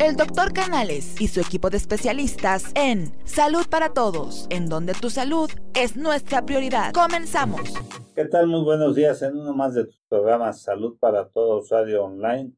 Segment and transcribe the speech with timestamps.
[0.00, 5.10] el doctor Canales y su equipo de especialistas en Salud para Todos, en donde tu
[5.10, 6.92] salud es nuestra prioridad.
[6.92, 7.74] Comenzamos.
[8.14, 8.46] ¿Qué tal?
[8.46, 12.52] Muy buenos días en uno más de tus programas Salud para Todos Radio Online,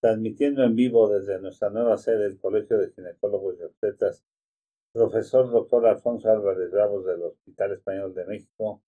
[0.00, 4.24] transmitiendo en vivo desde nuestra nueva sede del Colegio de Ginecólogos y Obstetras,
[4.92, 8.82] profesor doctor Alfonso Álvarez Bravos del Hospital Español de México,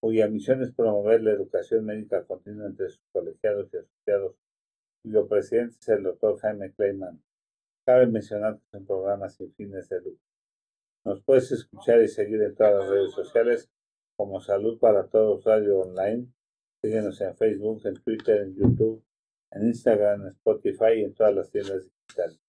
[0.00, 4.34] cuya misión es promover la educación médica continua entre sus colegiados y asociados
[5.02, 7.22] cuyo presidente es el doctor Jaime Kleiman.
[7.86, 10.26] Cabe mencionar que es un programa sin fines de lucro.
[11.04, 13.70] Nos puedes escuchar y seguir en todas las redes sociales
[14.16, 16.26] como Salud para Todos Radio Online.
[16.82, 19.02] Síguenos en Facebook, en Twitter, en YouTube,
[19.52, 22.40] en Instagram, en Spotify y en todas las tiendas digitales.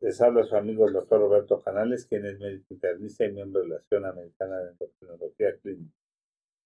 [0.00, 3.68] Les habla su amigo el doctor Roberto Canales, quien es médico internista y miembro de
[3.68, 5.94] la Asociación Americana de Endocrinología Clínica.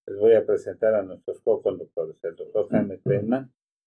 [0.07, 2.99] Les voy a presentar a nuestros co-conductores, el doctor Jaime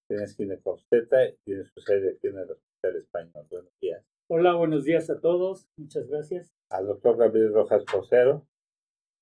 [0.09, 3.47] Kleiman, Tienes Ginecosteta y tiene su sede aquí en el Hospital Español.
[3.49, 4.03] Buenos días.
[4.27, 5.67] Hola, buenos días a todos.
[5.77, 6.51] Muchas gracias.
[6.69, 8.47] Al doctor Gabriel Rojas Posero,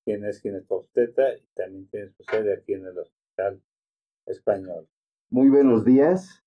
[0.06, 3.62] quien es ginecosteta y también tiene su sede aquí en el Hospital
[4.26, 4.88] Español.
[5.30, 6.44] Muy buenos días.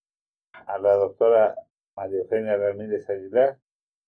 [0.67, 1.55] A la doctora
[1.97, 3.59] María Eugenia Ramírez Aguilar,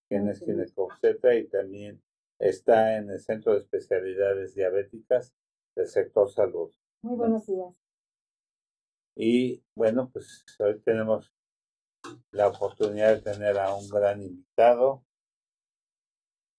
[0.08, 2.03] quien es ginecosteta y también
[2.38, 5.34] está en el Centro de Especialidades Diabéticas
[5.77, 6.70] del sector salud.
[7.03, 7.81] Muy buenos días.
[9.16, 11.32] Y bueno, pues hoy tenemos
[12.30, 15.04] la oportunidad de tener a un gran invitado,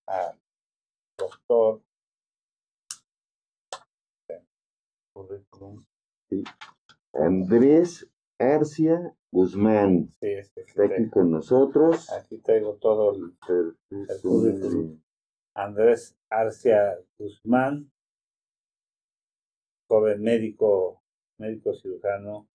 [0.08, 0.40] al
[1.18, 1.82] doctor
[7.14, 10.10] Andrés Arcia Guzmán.
[10.20, 12.12] Sí, Está aquí con nosotros.
[12.12, 13.38] Aquí traigo todo el,
[13.90, 15.02] el currículum.
[15.56, 17.92] Andrés Arcia Guzmán,
[19.88, 21.03] joven médico
[21.38, 22.48] médico cirujano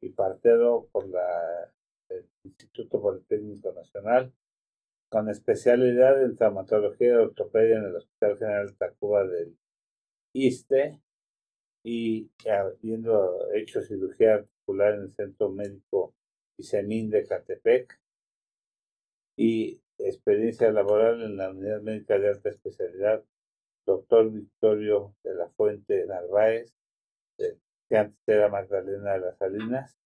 [0.00, 1.72] y partero por la,
[2.08, 4.32] el Instituto Politécnico Nacional,
[5.08, 9.56] con especialidad en traumatología y ortopedia en el Hospital General Tacuba del
[10.34, 11.00] ISTE
[11.84, 16.14] y habiendo hecho cirugía articular en el Centro Médico
[16.58, 18.00] Isemín de Catepec
[19.36, 23.24] y experiencia laboral en la Unidad Médica de Alta Especialidad,
[23.86, 26.74] doctor Victorio de la Fuente Narváez,
[27.88, 29.96] que antes era Magdalena de las Salinas,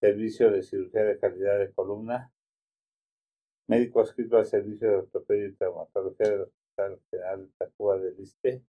[0.00, 2.32] servicio de cirugía de calidad de columna,
[3.68, 8.64] médico adscrito al servicio de ortopedia y traumatología del Hospital General de Tacuba del Liste,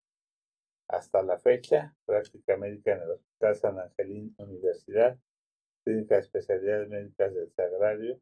[0.90, 5.18] hasta la fecha, práctica médica en el Hospital San Angelín Universidad,
[5.86, 8.20] clínica de especialidades médicas del Sagrario,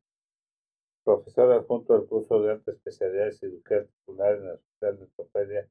[1.03, 5.69] profesor adjunto del curso de alta especialidad de cirugía articular en el Hospital de Ortopedia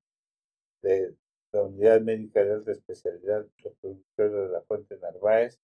[0.83, 1.15] de
[1.57, 3.47] la Unidad Médica de Alta Especialidad,
[4.17, 5.59] de la Fuente Narváez,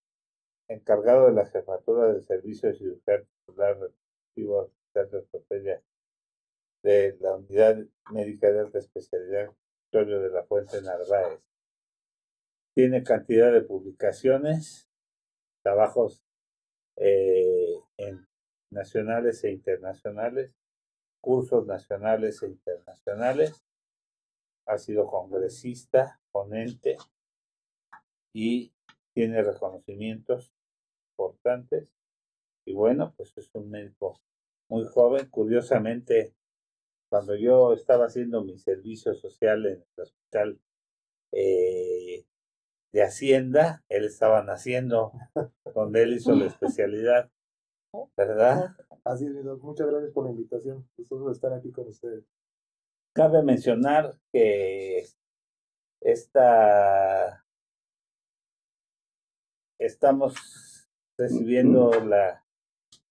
[0.68, 5.82] encargado de la jefatura del Servicio de Cirugía Articular Respectivo de Ortopedia
[6.82, 7.76] de la Unidad
[8.10, 9.50] Médica de Alta Especialidad,
[9.92, 11.40] de la Fuente Narváez.
[12.74, 14.88] Tiene cantidad de publicaciones,
[15.62, 16.22] trabajos
[16.96, 17.82] eh,
[18.70, 20.54] nacionales e internacionales,
[21.20, 23.62] cursos nacionales e internacionales,
[24.66, 26.96] ha sido congresista, ponente
[28.34, 28.72] y
[29.14, 30.52] tiene reconocimientos
[31.12, 31.88] importantes.
[32.64, 34.20] Y bueno, pues es un médico
[34.68, 35.28] muy joven.
[35.28, 36.34] Curiosamente,
[37.10, 40.60] cuando yo estaba haciendo mi servicio social en el hospital
[41.32, 42.24] eh,
[42.92, 45.12] de Hacienda, él estaba naciendo,
[45.74, 47.30] donde él hizo la especialidad,
[48.16, 48.76] ¿verdad?
[49.04, 50.88] Así es, muchas gracias por la invitación.
[50.96, 52.24] Gustoso estar aquí con ustedes.
[53.14, 55.06] Cabe mencionar que
[56.00, 57.44] esta
[59.78, 62.42] estamos recibiendo la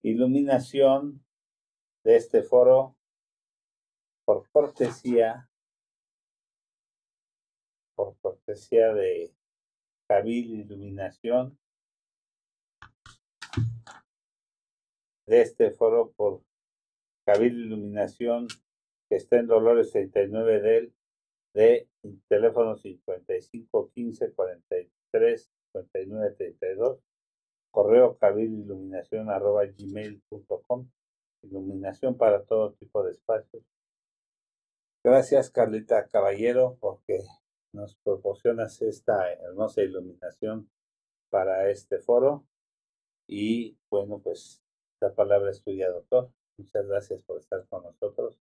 [0.02, 1.24] iluminación
[2.04, 2.98] de este foro
[4.26, 5.52] por cortesía
[7.96, 9.36] por cortesía de
[10.08, 11.60] Cabil Iluminación.
[15.28, 16.42] De este foro por
[17.24, 18.48] Cabil Iluminación
[19.12, 20.94] que está en Dolores 39 del
[21.54, 21.90] de
[22.30, 27.00] teléfono 55 15 43 59 32
[27.72, 30.90] correo iluminación arroba gmail.com
[31.44, 33.66] iluminación para todo tipo de espacios.
[35.04, 37.20] Gracias Carlita Caballero porque
[37.74, 40.72] nos proporcionas esta hermosa iluminación
[41.30, 42.46] para este foro.
[43.28, 44.64] Y bueno pues
[45.02, 46.32] la palabra es tuya doctor.
[46.58, 48.40] Muchas gracias por estar con nosotros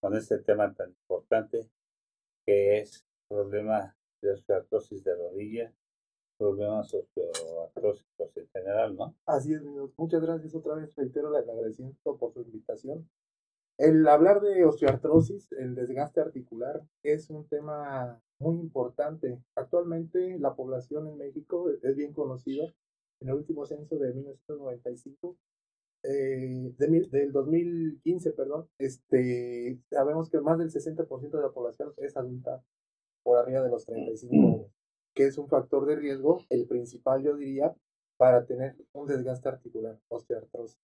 [0.00, 1.68] con este tema tan importante
[2.46, 5.72] que es el problema de osteoartrosis de rodilla
[6.38, 9.14] problemas osteoartrósicos en general, ¿no?
[9.26, 9.62] Así es,
[9.96, 13.08] muchas gracias otra vez, reitero el agradecimiento por su invitación.
[13.76, 19.40] El hablar de osteoartrosis, el desgaste articular, es un tema muy importante.
[19.54, 22.72] Actualmente la población en México es bien conocida.
[23.20, 25.36] En el último censo de 1995,
[26.02, 32.62] eh, del 2015, perdón, este, sabemos que más del 60% de la población es adulta
[33.22, 34.72] por arriba de los 35 años
[35.18, 37.74] que es un factor de riesgo, el principal yo diría,
[38.16, 40.78] para tener un desgaste articular, osteoartrosis.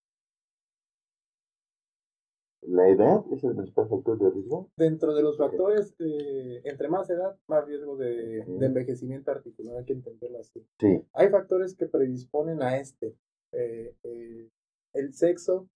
[2.63, 4.71] ¿La edad es el principal factor de riesgo?
[4.77, 9.93] Dentro de los factores, eh, entre más edad, más riesgo de, envejecimiento articular, hay que
[9.93, 10.67] entenderlo así.
[10.81, 11.07] Sí.
[11.13, 13.15] Hay factores que predisponen a este.
[13.53, 14.49] Eh, eh,
[14.94, 15.69] el sexo,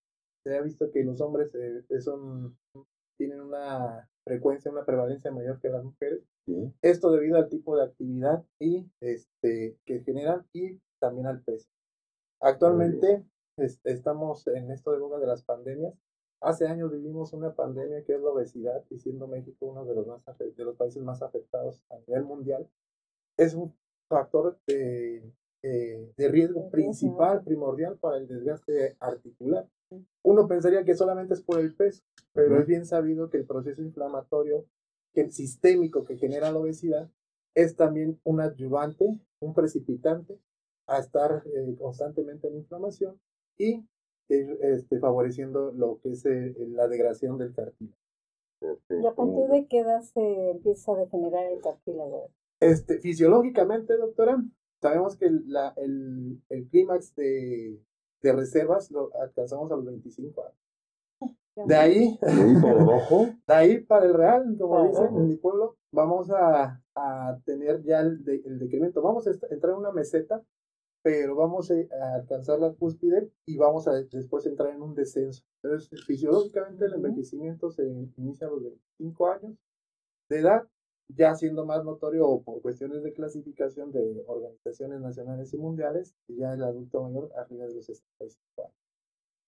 [0.45, 1.53] se ha visto que los hombres
[2.01, 2.57] son,
[3.19, 6.23] tienen una frecuencia, una prevalencia mayor que las mujeres.
[6.81, 11.69] Esto debido al tipo de actividad y este que generan y también al peso.
[12.41, 13.25] Actualmente
[13.85, 15.95] estamos en esto de boga de las pandemias.
[16.41, 20.07] Hace años vivimos una pandemia que es la obesidad y siendo México uno de los,
[20.07, 22.69] más de los países más afectados a nivel mundial,
[23.37, 23.75] es un
[24.09, 25.23] factor de,
[25.71, 29.69] eh, de riesgo principal, primordial para el desgaste articular.
[30.23, 33.83] Uno pensaría que solamente es por el peso, pero es bien sabido que el proceso
[33.83, 34.65] inflamatorio
[35.13, 37.11] que el sistémico que genera la obesidad
[37.55, 40.39] es también un adyuvante, un precipitante
[40.87, 43.21] a estar eh, constantemente en inflamación
[43.59, 43.85] y
[44.29, 47.97] este, favoreciendo lo que es eh, la degradación del cartílago.
[48.91, 52.31] ¿Y a partir de qué edad se empieza a degenerar el cartílago?
[52.61, 54.43] Este, fisiológicamente, doctora,
[54.81, 57.81] sabemos que la, el, el clímax de,
[58.23, 60.59] de reservas lo alcanzamos a los 25 años.
[61.67, 62.85] De ahí, de ahí para
[63.47, 68.01] de ahí para el real, como dicen en mi pueblo, vamos a, a tener ya
[68.01, 69.03] el, el, decremento.
[69.03, 70.41] Vamos a entrar en una meseta,
[71.03, 75.43] pero vamos a alcanzar la cúspide y vamos a después entrar en un descenso.
[75.63, 79.57] Entonces, fisiológicamente el envejecimiento se inicia a los 25 años
[80.29, 80.69] de edad,
[81.09, 86.63] ya siendo más notorio por cuestiones de clasificación de organizaciones nacionales y mundiales, ya el
[86.63, 88.75] adulto mayor arriba de los 65 años.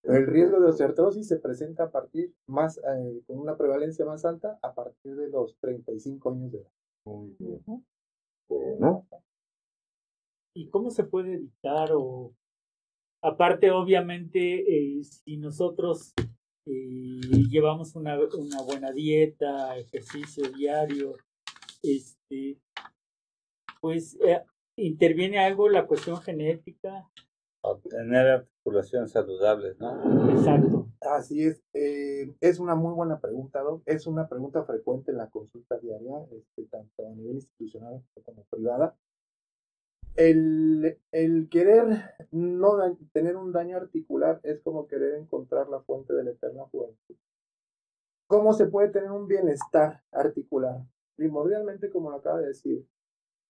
[0.03, 4.57] El riesgo de osteoartrosis se presenta a partir más, eh, con una prevalencia más alta
[4.63, 6.71] a partir de los 35 años de edad.
[7.05, 7.63] Muy bien.
[8.49, 9.07] Bueno.
[10.55, 12.33] ¿Y cómo se puede evitar o
[13.23, 14.39] aparte obviamente
[14.99, 16.13] eh, si nosotros
[16.65, 21.15] eh, llevamos una, una buena dieta, ejercicio diario,
[21.81, 22.61] este
[23.81, 24.17] pues
[24.75, 27.09] interviene algo la cuestión genética
[27.63, 30.31] Obtener articulaciones saludables, ¿no?
[30.31, 30.87] Exacto.
[31.01, 31.61] Así es.
[31.73, 33.83] Eh, es una muy buena pregunta, Doc.
[33.85, 38.95] Es una pregunta frecuente en la consulta diaria, este, tanto a nivel institucional como privada.
[40.15, 46.23] El, el querer no tener un daño articular es como querer encontrar la fuente de
[46.23, 47.15] la eterna juventud.
[48.27, 50.81] ¿Cómo se puede tener un bienestar articular?
[51.21, 52.83] Primordialmente, como lo acaba de decir,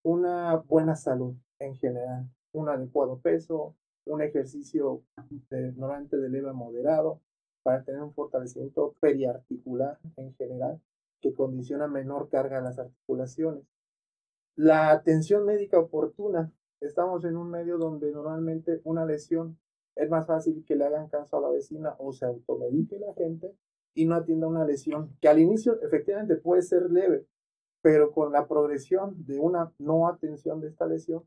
[0.03, 5.03] una buena salud en general, un adecuado peso, un ejercicio
[5.49, 7.21] de, normalmente de leve a moderado
[7.63, 10.81] para tener un fortalecimiento periarticular en general
[11.21, 13.63] que condiciona menor carga a las articulaciones.
[14.57, 16.51] La atención médica oportuna.
[16.81, 19.57] Estamos en un medio donde normalmente una lesión
[19.95, 23.55] es más fácil que le hagan caso a la vecina o se automedique la gente
[23.93, 27.27] y no atienda una lesión que al inicio efectivamente puede ser leve,
[27.81, 31.23] pero con la progresión de una no atención de esta lesión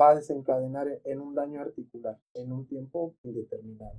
[0.00, 3.96] va a desencadenar en un daño articular en un tiempo indeterminado.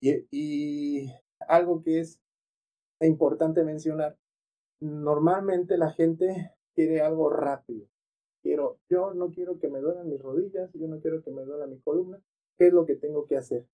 [0.00, 1.12] Y,
[1.46, 2.20] algo que es
[3.00, 4.16] importante mencionar,
[4.80, 7.86] normalmente la gente quiere algo rápido.
[8.42, 11.66] Quiero, yo no quiero que me duelan mis rodillas, yo no quiero que me duela
[11.66, 12.20] mi columna.
[12.56, 13.66] ¿Qué es lo que tengo que hacer?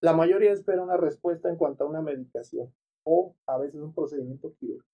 [0.00, 2.72] La mayoría espera una respuesta en cuanto a una medicación
[3.04, 4.93] o a veces un procedimiento quirúrgico,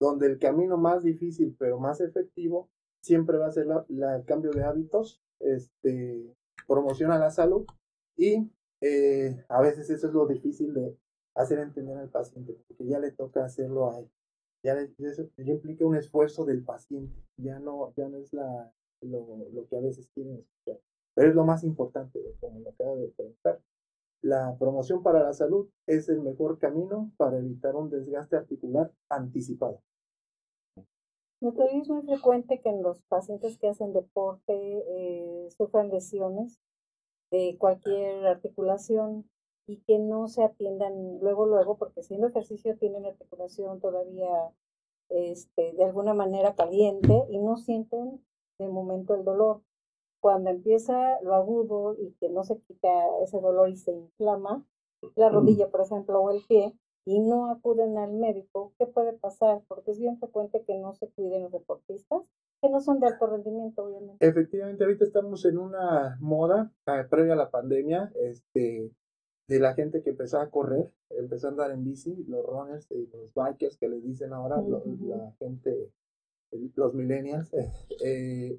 [0.00, 2.68] donde el camino más difícil pero más efectivo
[3.02, 6.34] siempre va a ser la, el cambio de hábitos, este,
[6.66, 7.66] promociona la salud
[8.16, 8.50] y
[8.80, 10.96] eh, a veces eso es lo difícil de
[11.34, 14.10] hacer entender al paciente, porque ya le toca hacerlo a él.
[14.64, 19.66] Ya, eso, implica un esfuerzo del paciente, ya no, ya no es la, lo, lo
[19.68, 20.80] que a veces quieren escuchar.
[21.14, 23.60] Pero es lo más importante, como lo acaba de preguntar.
[24.20, 29.80] La promoción para la salud es el mejor camino para evitar un desgaste articular anticipado.
[31.40, 36.60] Doctor, es muy frecuente que en los pacientes que hacen deporte eh, sufran lesiones
[37.30, 39.30] de cualquier articulación
[39.68, 44.28] y que no se atiendan luego, luego, porque siendo ejercicio tienen articulación todavía
[45.10, 48.20] este, de alguna manera caliente y no sienten
[48.58, 49.62] de momento el dolor.
[50.20, 52.88] cuando empieza lo agudo y que no se quita
[53.22, 54.66] ese dolor y se inflama,
[55.14, 56.74] la rodilla, por ejemplo, o el pie,
[57.10, 59.62] y no acuden al médico, ¿qué puede pasar?
[59.66, 62.20] Porque es bien frecuente que no se cuiden los deportistas,
[62.60, 64.26] que no son de alto rendimiento, obviamente.
[64.26, 68.90] Efectivamente, ahorita estamos en una moda eh, previa a la pandemia, este,
[69.48, 73.06] de la gente que empezó a correr, empezó a andar en bici, los runners y
[73.06, 75.08] los bikers que les dicen ahora, lo- Ujú.
[75.08, 75.90] la gente,
[76.74, 77.50] los millennials.
[78.04, 78.58] eh,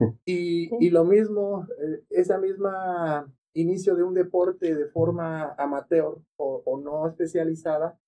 [0.00, 0.04] Mm.
[0.26, 0.76] y, Sí.
[0.78, 7.06] y lo mismo, eh, esa misma inicio de un deporte de forma amateur o, no
[7.08, 7.98] especializada,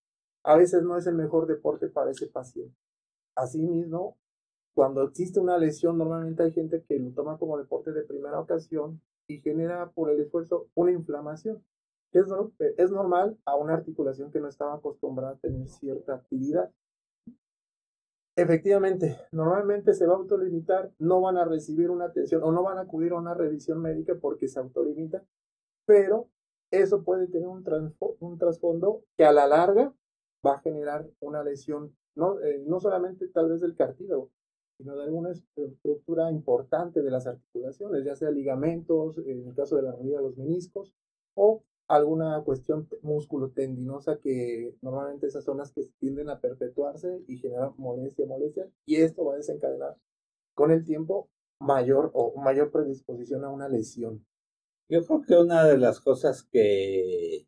[0.45, 2.75] a veces no es el mejor deporte para ese paciente.
[3.35, 4.17] Asimismo,
[4.75, 9.01] cuando existe una lesión, normalmente hay gente que lo toma como deporte de primera ocasión
[9.29, 11.63] y genera por el esfuerzo una inflamación.
[12.13, 16.71] Es, nor- es normal a una articulación que no estaba acostumbrada a tener cierta actividad.
[18.37, 22.79] Efectivamente, normalmente se va a autolimitar, no van a recibir una atención o no van
[22.79, 25.23] a acudir a una revisión médica porque se autolimita,
[25.85, 26.29] pero
[26.71, 27.65] eso puede tener un,
[28.21, 29.93] un trasfondo que a la larga
[30.47, 34.31] va a generar una lesión, no, eh, no solamente tal vez del cartílago,
[34.79, 39.83] sino de alguna estructura importante de las articulaciones, ya sea ligamentos, en el caso de
[39.83, 40.95] la rodilla, los meniscos,
[41.35, 48.27] o alguna cuestión músculo-tendinosa que normalmente esas zonas que tienden a perpetuarse y generar molestia,
[48.27, 49.97] molestia, y esto va a desencadenar
[50.55, 51.29] con el tiempo
[51.61, 54.25] mayor o mayor predisposición a una lesión.
[54.89, 57.47] Yo creo que una de las cosas que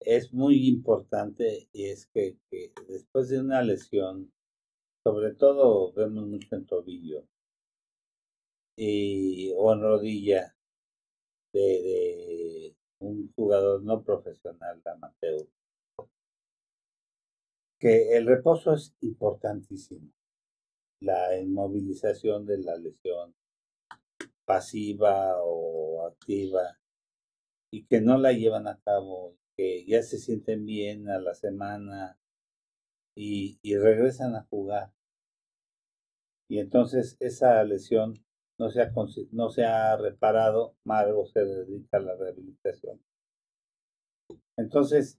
[0.00, 2.38] es muy importante y es que,
[2.88, 4.32] después de una lesión,
[5.04, 7.26] sobre todo vemos mucho en tobillo
[8.76, 10.56] y, o en rodilla
[11.52, 12.19] de
[13.00, 15.46] un jugador no profesional, amateur,
[17.78, 20.12] que el reposo es importantísimo.
[21.00, 23.34] La inmovilización de la lesión
[24.44, 26.78] pasiva o activa
[27.72, 32.18] y que no la llevan a cabo, que ya se sienten bien a la semana
[33.16, 34.92] y, y regresan a jugar.
[36.48, 38.22] Y entonces esa lesión
[38.60, 38.92] no se ha,
[39.32, 43.00] no se ha reparado, mal o se dedica a la rehabilitación.
[44.58, 45.18] Entonces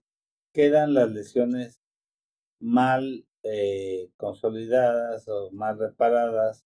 [0.54, 1.80] quedan las lesiones
[2.60, 6.64] mal eh, consolidadas o mal reparadas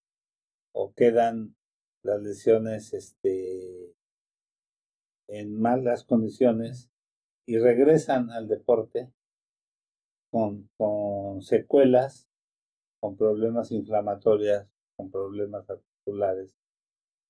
[0.74, 1.56] o quedan
[2.02, 3.94] las lesiones este,
[5.28, 6.90] en malas condiciones
[7.46, 9.10] y regresan al deporte
[10.30, 12.28] con, con secuelas,
[13.00, 16.50] con problemas inflamatorios, con problemas articulares,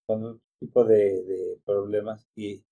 [0.06, 2.64] con otro tipo de, de problemas y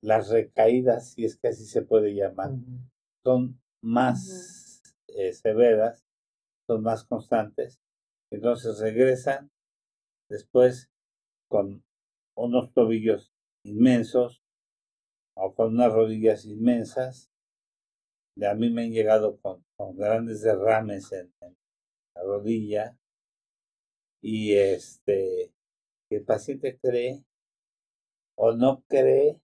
[0.00, 2.52] las recaídas, si es que así se puede llamar,
[3.24, 6.06] son más eh, severas,
[6.66, 7.80] son más constantes,
[8.30, 9.50] entonces regresan
[10.28, 10.90] después
[11.48, 11.82] con
[12.36, 13.32] unos tobillos
[13.64, 14.42] inmensos
[15.34, 17.30] o con unas rodillas inmensas.
[18.36, 21.56] De a mí me han llegado con, con grandes derrames en, en
[22.14, 22.96] la rodilla.
[24.20, 25.52] Y este
[26.16, 27.24] el paciente cree
[28.36, 29.40] o no cree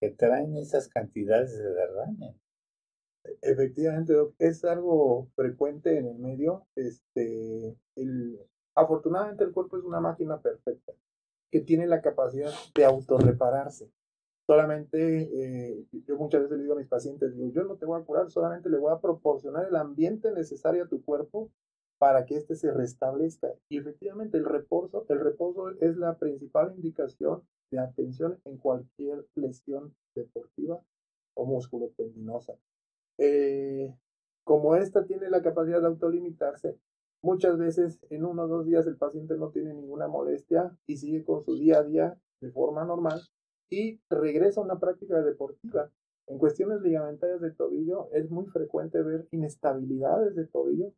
[0.00, 2.36] que traen esas cantidades de derrame.
[3.40, 6.66] Efectivamente, Doc, es algo frecuente en el medio.
[6.76, 7.76] Este,
[8.74, 10.92] afortunadamente el cuerpo es una máquina perfecta
[11.50, 13.90] que tiene la capacidad de autorrepararse.
[14.46, 17.98] Solamente, eh, yo muchas veces le digo a mis pacientes, digo, yo no te voy
[17.98, 21.50] a curar, solamente le voy a proporcionar el ambiente necesario a tu cuerpo
[21.98, 23.52] para que éste se restablezca.
[23.68, 29.94] Y efectivamente el reposo, el reposo es la principal indicación de atención en cualquier lesión
[30.14, 30.80] deportiva
[31.34, 32.54] o musculotendinosa.
[33.18, 33.94] Eh,
[34.44, 36.78] como esta tiene la capacidad de autolimitarse,
[37.22, 41.24] muchas veces en uno o dos días el paciente no tiene ninguna molestia y sigue
[41.24, 43.20] con su día a día de forma normal
[43.70, 45.90] y regresa a una práctica deportiva.
[46.26, 50.92] En cuestiones ligamentarias de tobillo es muy frecuente ver inestabilidades de tobillo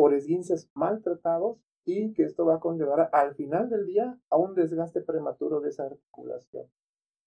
[0.00, 4.54] por esguinces maltratados y que esto va a conllevar al final del día a un
[4.54, 6.64] desgaste prematuro de esa articulación.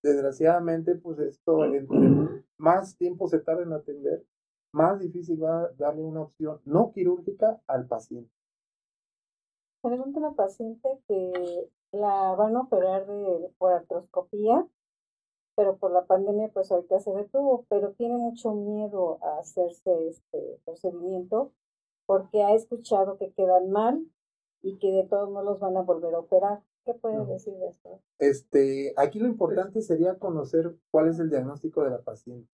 [0.01, 4.25] Desgraciadamente, pues esto entre más tiempo se tarda en atender,
[4.73, 8.33] más difícil va a darle una opción no quirúrgica al paciente.
[9.83, 14.65] Pregunta una paciente que la van a operar de, por artroscopía,
[15.55, 20.59] pero por la pandemia pues ahorita se detuvo, pero tiene mucho miedo a hacerse este
[20.65, 21.51] procedimiento
[22.05, 24.05] porque ha escuchado que quedan mal
[24.61, 26.61] y que de todos modos los van a volver a operar.
[26.85, 27.25] ¿Qué puede No.
[27.25, 28.01] decir de esto?
[28.19, 32.49] Este, aquí lo importante sería conocer cuál es el diagnóstico de la paciente.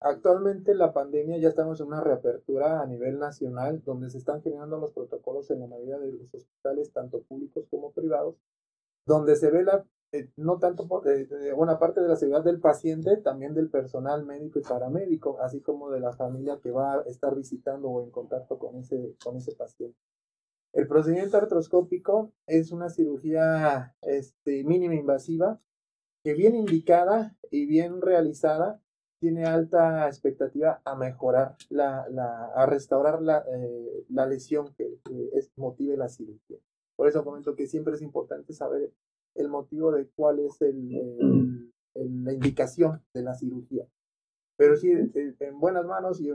[0.00, 4.78] Actualmente la pandemia ya estamos en una reapertura a nivel nacional donde se están generando
[4.78, 8.36] los protocolos en la mayoría de los hospitales, tanto públicos como privados,
[9.06, 11.02] donde se ve la, eh, no tanto por
[11.56, 15.90] buena parte de la seguridad del paciente, también del personal médico y paramédico, así como
[15.90, 19.56] de la familia que va a estar visitando o en contacto con ese, con ese
[19.56, 19.98] paciente.
[20.72, 25.60] El procedimiento artroscópico es una cirugía este, mínima invasiva
[26.22, 28.80] que bien indicada y bien realizada
[29.20, 35.00] tiene alta expectativa a mejorar, la, la a restaurar la, eh, la lesión que,
[35.32, 36.58] es, motive la cirugía.
[36.94, 38.92] Por eso comento que siempre es importante saber
[39.34, 43.86] el motivo de cuál es el, la indicación de la cirugía.
[44.56, 46.30] Pero sí, en buenas manos y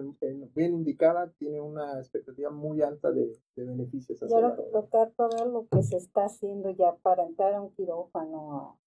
[0.53, 4.21] bien indicada, tiene una expectativa muy alta de, de beneficios.
[4.23, 8.77] Ahora tocar todo lo que se está haciendo ya para entrar a un quirófano,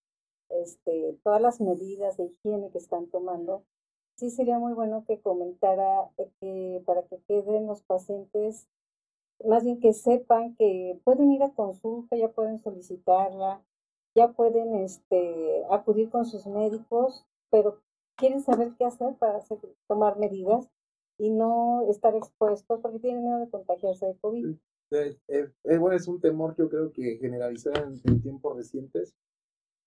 [0.51, 3.65] este, todas las medidas de higiene que están tomando,
[4.17, 8.69] sí sería muy bueno que comentara eh, que para que queden los pacientes,
[9.47, 13.63] más bien que sepan que pueden ir a consulta, ya pueden solicitarla,
[14.15, 17.81] ya pueden este, acudir con sus médicos, pero
[18.17, 20.69] quieren saber qué hacer para hacer, tomar medidas
[21.19, 24.57] y no estar expuestos porque tienen miedo de contagiarse de COVID.
[24.91, 29.15] Eh, eh, bueno, es un temor yo creo que generalizado en, tiempos recientes.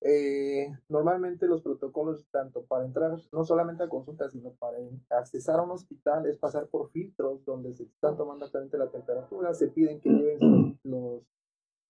[0.02, 4.78] Eh, normalmente los protocolos, tanto para entrar no solamente a consultas, sino para
[5.10, 9.54] accesar a un hospital, es pasar por filtros donde se están tomando actualmente la temperatura,
[9.54, 11.24] se piden que lleven los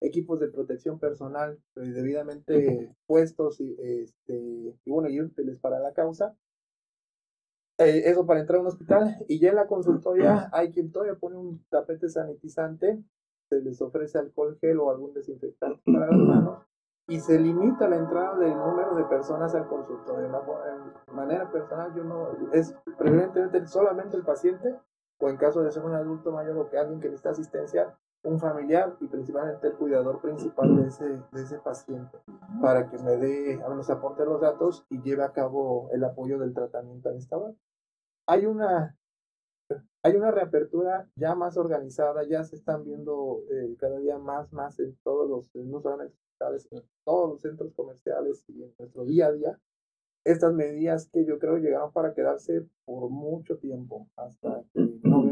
[0.06, 5.94] equipos de protección personal pues, debidamente puestos y, este, y bueno, y útiles para la
[5.94, 6.36] causa.
[7.78, 11.16] Eh, eso para entrar a un hospital y ya en la consultoria hay quien todavía
[11.16, 13.04] pone un tapete sanitizante,
[13.50, 16.66] se les ofrece alcohol gel o algún desinfectante para las manos
[17.08, 20.32] y se limita la entrada del número de personas al consultorio.
[21.08, 24.76] De manera personal, yo no, es preferentemente solamente el paciente
[25.20, 28.40] o en caso de ser un adulto mayor o que alguien que necesita asistencia, un
[28.40, 32.18] familiar y principalmente el cuidador principal de ese, de ese paciente
[32.62, 36.54] para que me dé, nos aporte los datos y lleve a cabo el apoyo del
[36.54, 37.38] tratamiento a esta
[38.28, 38.98] Hay una,
[40.04, 44.80] hay una reapertura ya más organizada, ya se están viendo eh, cada día más, más
[44.80, 46.16] en todos los, no solamente
[46.72, 49.60] en todos los centros comerciales y en nuestro día a día,
[50.26, 54.85] estas medidas que yo creo llegaron para quedarse por mucho tiempo, hasta que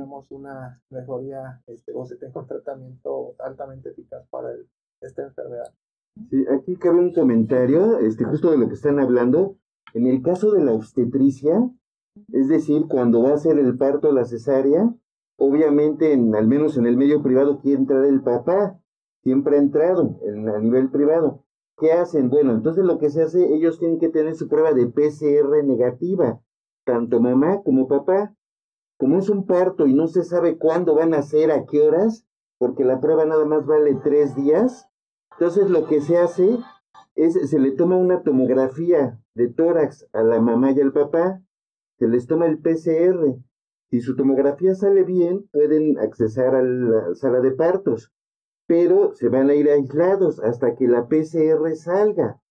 [0.03, 4.49] no veamos una mejoría este, o se tenga un tratamiento altamente eficaz para
[5.01, 5.73] esta enfermedad.
[6.29, 9.57] Sí, aquí cabe un comentario, este, justo de lo que están hablando.
[9.93, 11.69] En el caso de la obstetricia,
[12.31, 14.93] es decir, cuando va a ser el parto la cesárea,
[15.37, 18.79] obviamente, en, al menos en el medio privado, quiere entrar el papá,
[19.23, 21.43] siempre ha entrado en, a nivel privado.
[21.77, 22.29] ¿Qué hacen?
[22.29, 26.39] Bueno, entonces lo que se hace, ellos tienen que tener su prueba de PCR negativa,
[26.85, 28.35] tanto mamá como papá.
[28.97, 32.25] Como es un parto y no se sabe cuándo van a ser, a qué horas,
[32.58, 34.89] porque la prueba nada más vale tres días,
[35.34, 36.60] entonces lo que se hace
[37.15, 41.41] es, se le toma una tomografía de tórax a la mamá y al papá,
[41.97, 43.36] se les toma el PCR.
[43.89, 48.13] Si su tomografía sale bien, pueden accesar a la sala de partos
[48.65, 52.41] pero se van a ir aislados hasta que la PCR salga.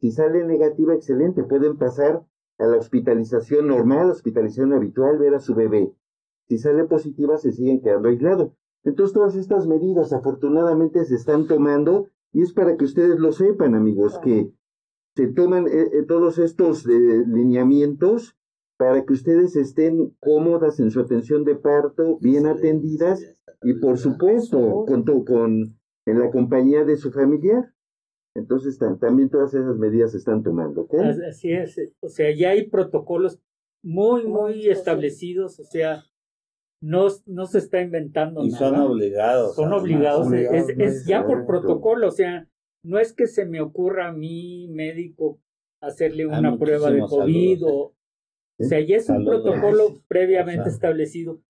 [0.00, 2.22] Si sale negativa, excelente, pueden pasar
[2.58, 5.92] a la hospitalización normal, hospitalización habitual, ver a su bebé.
[6.48, 8.52] Si sale positiva, se siguen quedando aislados.
[8.84, 13.74] Entonces, todas estas medidas afortunadamente se están tomando y es para que ustedes lo sepan,
[13.74, 14.52] amigos, que
[15.16, 18.36] se toman eh, eh, todos estos eh, lineamientos
[18.76, 23.20] para que ustedes estén cómodas en su atención de parto, bien atendidas
[23.62, 27.72] y por supuesto con, con en la compañía de su familiar.
[28.38, 30.88] Entonces también todas esas medidas se están tomando.
[31.28, 33.40] Así es, o sea, ya hay protocolos
[33.82, 36.04] muy, muy establecidos, o sea,
[36.80, 39.56] no, no se está inventando y son obligados.
[39.56, 42.48] Son obligados, es, es, ya por protocolo, o sea,
[42.84, 45.40] no es que se me ocurra a mi médico
[45.80, 47.94] hacerle una prueba de COVID o,
[48.60, 51.40] o sea, ya es un protocolo previamente establecido.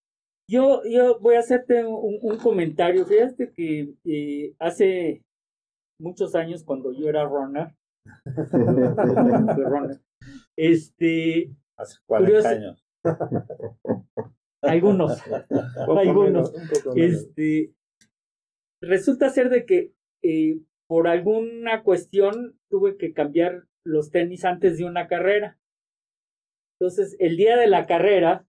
[0.50, 3.04] Yo, yo voy a hacerte un, un comentario.
[3.04, 5.22] Fíjate que eh, hace
[5.98, 7.74] muchos años, cuando yo era runner,
[8.52, 10.00] runner
[10.56, 11.54] este.
[11.76, 12.84] Hace 40 años.
[14.62, 15.22] Algunos,
[15.88, 16.52] algunos.
[16.96, 17.72] Este,
[18.82, 24.84] resulta ser de que eh, por alguna cuestión tuve que cambiar los tenis antes de
[24.84, 25.58] una carrera.
[26.80, 28.46] Entonces, el día de la carrera,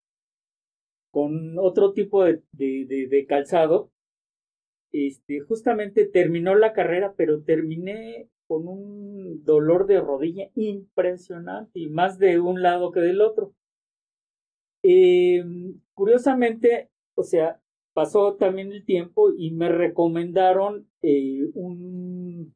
[1.11, 3.91] con otro tipo de, de, de, calzado,
[4.91, 12.17] este, justamente terminó la carrera, pero terminé con un dolor de rodilla impresionante y más
[12.17, 13.53] de un lado que del otro.
[14.81, 15.43] Eh,
[15.93, 17.61] curiosamente, o sea,
[17.93, 22.55] pasó también el tiempo y me recomendaron eh, un,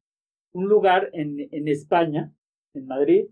[0.53, 2.33] lugar en, en España,
[2.73, 3.27] en Madrid,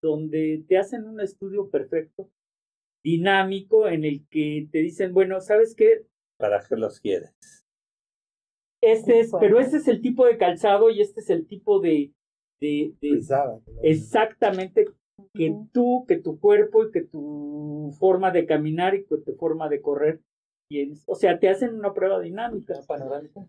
[0.00, 2.30] donde te hacen un estudio perfecto,
[3.02, 6.06] dinámico, en el que te dicen, bueno, ¿sabes qué?
[6.38, 7.57] ¿Para qué los quieres?
[8.80, 12.12] Este es, pero este es el tipo de calzado y este es el tipo de,
[12.60, 12.94] de,
[13.82, 14.86] exactamente
[15.34, 19.68] que tú, que tu cuerpo y que tu forma de caminar y que tu forma
[19.68, 20.20] de correr
[20.68, 21.02] tienes.
[21.06, 22.74] O sea, te hacen una prueba dinámica.
[22.86, 23.46] Panorámica.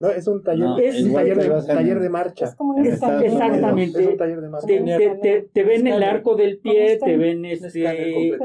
[0.00, 2.46] No, es un taller, es un taller, de, taller de marcha.
[2.46, 4.02] Es como un Exactamente.
[4.02, 4.66] Es un taller de marcha.
[4.66, 8.36] Te, te, te, ven el arco del pie, te ven este...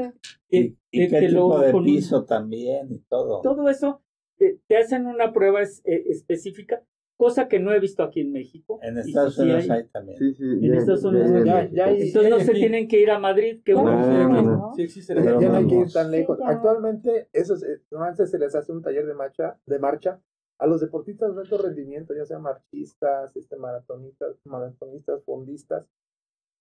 [0.50, 3.40] Y, y qué tipo de piso también y todo.
[3.42, 4.02] Todo eso
[4.38, 6.82] te, hacen una prueba eh, específica,
[7.16, 8.78] cosa que no he visto aquí en México.
[8.82, 10.18] En Estados Unidos hay, también.
[10.18, 13.60] Sí, sí, en Estados Unidos ya, ya, Entonces no se tienen que ir a Madrid,
[13.64, 14.72] que bueno.
[14.76, 15.14] Sí existe.
[15.14, 16.38] Ya, no hay que ir tan lejos.
[16.44, 17.54] Actualmente, eso
[17.90, 20.20] normalmente se les hace un taller de marcha, de marcha
[20.58, 25.86] a los deportistas de alto rendimiento, ya sean marchistas, este, maratonistas, maratonistas, fondistas,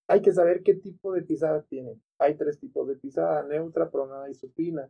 [0.07, 2.01] hay que saber qué tipo de pisada tienen.
[2.17, 4.89] Hay tres tipos de pisada, neutra, pronada y supina.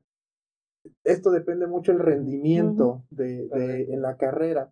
[1.04, 4.72] Esto depende mucho del rendimiento de, de, en la carrera.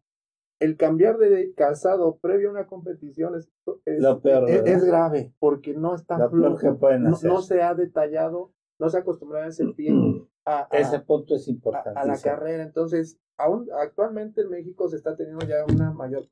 [0.59, 3.51] El cambiar de calzado previo a una competición es,
[3.85, 9.49] es, grave porque no está flojo, no, no, se ha detallado, no se ha acostumbrado
[9.49, 9.91] ese pie
[10.45, 12.63] a, ese punto es importante a, la carrera.
[12.63, 16.27] Entonces, aún actualmente en México se está teniendo ya una mayor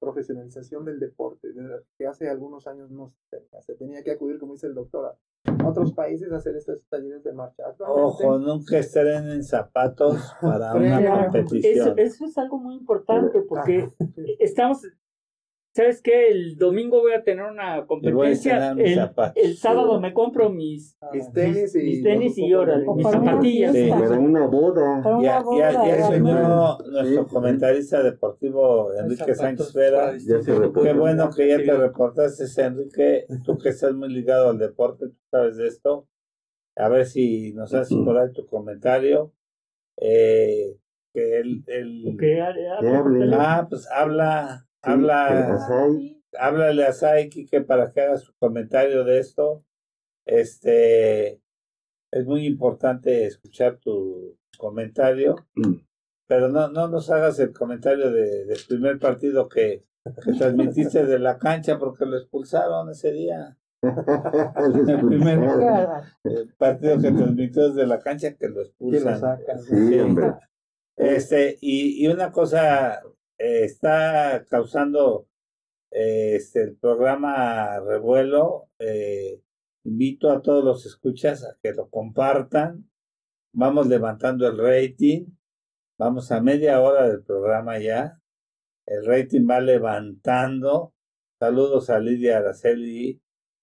[0.00, 1.48] profesionalización del deporte,
[1.96, 3.14] que hace algunos años no
[3.60, 5.18] se tenía, que acudir, como dice el doctor, a
[5.64, 7.64] otros países hacer estos talleres de marcha.
[7.78, 11.98] Ojo, nunca estén en zapatos para una competición.
[11.98, 13.88] Eso, es algo muy importante porque
[14.38, 14.82] estamos
[15.72, 16.28] ¿sabes qué?
[16.28, 18.72] El domingo voy a tener una competencia.
[19.34, 22.52] El, sábado me compro mis, mis tenis y, mis, tenis y
[22.96, 23.76] mis zapatillas.
[23.88, 25.02] Para una boda.
[25.02, 30.12] Para ya, boda, ya, ya señor, nuestro comentarista deportivo, Enrique Sánchez Vera.
[30.82, 33.26] Qué bueno que ya te reportaste, Enrique.
[33.44, 36.06] Tú que estás muy ligado al deporte, tú sabes de esto.
[36.76, 39.32] A ver si nos haces por ahí tu comentario.
[40.00, 40.78] Eh,
[41.12, 42.16] que él, él...
[43.34, 45.58] Ah, pues habla Habla,
[46.38, 49.64] háblale a Saiki que para que haga su comentario de esto.
[50.26, 51.40] Este
[52.12, 55.74] es muy importante escuchar tu comentario, mm.
[56.26, 59.84] pero no, no nos hagas el comentario de, del primer partido que,
[60.38, 63.56] transmitiste de la cancha porque lo expulsaron ese día.
[63.82, 65.40] el primer
[66.58, 69.40] partido que transmitió desde la cancha que lo expulsan.
[70.96, 73.02] Este, y, y una cosa
[73.40, 75.26] eh, está causando
[75.90, 78.68] eh, este, el programa Revuelo.
[78.78, 79.40] Eh,
[79.84, 82.90] invito a todos los escuchas a que lo compartan.
[83.54, 85.24] Vamos levantando el rating.
[85.98, 88.20] Vamos a media hora del programa ya.
[88.86, 90.92] El rating va levantando.
[91.38, 93.22] Saludos a Lidia Araceli,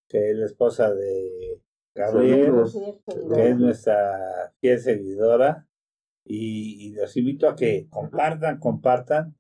[0.09, 1.61] que es la esposa de
[1.93, 2.63] Gabriel,
[3.31, 5.67] que es nuestra fiel seguidora.
[6.25, 9.37] Y, y los invito a que compartan, compartan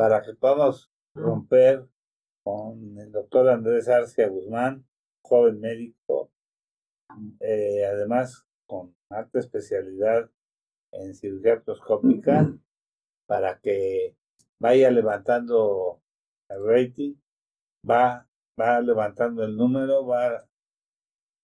[0.00, 1.86] para que podamos romper
[2.42, 4.82] con el doctor Andrés Arcia Guzmán,
[5.22, 6.32] joven médico,
[7.38, 10.30] eh, además con alta especialidad
[10.92, 12.50] en cirugía artroscópica,
[13.26, 14.16] para que
[14.58, 16.00] vaya levantando
[16.48, 17.14] el rating,
[17.86, 18.26] va,
[18.58, 20.48] va levantando el número, va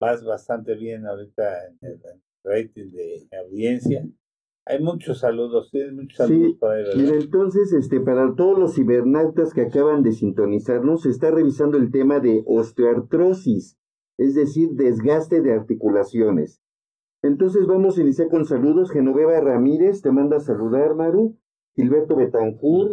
[0.00, 4.02] vas bastante bien ahorita en el rating de audiencia
[4.66, 9.62] hay muchos saludos, sí, muchos saludos para Mira, entonces, este, para todos los cibernautas que
[9.62, 13.78] acaban de sintonizarnos, se está revisando el tema de osteoartrosis,
[14.18, 16.60] es decir, desgaste de articulaciones.
[17.22, 18.90] Entonces vamos a iniciar con saludos.
[18.90, 21.36] Genoveva Ramírez te manda a saludar, Maru.
[21.74, 22.92] Gilberto Betancourt,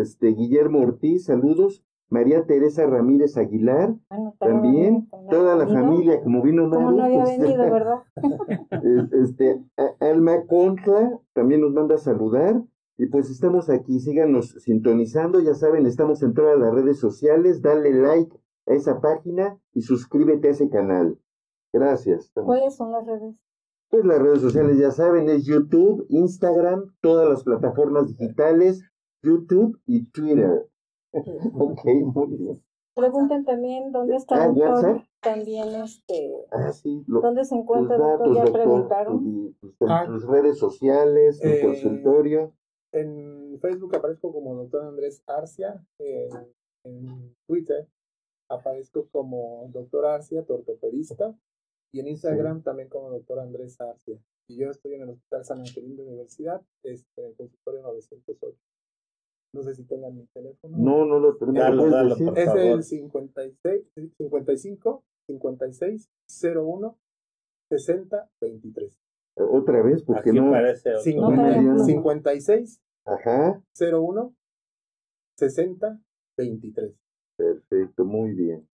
[0.00, 1.84] este, Guillermo Ortiz, saludos.
[2.08, 3.94] María Teresa Ramírez Aguilar,
[4.38, 6.96] también, toda la familia, como vino Maru.
[6.96, 8.02] no había pues, venido, ¿verdad?
[9.22, 9.62] este,
[10.00, 12.62] Alma Contra también nos manda a saludar.
[12.98, 17.92] Y pues estamos aquí, síganos sintonizando, ya saben, estamos en todas las redes sociales, dale
[17.92, 18.34] like
[18.66, 21.18] a esa página y suscríbete a ese canal.
[21.74, 22.30] Gracias.
[22.32, 23.34] ¿Cuáles son las redes?
[23.90, 28.82] Pues las redes sociales ya saben, es YouTube, Instagram, todas las plataformas digitales,
[29.22, 30.66] YouTube y Twitter.
[31.54, 32.62] ok, muy bien.
[32.94, 35.02] Pregunten también dónde está el ah, doctor.
[35.20, 36.46] También, este.
[36.50, 38.34] Ah, sí, ¿Dónde se encuentra, doctor?
[38.34, 39.54] Ya preguntaron.
[39.86, 40.04] Ah.
[40.06, 42.54] tus redes sociales, tu eh, consultorio.
[42.92, 45.84] En Facebook aparezco como doctor Andrés Arcia.
[45.98, 47.86] En, Twitter
[48.48, 51.36] aparezco como doctor Arcia, ortopedista.
[51.92, 54.18] Y en Instagram también como doctor Andrés Arcia.
[54.48, 58.56] Y yo estoy en el Hospital San Angelín de Universidad, este, en el consultorio 908.
[59.56, 60.76] No sé si tengan mi teléfono.
[60.76, 62.36] No, no lo tenemos.
[62.36, 66.98] es el 56, 55 56 01
[67.70, 69.00] 60 23.
[69.36, 70.50] Otra vez, porque no.
[70.50, 73.62] Parece 56 Ajá.
[73.80, 74.34] 01
[75.38, 76.00] 60
[76.36, 76.94] 23.
[77.38, 78.68] Perfecto, muy bien.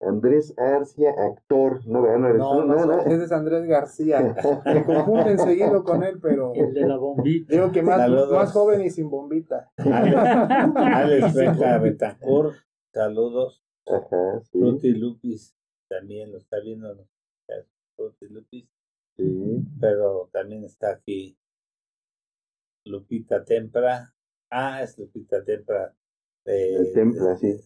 [0.00, 1.86] Andrés Arcia, actor.
[1.86, 4.34] No, no, no, no, no, ese es Andrés García.
[4.64, 6.54] Me confunden seguido con él, pero.
[6.54, 7.52] El de la bombita.
[7.52, 9.70] Digo que más, más joven y sin bombita.
[9.76, 12.56] Alex Beca Betancourt,
[12.92, 13.62] saludos.
[13.86, 14.58] Ajá, sí.
[14.58, 15.54] Fruity Lupis
[15.88, 17.06] también lo está viendo.
[17.96, 18.68] Fruity Lupis.
[19.16, 19.64] Sí.
[19.80, 21.36] Pero también está aquí
[22.84, 24.14] Lupita Tempra.
[24.50, 25.94] Ah, es Lupita Tempra.
[26.44, 27.60] De, Tempra, sí.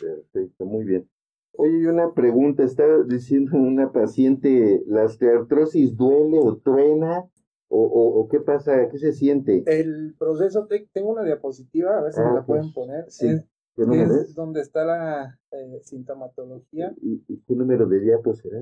[0.00, 1.08] Perfecto, muy bien.
[1.52, 7.24] Oye, y una pregunta, estaba diciendo una paciente, ¿la osteoartrosis duele o truena?
[7.72, 8.88] O, o, qué pasa?
[8.88, 9.62] ¿Qué se siente?
[9.66, 13.04] El proceso, tengo una diapositiva, a ver si me la ah, pueden poner.
[13.10, 13.28] Sí.
[13.28, 16.92] Es, donde está la eh, sintomatología.
[17.00, 18.60] ¿Y, qué número de diapos será?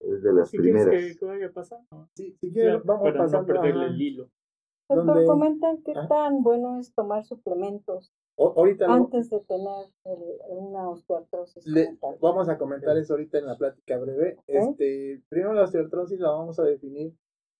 [0.00, 0.88] Es de las primeras.
[0.88, 1.26] ¿Quieres que?
[2.14, 3.52] Sí, si quieres, vamos pasando.
[3.52, 4.30] No perderle el hilo.
[4.88, 6.06] Doctor, comentan qué ah.
[6.08, 9.86] tan bueno es tomar suplementos ahorita antes de tener
[10.48, 11.64] una osteoartrosis.
[12.20, 14.38] vamos a comentar eso ahorita en la plática breve.
[14.46, 17.14] Este, primero la osteoartrosis la vamos a definir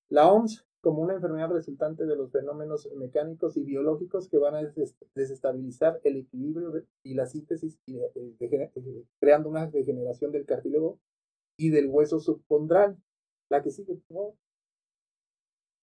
[0.09, 4.73] la OMS como una enfermedad resultante de los fenómenos mecánicos y biológicos que van a
[5.17, 11.01] desestabilizar el equilibrio y la síntesis, eh, eh, creando una degeneración del cartílago
[11.59, 12.97] y del hueso subcondral.
[13.49, 14.35] La que sigue, por favor.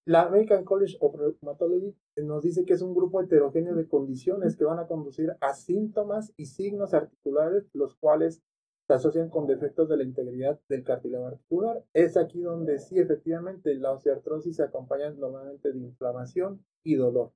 [0.06, 4.66] La American College of Rheumatology nos dice que es un grupo heterogéneo de condiciones que
[4.66, 8.44] van a conducir a síntomas y signos articulares, los cuales
[8.86, 11.86] se asocian con defectos de la integridad del cartílago articular.
[11.94, 17.32] Es aquí donde sí, efectivamente, la osteoartrosis se acompaña normalmente de inflamación y dolor.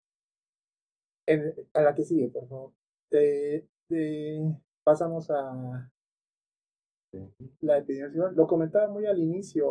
[1.74, 2.74] a la que sigue, por favor.
[4.84, 5.90] pasamos a
[7.62, 9.70] la epidemiología, lo comentaba muy al inicio,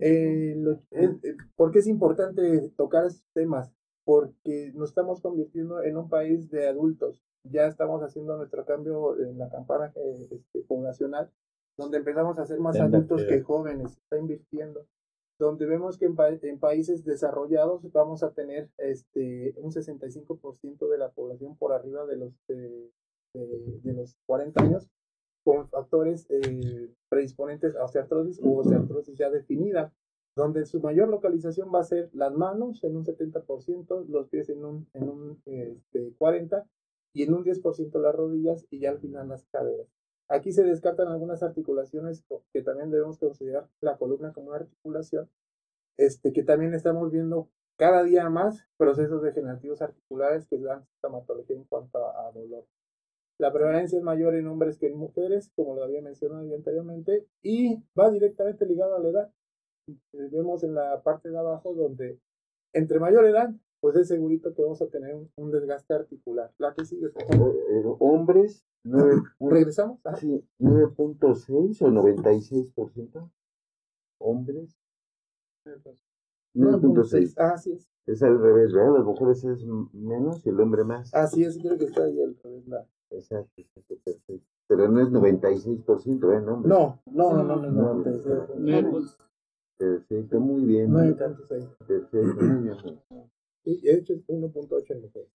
[0.00, 0.56] eh,
[0.90, 3.72] eh, porque es importante tocar estos temas,
[4.04, 9.38] porque nos estamos convirtiendo en un país de adultos, ya estamos haciendo nuestro cambio en
[9.38, 11.30] la campana eh, este, poblacional,
[11.76, 14.86] donde empezamos a ser más adultos que jóvenes, está invirtiendo,
[15.38, 21.56] donde vemos que en, países desarrollados vamos a tener este un 65% de la población
[21.56, 22.92] por arriba de los, de,
[23.34, 24.88] de los 40 años,
[25.44, 29.92] con factores eh, predisponentes a osteoartrosis o osteoartrosis ya definida,
[30.34, 34.64] donde su mayor localización va a ser las manos en un 70%, los pies en
[34.64, 36.64] un, en un este, 40%
[37.12, 39.86] y en un 10% las rodillas y ya al final las caderas.
[40.28, 45.28] Aquí se descartan algunas articulaciones que también debemos considerar la columna como una articulación,
[45.98, 51.64] este, que también estamos viendo cada día más procesos degenerativos articulares que dan sintomatología en
[51.64, 52.64] cuanto a dolor.
[53.38, 57.82] La prevalencia es mayor en hombres que en mujeres, como lo había mencionado anteriormente, y
[57.98, 59.32] va directamente ligado a la edad.
[59.88, 62.18] Eh, vemos en la parte de abajo donde
[62.72, 66.52] entre mayor edad, pues es segurito que vamos a tener un, desgaste articular.
[66.58, 67.06] La que sigue.
[67.06, 68.64] Eh, eh, hombres,
[69.40, 70.00] ¿regresamos?
[70.18, 73.30] Sí, 9.6 o 96%.
[74.20, 74.76] Hombres.
[76.54, 77.34] 9.6.
[77.36, 77.90] Ah, así es.
[78.06, 78.94] Es al revés, ¿verdad?
[78.94, 81.12] Las mujeres es menos y el hombre más.
[81.14, 82.66] Así es, creo que está ahí al revés.
[82.66, 84.34] La, Exacto, perfecto.
[84.66, 86.40] Pero no es 96%, ¿eh?
[86.40, 89.06] No, no, no, no, no, no, no,
[89.76, 90.92] Perfecto, muy bien.
[90.92, 91.68] No hay tantos ahí.
[91.86, 93.00] Perfecto, muy bien.
[93.64, 95.30] Y de hecho es 1.8 en mujeres.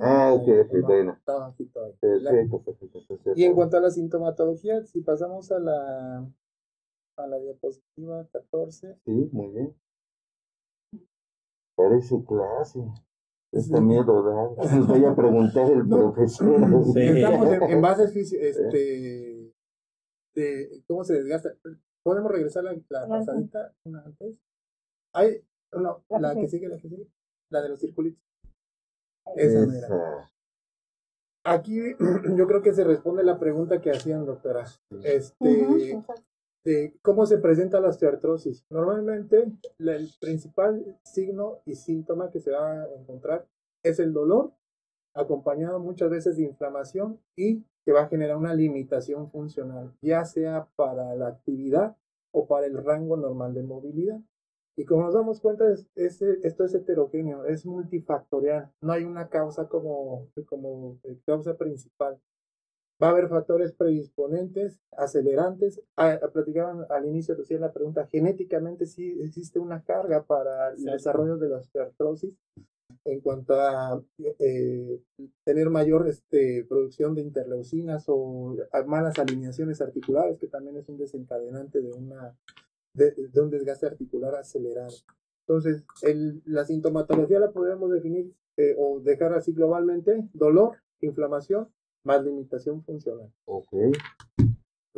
[0.00, 1.12] Ah, ok, ok, bueno.
[1.12, 1.92] Está bajito ahí.
[2.00, 3.32] Perfecto, perfecto, perfecto.
[3.36, 6.28] Y en cuanto a la sintomatología, si pasamos a la,
[7.16, 8.98] a la diapositiva 14.
[9.04, 9.74] Sí, muy bien.
[11.76, 12.84] Parece clase.
[13.52, 14.76] Está miedo, ¿verdad?
[14.76, 16.54] Nos vaya a preguntar el profesor.
[16.96, 19.52] Estamos en, bases este,
[20.34, 21.50] de cómo se desgasta.
[22.02, 24.36] ¿Podemos regresar la, la pasadita una antes?
[25.14, 27.08] Hay, no, la que sigue, la que sigue,
[27.50, 28.22] la de los circulitos.
[29.36, 30.30] Esa, Esa.
[31.44, 31.80] Aquí
[32.36, 34.66] yo creo que se responde la pregunta que hacían, doctora.
[35.02, 36.02] Este,
[37.02, 38.64] cómo se presenta la osteoartrosis.
[38.70, 43.46] Normalmente el principal signo y síntoma que se va a encontrar
[43.82, 44.52] es el dolor,
[45.14, 50.68] acompañado muchas veces de inflamación y que va a generar una limitación funcional, ya sea
[50.76, 51.96] para la actividad
[52.32, 54.20] o para el rango normal de movilidad.
[54.76, 55.88] Y como nos damos cuenta, es,
[56.22, 62.20] esto es heterogéneo, es multifactorial, no hay una causa como, como causa principal.
[63.00, 65.80] Va a haber factores predisponentes, acelerantes.
[65.96, 71.36] Ah, platicaban al inicio, decía la pregunta, genéticamente sí existe una carga para el desarrollo
[71.36, 72.34] de la osteoartrosis
[73.04, 74.02] en cuanto a
[74.38, 75.00] eh,
[75.44, 78.56] tener mayor este, producción de interleucinas o
[78.86, 82.36] malas alineaciones articulares, que también es un desencadenante de, una,
[82.94, 84.94] de, un desgaste articular acelerado.
[85.46, 91.68] Entonces, el, la sintomatología la podemos definir eh, o dejar así globalmente, dolor, inflamación,
[92.04, 93.32] más limitación funcional.
[93.44, 93.92] Okay.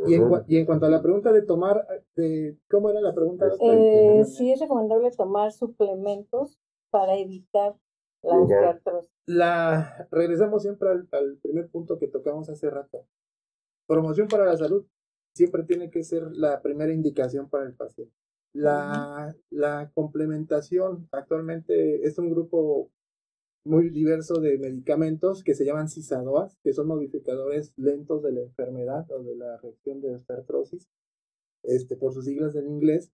[0.06, 1.86] Y en, y en, cuanto a la pregunta de tomar,
[2.16, 3.48] de, ¿cómo era la pregunta?
[3.60, 6.58] Eh, sí es recomendable tomar suplementos
[6.90, 7.76] para evitar
[8.22, 8.80] la
[9.26, 13.06] La, regresamos siempre al, al, primer punto que tocamos hace rato.
[13.86, 14.86] Promoción para la salud
[15.34, 18.14] siempre tiene que ser la primera indicación para el paciente.
[18.52, 22.90] La, la complementación actualmente es un grupo
[23.64, 29.10] muy diverso de medicamentos que se llaman CISADOAS, que son modificadores lentos de la enfermedad
[29.10, 30.88] o de la reacción de osteoartrosis,
[31.62, 33.12] este, por sus siglas en inglés,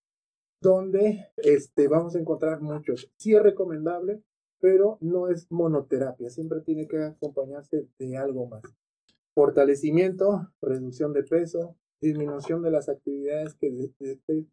[0.60, 3.10] donde este, vamos a encontrar muchos.
[3.16, 4.22] Sí es recomendable,
[4.60, 8.62] pero no es monoterapia, siempre tiene que acompañarse de algo más.
[9.34, 13.70] Fortalecimiento, reducción de peso, disminución de las actividades que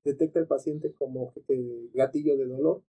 [0.03, 2.81] detecta el paciente como eh, gatillo de dolor.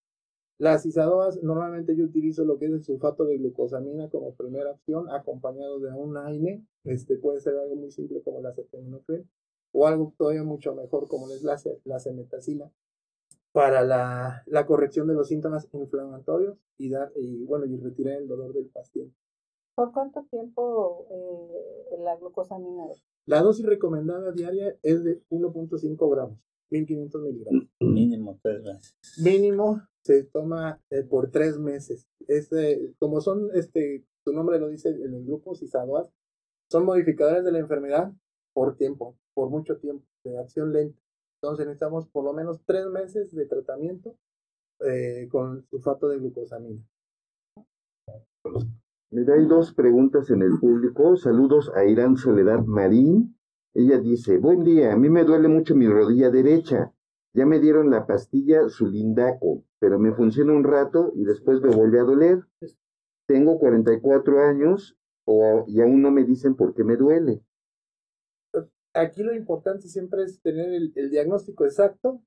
[0.62, 5.10] Las isadoas, normalmente yo utilizo lo que es el sulfato de glucosamina como primera opción,
[5.10, 6.63] acompañado de un AINE.
[6.84, 9.28] Este puede ser algo muy simple como la acetaminofén,
[9.71, 12.71] o algo todavía mucho mejor como es la, la cemetacina
[13.52, 18.28] para la, la, corrección de los síntomas inflamatorios y dar y bueno y retirar el
[18.28, 19.15] dolor del paciente.
[19.74, 22.84] ¿Por cuánto tiempo eh, la glucosamina?
[23.26, 26.38] La dosis recomendada diaria es de 1.5 gramos,
[26.69, 27.67] 1500 miligramos.
[27.80, 28.95] Mínimo tres meses.
[29.24, 32.07] Mínimo se toma eh, por tres meses.
[32.27, 37.59] Este, como son, este, tu nombre lo dice en el grupo son modificadores de la
[37.59, 38.13] enfermedad
[38.53, 40.99] por tiempo, por mucho tiempo, de acción lenta.
[41.41, 44.15] Entonces necesitamos por lo menos tres meses de tratamiento
[44.79, 46.81] eh, con sulfato de glucosamina.
[49.11, 51.17] Mira, hay dos preguntas en el público.
[51.17, 53.37] Saludos a Irán Soledad Marín.
[53.73, 56.93] Ella dice, buen día, a mí me duele mucho mi rodilla derecha.
[57.33, 62.00] Ya me dieron la pastilla Sulindaco, pero me funciona un rato y después me vuelve
[62.00, 62.39] a doler.
[63.28, 67.44] Tengo 44 años o, y aún no me dicen por qué me duele
[68.94, 72.22] aquí lo importante siempre es tener el, diagnóstico exacto.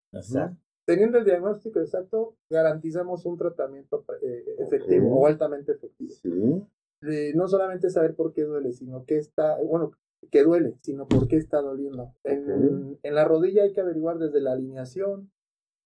[0.86, 6.68] Teniendo el diagnóstico exacto, garantizamos un tratamiento eh, efectivo o altamente efectivo.
[7.34, 9.92] no solamente saber por qué duele, sino qué está, bueno,
[10.30, 12.12] qué duele, sino por qué está doliendo.
[12.22, 15.30] En, en la rodilla hay que averiguar desde la alineación,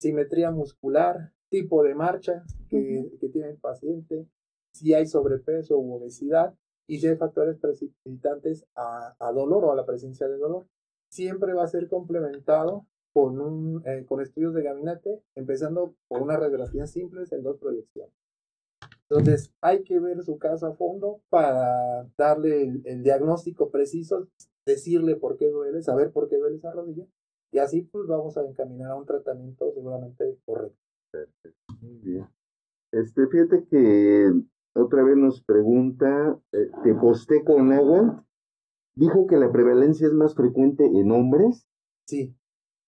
[0.01, 4.27] simetría muscular, tipo de marcha que, que tiene el paciente,
[4.73, 6.55] si hay sobrepeso u obesidad,
[6.89, 10.67] y si hay factores precipitantes a, a, dolor o a la presencia de dolor.
[11.11, 16.37] Siempre va a ser complementado con, un, eh, con estudios de gabinete, empezando por una
[16.37, 18.13] radiografía simple en dos proyecciones.
[19.11, 24.29] Entonces, hay que ver su caso a fondo para darle el, diagnóstico preciso,
[24.67, 27.07] decirle por qué duele, saber por qué duele esa rodilla,
[27.51, 30.79] y así pues vamos a encaminar a un tratamiento seguramente correcto.
[31.81, 32.29] Muy bien.
[32.93, 34.33] Este, fíjate que
[34.75, 38.25] otra vez nos pregunta, eh, ¿te posté con agua?
[38.95, 41.67] Dijo que la prevalencia es más frecuente en hombres.
[42.07, 42.35] Sí.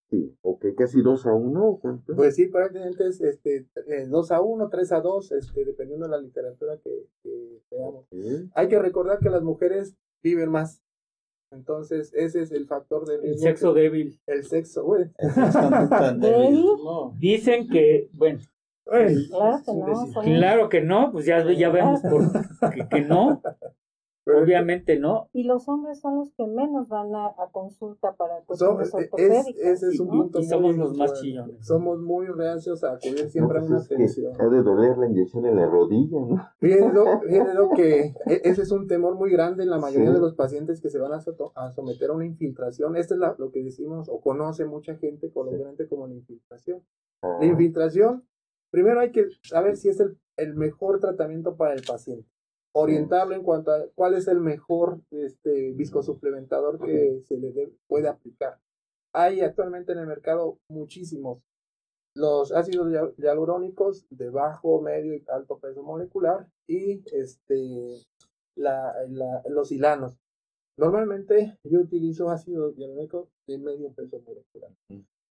[0.09, 1.79] Sí, ok, casi 2 a 1.
[2.17, 3.65] Pues sí, prácticamente es este,
[4.09, 7.07] 2 a 1, 3 a 2, este, dependiendo de la literatura que,
[7.71, 8.07] veamos.
[8.53, 10.81] Hay que recordar que las mujeres viven más.
[11.51, 14.19] Entonces, ese es el factor de El sexo débil.
[14.25, 15.05] El sexo, güey.
[17.19, 18.39] Dicen que, bueno,
[18.83, 20.21] Claro que no.
[20.21, 23.41] Claro que no, pues ya, ya vemos por, que, no.
[24.25, 25.29] Obviamente no.
[25.33, 29.47] Y los hombres son los que menos van a, consulta para cuestiones ortopédicas.
[29.57, 30.39] ese es un punto.
[30.39, 31.65] Y somos los más chillones.
[31.65, 34.33] Somos muy reacios a acudir siempre a pues una atención.
[34.39, 36.47] Ha de doler la inyección en la rodilla, ¿no?
[36.59, 36.91] Fíjense
[37.75, 40.89] que e, ese es un temor muy grande en la mayoría de los pacientes que
[40.89, 42.95] se van a, someter a una infiltración.
[42.95, 46.83] Esto es lo que decimos o conoce mucha gente coloquialmente como la infiltración.
[47.23, 47.45] La ah.
[47.45, 48.23] infiltración
[48.71, 52.30] Primero hay que saber si es el, el mejor tratamiento para el paciente.
[52.73, 58.59] Orientarlo en cuanto a cuál es el mejor este, viscosuplementador que se le puede aplicar.
[59.13, 61.43] Hay actualmente en el mercado muchísimos.
[62.15, 68.01] Los ácidos hialurónicos de bajo, medio y alto peso molecular y este,
[68.55, 70.17] la, la, los hilanos.
[70.77, 74.71] Normalmente yo utilizo ácido hialurónico de medio peso molecular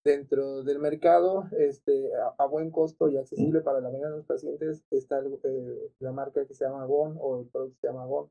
[0.04, 4.82] dentro del mercado este, a, buen costo y accesible para la mayoría de los pacientes
[4.90, 8.30] está eh, la marca que se llama GON o el producto que se llama GON.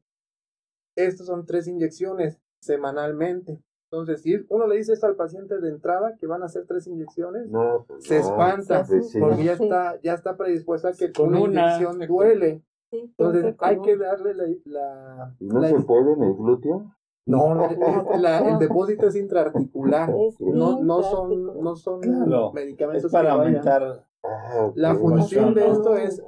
[0.95, 3.61] Estos son tres inyecciones semanalmente.
[3.91, 6.85] Entonces, si uno le dice esto al paciente de entrada, que van a hacer tres
[6.85, 7.47] inyecciones,
[7.87, 8.85] pues se espanta,
[9.19, 12.63] porque ya está, ya está predispuesta a que con una inyección duele.
[12.91, 14.45] Entonces, hay que darle la...
[14.65, 16.95] la ¿Y no se puede en el glúteo?
[17.29, 20.09] No, el depósito es intraarticular.
[20.39, 22.01] no, no son, no son
[22.53, 24.05] medicamentos para aumentar.
[24.23, 26.21] Ah, la función de esto es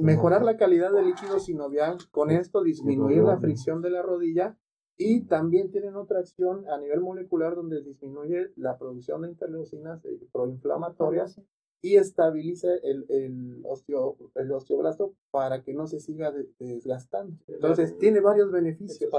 [0.00, 4.58] mejorar la calidad del líquido sinovial, con esto disminuir la fricción de la rodilla.
[4.98, 10.20] Y también tienen otra acción a nivel molecular donde disminuye la producción de interleucinas eh,
[10.32, 11.40] proinflamatorias
[11.82, 17.36] y estabiliza el, el, osteo, el osteoblasto para que no se siga desgastando.
[17.48, 19.10] Entonces, tiene varios beneficios.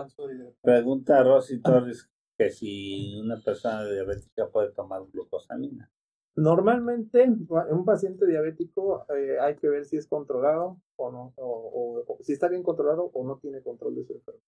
[0.61, 5.91] Pregunta a Rosy Torres que si una persona diabética puede tomar glucosamina.
[6.35, 7.29] Normalmente,
[7.69, 12.33] un paciente diabético eh, hay que ver si es controlado o no, o, o, si
[12.33, 14.43] está bien controlado o no tiene control de su enfermedad.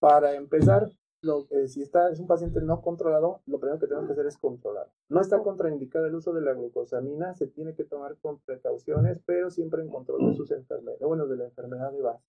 [0.00, 0.90] Para empezar,
[1.20, 4.38] lo, si está, es un paciente no controlado, lo primero que tenemos que hacer es
[4.38, 4.88] controlar.
[5.08, 9.50] No está contraindicado el uso de la glucosamina, se tiene que tomar con precauciones, pero
[9.50, 12.24] siempre en control de sus enfermedades, bueno, de la enfermedad de base.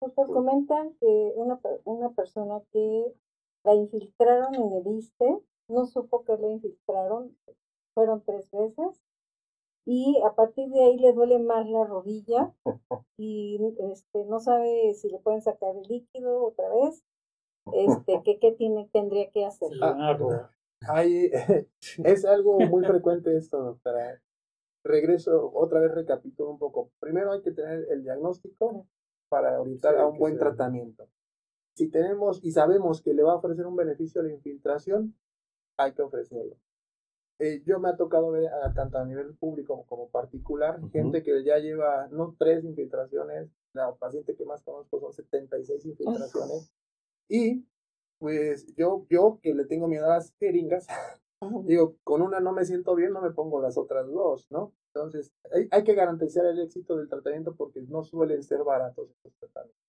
[0.00, 3.14] Doctor, comentan que una, una persona que
[3.64, 7.36] la infiltraron en el ISTE, no supo que la infiltraron,
[7.94, 9.02] fueron tres veces,
[9.84, 12.54] y a partir de ahí le duele más la rodilla
[13.16, 13.58] y
[13.92, 17.02] este no sabe si le pueden sacar el líquido otra vez
[17.74, 19.68] este qué, qué tiene tendría que hacer
[20.88, 21.30] Hay,
[22.04, 24.20] es algo muy frecuente esto doctora.
[24.84, 26.90] Regreso otra vez recapitulo un poco.
[27.00, 28.86] Primero hay que tener el diagnóstico
[29.28, 31.08] para orientar a un buen tratamiento.
[31.76, 35.14] Si tenemos y sabemos que le va a ofrecer un beneficio a la infiltración
[35.78, 36.56] hay que ofrecerlo.
[37.40, 41.58] Eh, yo me ha tocado ver tanto a nivel público como particular, gente que ya
[41.58, 46.72] lleva no tres infiltraciones, la paciente que más conozco son 76 infiltraciones.
[47.28, 47.66] Y
[48.18, 50.86] pues yo, yo que le tengo miedo a las jeringas,
[51.64, 54.72] digo, con una no me siento bien, no me pongo las otras dos, ¿no?
[54.94, 59.32] Entonces, hay, hay que garantizar el éxito del tratamiento porque no suelen ser baratos estos
[59.38, 59.88] tratamientos.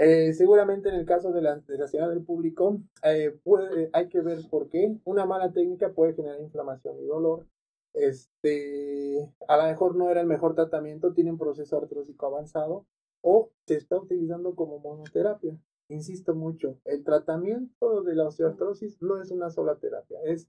[0.00, 4.20] Eh, seguramente en el caso de la, de la del público eh, puede, hay que
[4.20, 4.96] ver por qué.
[5.04, 7.46] Una mala técnica puede generar inflamación y dolor.
[7.94, 12.86] Este, a lo mejor no era el mejor tratamiento, tiene un proceso artrósico avanzado
[13.22, 15.58] o se está utilizando como monoterapia.
[15.88, 20.48] Insisto mucho, el tratamiento de la osteoartrosis no es una sola terapia, es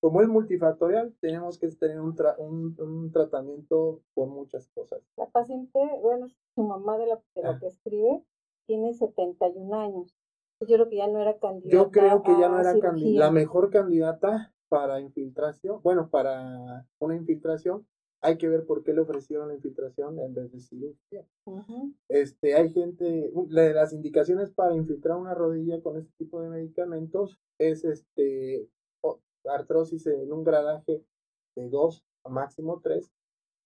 [0.00, 5.00] como es multifactorial, tenemos que tener un, un, un, tratamiento con muchas cosas.
[5.16, 7.58] La paciente, bueno, su mamá de la, de la ah.
[7.58, 8.22] que escribe,
[8.66, 10.14] tiene 71 años.
[10.60, 11.70] Yo creo que ya no era candidata.
[11.70, 15.80] Yo creo que ya no era la mejor candidata para infiltración.
[15.82, 17.86] Bueno, para una infiltración
[18.20, 21.26] hay que ver por qué le ofrecieron la infiltración en vez de cirugía.
[22.08, 27.84] Este, hay gente, las indicaciones para infiltrar una rodilla con este tipo de medicamentos es
[27.84, 28.68] este
[29.44, 31.02] artrosis en un gradaje
[31.56, 33.10] de 2 a máximo 3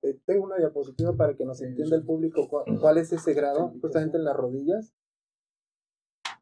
[0.02, 2.48] eh, tengo una diapositiva para que nos entienda el público
[2.80, 4.92] cuál, es ese grado, justamente en las rodillas,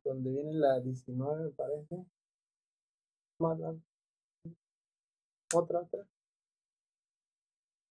[0.03, 2.07] donde viene la 19, me parece.
[3.39, 3.59] Más,
[5.55, 6.07] Otra, otra.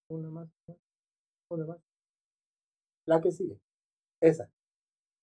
[0.10, 0.50] Una más.
[1.50, 1.80] Una más.
[3.06, 3.60] La que sigue.
[4.22, 4.52] Esa.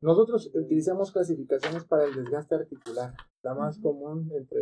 [0.01, 3.15] Nosotros utilizamos clasificaciones para el desgaste articular.
[3.43, 4.61] La más común entre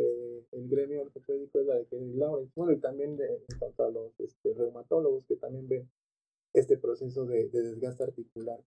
[0.52, 2.52] el gremio ortopédico es la de Kennedy Lawrence.
[2.54, 5.90] Bueno, y también de, en cuanto a los este, reumatólogos que también ven
[6.54, 8.60] este proceso de, desgaste articular.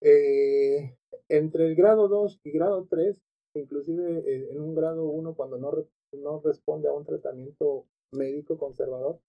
[0.00, 0.96] Eh,
[1.28, 3.20] entre el grado 2 y grado 3,
[3.54, 5.72] inclusive eh, en un grado 1, cuando no,
[6.12, 9.20] no responde a un tratamiento médico conservador,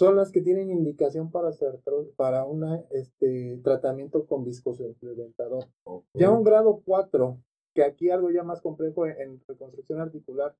[0.00, 1.78] son las que tienen indicación para hacer
[2.16, 5.66] para un este, tratamiento con viscoso implementador.
[6.14, 7.38] Ya un grado 4,
[7.74, 10.56] que aquí algo ya más complejo en, reconstrucción articular,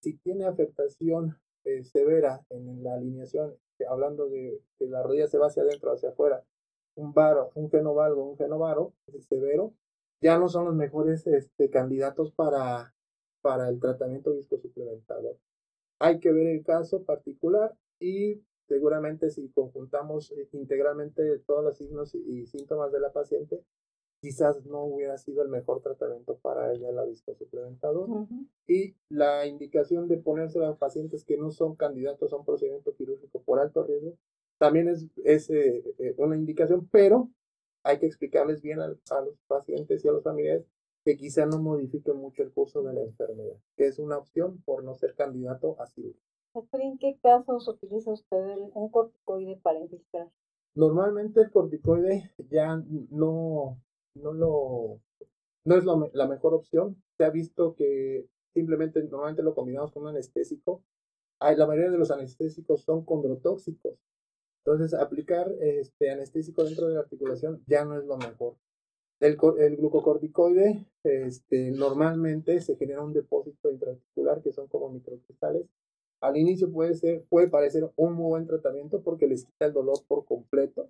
[0.00, 3.56] si tiene afectación eh, severa en la alineación,
[3.90, 6.44] hablando de que la rodilla se va hacia adentro, hacia afuera,
[6.94, 8.92] un varo, un genovalgo, un genovaro
[9.28, 9.74] severo,
[10.20, 12.94] ya no son los mejores este, candidatos para,
[13.42, 15.36] para el tratamiento viscosuplementador.
[15.98, 22.14] Hay que ver el caso particular y seguramente si conjuntamos eh, integralmente todos los signos
[22.14, 23.62] y síntomas de la paciente,
[24.24, 28.08] quizás no hubiera sido el mejor tratamiento para ella la viscosuplementador.
[28.66, 33.42] Y la indicación de ponerse a pacientes que no son candidatos a un procedimiento quirúrgico
[33.42, 34.16] por alto riesgo
[34.56, 37.28] también es, es eh, eh, una indicación, pero
[37.82, 40.64] hay que explicarles bien a, a, los pacientes y a los familiares
[41.04, 44.84] que quizá no modifiquen mucho el curso de la enfermedad, que es una opción por
[44.84, 46.33] no ser candidato a cirugía.
[46.72, 50.30] ¿En qué casos utiliza usted un corticoide para infiltrar?
[50.74, 52.76] Normalmente el corticoide ya
[53.10, 53.78] no,
[54.14, 55.00] no lo
[55.64, 57.02] no es la mejor opción.
[57.16, 60.82] Se ha visto que simplemente normalmente lo combinamos con un anestésico.
[61.40, 63.98] Hay, la mayoría de los anestésicos son condrotóxicos.
[64.64, 68.56] Entonces, aplicar este anestésico dentro de la articulación ya no es lo mejor.
[69.20, 75.66] El, el glucocorticoide este, normalmente se genera un depósito intraarticular que son como microcristales.
[76.24, 79.98] Al inicio puede, ser, puede parecer un muy buen tratamiento porque les quita el dolor
[80.08, 80.88] por completo,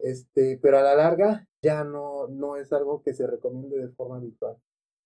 [0.00, 4.16] este, pero a la larga ya no, no es algo que se recomiende de forma
[4.16, 4.56] habitual.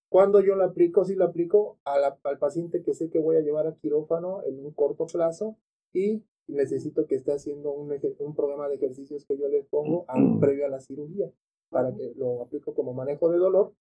[0.08, 3.66] Cuando yo lo aplico, sí lo aplico al paciente que sé que voy a llevar
[3.66, 5.58] a quirófano en un corto plazo
[5.92, 10.06] y necesito que esté haciendo un, un programa de ejercicios que yo le pongo
[10.40, 11.30] previo a la cirugía,
[11.68, 13.74] para que lo aplico como manejo de dolor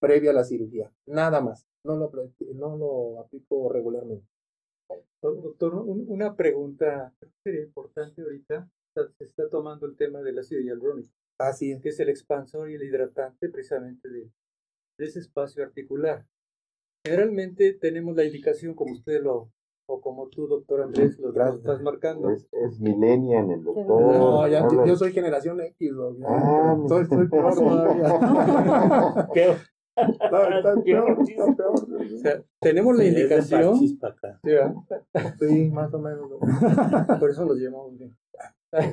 [0.00, 0.92] previo a la cirugía.
[1.06, 2.10] Nada más, no lo,
[2.56, 4.33] no lo aplico regularmente.
[5.32, 8.68] Doctor, una pregunta sería importante ahorita.
[9.18, 11.10] Se está tomando el tema del ácido hialurónico.
[11.38, 11.80] Así es.
[11.80, 14.30] Que es el expansor y el hidratante precisamente de,
[14.98, 16.26] de ese espacio articular.
[17.04, 19.50] Generalmente tenemos la indicación, como usted lo,
[19.86, 22.30] o como tú, doctor Andrés, lo, estás marcando.
[22.30, 23.86] Es, es millennial el doctor.
[23.86, 25.92] No, ya, yo, soy generación X,
[26.24, 28.08] Ah, soy, soy peor todavía.
[29.94, 30.84] peor.
[30.84, 31.18] peor,
[32.14, 33.78] O sea, tenemos la indicación.
[33.78, 36.30] Sí, más o menos.
[37.20, 38.16] Por eso los llamamos bien.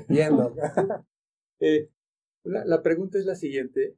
[0.07, 0.55] Viendo.
[1.63, 1.91] Eh,
[2.43, 3.95] la, la pregunta es la siguiente.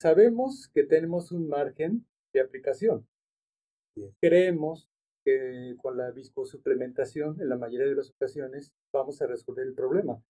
[0.00, 3.06] Sabemos que tenemos un margen de aplicación.
[4.18, 4.88] Creemos
[5.26, 10.22] que con la viscosuplementación, en la mayoría de las ocasiones, vamos a resolver el problema.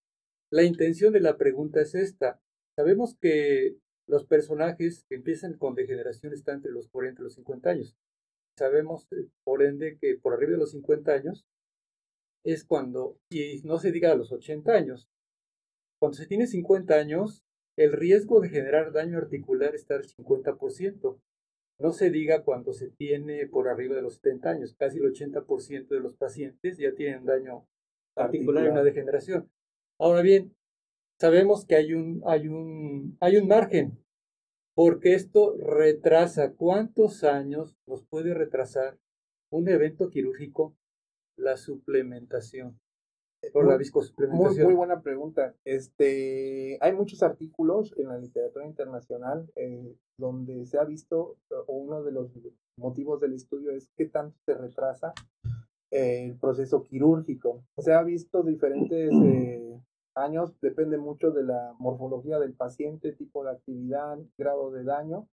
[0.51, 2.41] La intención de la pregunta es esta.
[2.75, 3.77] Sabemos que
[4.07, 7.95] los personajes que empiezan con degeneración están entre los 40 y los 50 años.
[8.57, 11.45] Sabemos, eh, por ende, que por arriba de los 50 años
[12.43, 15.09] es cuando, y no se diga a los 80 años,
[15.99, 17.43] cuando se tiene 50 años,
[17.77, 21.19] el riesgo de generar daño articular está al 50%.
[21.79, 25.87] No se diga cuando se tiene por arriba de los 70 años, casi el 80%
[25.87, 27.67] de los pacientes ya tienen daño
[28.15, 29.51] articular y una degeneración.
[29.99, 30.55] Ahora bien,
[31.19, 33.97] sabemos que hay un, hay un, hay un margen,
[34.75, 36.53] porque esto retrasa.
[36.53, 38.97] ¿Cuántos años nos puede retrasar
[39.51, 40.75] un evento quirúrgico?
[41.37, 42.79] La suplementación.
[43.53, 44.55] Por la viscosuplementación.
[44.55, 45.55] Muy, muy buena pregunta.
[45.63, 51.37] Este, hay muchos artículos en la literatura internacional eh, donde se ha visto,
[51.67, 52.31] o uno de los
[52.79, 55.13] motivos del estudio es qué tanto se retrasa
[55.91, 57.63] el proceso quirúrgico.
[57.77, 59.79] Se ha visto diferentes eh,
[60.17, 65.27] años, depende mucho de la morfología del paciente, tipo de actividad, grado de daño,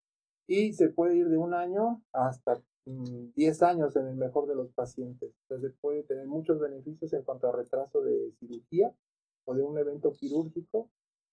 [0.47, 4.71] y se puede ir de un año hasta 10 años en el mejor de los
[4.73, 5.33] pacientes.
[5.43, 8.95] Entonces puede tener muchos beneficios en cuanto a retraso de cirugía
[9.47, 10.91] o de un evento quirúrgico,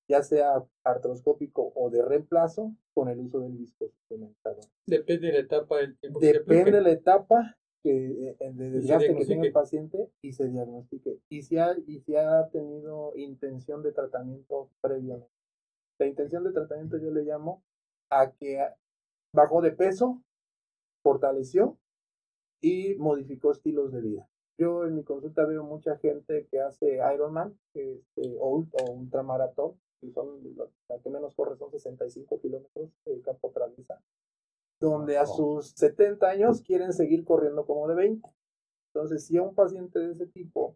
[0.09, 4.65] ya sea artroscópico o de reemplazo, con el uso del suplementador.
[4.85, 6.19] Depende de la etapa del tiempo.
[6.19, 11.19] Depende de la etapa que, eh, de desgaste que tenga el paciente y se diagnostique.
[11.29, 15.29] Y si, ha, y si ha tenido intención de tratamiento previamente.
[15.99, 17.63] La intención de tratamiento yo le llamo
[18.09, 18.59] a que
[19.33, 20.21] bajó de peso,
[21.03, 21.77] fortaleció
[22.61, 24.27] y modificó estilos de vida.
[24.59, 30.11] Yo en mi consulta veo mucha gente que hace Ironman este, o, o ultramaratón, que
[30.11, 30.55] son
[30.89, 34.01] la que menos corre son 65 kilómetros el campo traviesa,
[34.81, 38.29] donde a sus 70 años quieren seguir corriendo como de 20.
[38.93, 40.75] Entonces, si a un paciente de ese tipo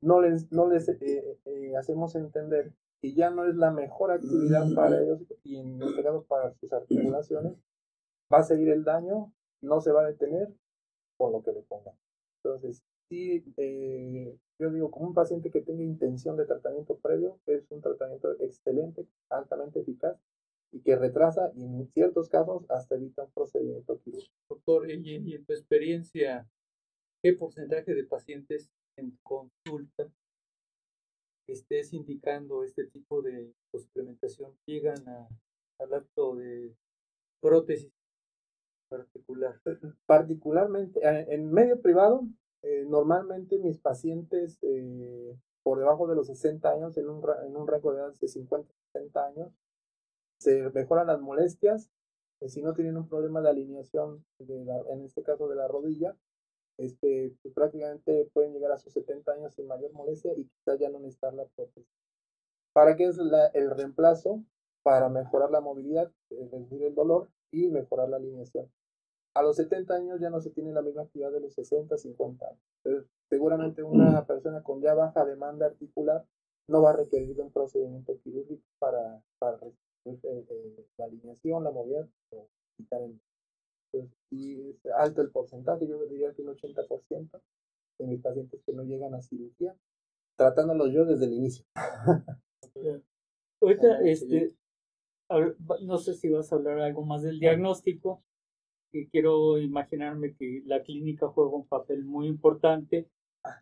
[0.00, 2.72] no les, no les eh, eh, hacemos entender
[3.02, 6.72] que ya no es la mejor actividad para ellos y en este caso para sus
[6.72, 7.54] articulaciones,
[8.32, 9.32] va a seguir el daño
[9.62, 10.54] no se va a detener
[11.18, 11.94] con lo que le pongan.
[12.42, 17.70] Entonces, sí, eh, yo digo, como un paciente que tenga intención de tratamiento previo, es
[17.70, 20.16] un tratamiento excelente, altamente eficaz
[20.72, 24.34] y que retrasa y en ciertos casos hasta evita un procedimiento quirúrgico.
[24.48, 26.48] Doctor, y, en tu experiencia,
[27.22, 30.10] ¿qué porcentaje de pacientes en consulta
[31.46, 35.28] estés indicando este tipo de suplementación llegan a,
[35.80, 36.74] al acto de
[37.40, 37.92] prótesis
[38.88, 39.60] particular.
[40.06, 42.26] Particularmente, eh, en medio privado,
[42.62, 47.66] eh, normalmente mis pacientes eh, por debajo de los 60 años, en un, en un
[47.66, 49.52] rango de edad de 50 60 años,
[50.40, 51.90] se mejoran las molestias.
[52.46, 56.16] si no tienen un problema de alineación, de en este caso de la rodilla,
[56.78, 60.88] este, pues, prácticamente pueden llegar a sus 70 años sin mayor molestia y quizás ya
[60.88, 61.86] no necesitar la prótesis.
[62.72, 64.42] ¿Para qué es el reemplazo?
[64.82, 68.70] Para mejorar la movilidad, reducir el dolor y mejorar la alineación
[69.34, 72.46] a los 70 años ya no se tiene la misma actividad de los 60, 50
[72.46, 72.60] años.
[72.84, 76.24] Entonces, seguramente una persona con ya baja demanda articular
[76.68, 79.58] no va a requerir de un procedimiento quirúrgico para, para
[80.04, 83.20] eh, eh, la alineación, la movilidad o quitar el
[83.92, 87.40] Entonces, y es alto el porcentaje, yo diría que un 80%
[87.98, 89.74] de mis pacientes que no llegan a cirugía,
[90.36, 91.64] tratándolos yo desde el inicio.
[93.60, 94.54] Ahorita, este,
[95.82, 98.22] no sé si vas a hablar algo más del diagnóstico,
[98.92, 103.08] que quiero imaginarme que la clínica juega un papel muy importante,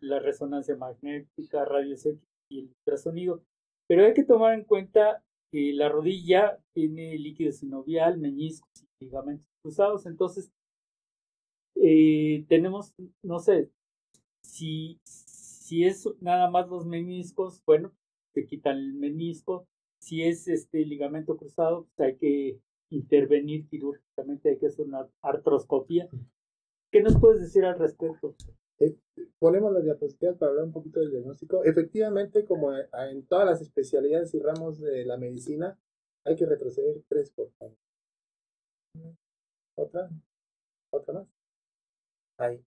[0.01, 3.43] la resonancia magnética, radios X y el ultrasonido,
[3.87, 8.69] pero hay que tomar en cuenta que la rodilla tiene líquido sinovial, meniscos
[8.99, 10.51] y ligamentos cruzados, entonces
[11.75, 12.93] eh, tenemos,
[13.23, 13.69] no sé,
[14.43, 17.91] si, si es nada más los meniscos, bueno,
[18.33, 19.67] se quitan el menisco,
[19.99, 26.09] si es este ligamento cruzado, pues hay que intervenir quirúrgicamente, hay que hacer una artroscopía.
[26.91, 28.35] ¿Qué nos puedes decir al respecto?
[28.79, 28.95] Eh,
[29.39, 31.63] ponemos las diapositivas para hablar un poquito del diagnóstico.
[31.63, 35.77] Efectivamente, como en todas las especialidades y ramos de la medicina,
[36.25, 37.75] hay que retroceder tres por favor.
[39.75, 40.09] Otra,
[40.91, 41.27] otra más.
[42.37, 42.63] Ahí.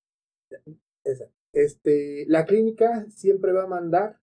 [1.04, 1.30] Esa.
[1.52, 4.18] Este, la clínica siempre va a mandar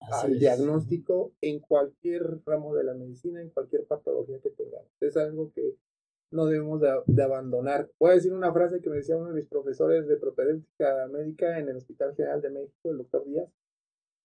[0.00, 4.90] al diagnóstico en cualquier ramo de la medicina, en cualquier patología que tengamos.
[5.00, 5.76] Es algo que
[6.34, 7.88] no debemos de, abandonar.
[8.00, 11.58] Voy a decir una frase que me decía uno de mis profesores de propedéutica médica
[11.60, 13.48] en el Hospital General de México, el doctor Díaz,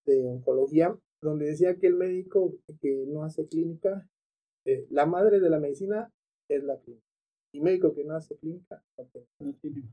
[0.07, 4.09] de oncología, donde decía que el médico que no hace clínica,
[4.65, 6.11] eh, la madre de la medicina
[6.49, 7.05] es la clínica.
[7.53, 8.83] Y médico que no hace clínica,
[9.39, 9.83] no tiene.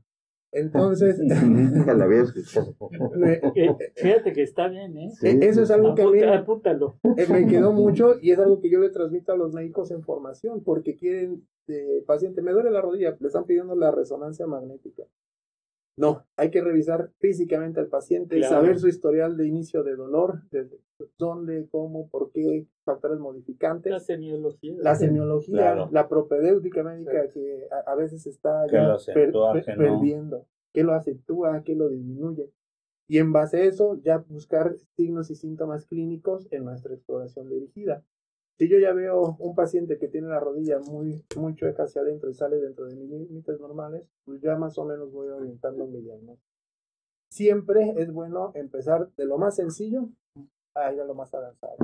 [0.51, 1.19] Entonces,
[3.95, 5.11] fíjate que está bien, ¿eh?
[5.21, 8.79] Eso es algo que a mí eh, me quedó mucho y es algo que yo
[8.79, 13.17] le transmito a los médicos en formación porque quieren, de paciente, me duele la rodilla,
[13.19, 15.03] le están pidiendo la resonancia magnética.
[15.97, 20.43] No, hay que revisar físicamente al paciente, y saber su historial de inicio de dolor,
[20.51, 20.79] desde
[21.17, 23.91] dónde, cómo, por qué, factores modificantes.
[23.91, 24.75] La semiología.
[24.77, 28.95] La semiología, la propedéutica médica que a, veces está ya
[29.75, 30.45] perdiendo.
[30.71, 31.63] ¿Qué lo acentúa?
[31.63, 32.51] ¿Qué lo disminuye?
[33.07, 38.03] Y en base a eso, ya buscar signos y síntomas clínicos en nuestra exploración dirigida.
[38.57, 42.29] Si yo ya veo un paciente que tiene la rodilla muy, muy chueca hacia adentro
[42.29, 46.01] y sale dentro de mis límites normales, pues ya más o menos voy orientando mi
[46.01, 46.57] diagnóstico.
[47.31, 50.09] Siempre es bueno empezar de lo más sencillo
[50.73, 51.75] a ir a lo más avanzado.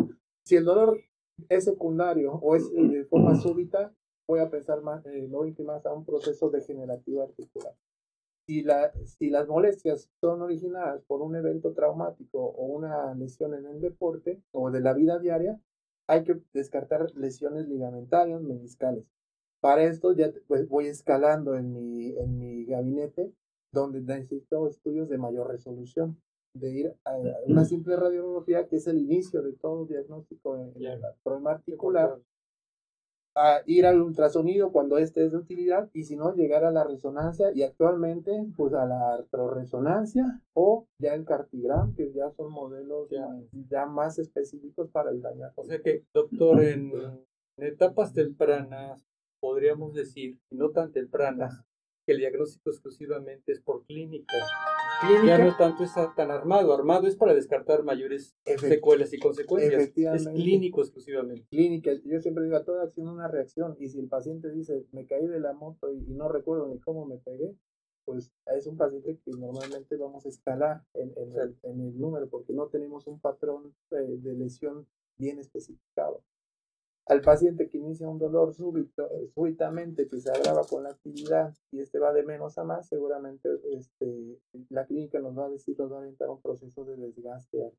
[0.46, 1.00] Si el dolor
[1.48, 3.94] es secundario o es de forma súbita,
[4.28, 7.76] voy a pensar más, eh, voy más a un proceso degenerativo articular.
[8.48, 13.68] Si, la, si las molestias son originadas por un evento traumático o una lesión en
[13.68, 15.62] el deporte o de la vida diaria,
[16.08, 19.06] hay que descartar lesiones ligamentarias, meniscales.
[19.62, 23.32] Para esto ya pues, voy escalando en mi, en mi gabinete,
[23.72, 26.18] donde necesito estudios de mayor resolución,
[26.54, 31.02] de ir a una simple radiografía, que es el inicio de todo diagnóstico en, el
[31.24, 32.20] problema articular,
[33.36, 36.84] a ir al ultrasonido cuando este es de utilidad y si no llegar a la
[36.84, 43.10] resonancia y actualmente pues a la artroresonancia o ya el cartigram que ya son modelos
[43.70, 45.48] ya, más específicos para el daño.
[45.56, 46.92] O sea que doctor en,
[47.58, 49.04] etapas tempranas
[49.40, 51.66] podríamos decir, no tan tempranas,
[52.06, 54.34] que el diagnóstico exclusivamente es por clínica.
[55.26, 56.74] Ya no tanto está tan armado.
[56.74, 59.92] Armado es para descartar mayores secuelas y consecuencias.
[59.96, 61.46] Es clínico exclusivamente.
[61.50, 61.92] Clínica.
[62.06, 63.76] Yo siempre digo, a toda acción una reacción.
[63.80, 67.06] Y si el paciente dice, me caí de la moto y, no recuerdo ni cómo
[67.06, 67.56] me pegué,
[68.06, 72.54] pues es un paciente que normalmente vamos a escalar en, el, en el, número porque
[72.54, 74.88] no tenemos un patrón eh, de lesión
[75.18, 76.22] bien especificado
[77.06, 81.80] al paciente que inicia un dolor súbito, súbitamente que se agrava con la actividad y
[81.80, 84.40] este va de menos a más, seguramente este,
[84.70, 87.72] la clínica nos va a decir, nos va a orientar un proceso de desgaste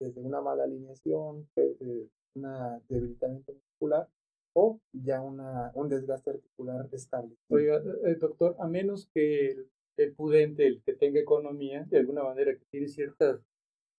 [0.00, 4.08] desde una mala alineación, eh, un debilitamiento muscular
[4.54, 7.36] o ya una, un desgaste articular estable.
[7.48, 12.22] Oiga, eh, doctor, a menos que el, el pudente, el que tenga economía, de alguna
[12.22, 13.40] manera que tiene cierta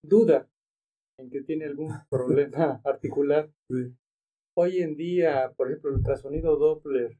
[0.03, 0.47] duda
[1.19, 3.49] en que tiene algún problema articular,
[4.61, 7.17] Hoy en día, por ejemplo, el ultrasonido Doppler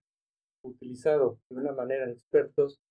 [0.61, 2.81] utilizado de una manera en expertos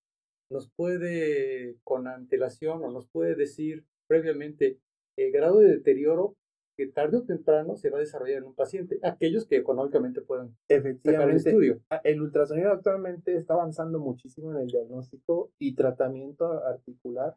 [0.49, 4.79] nos puede, con antelación, o nos puede decir previamente
[5.19, 6.35] el grado de deterioro
[6.75, 10.57] que tarde o temprano se va a desarrollar en un paciente, aquellos que económicamente puedan
[10.67, 11.81] Efectivamente, el estudio.
[12.03, 17.35] El ultrasonido actualmente está avanzando muchísimo en el diagnóstico y tratamiento articular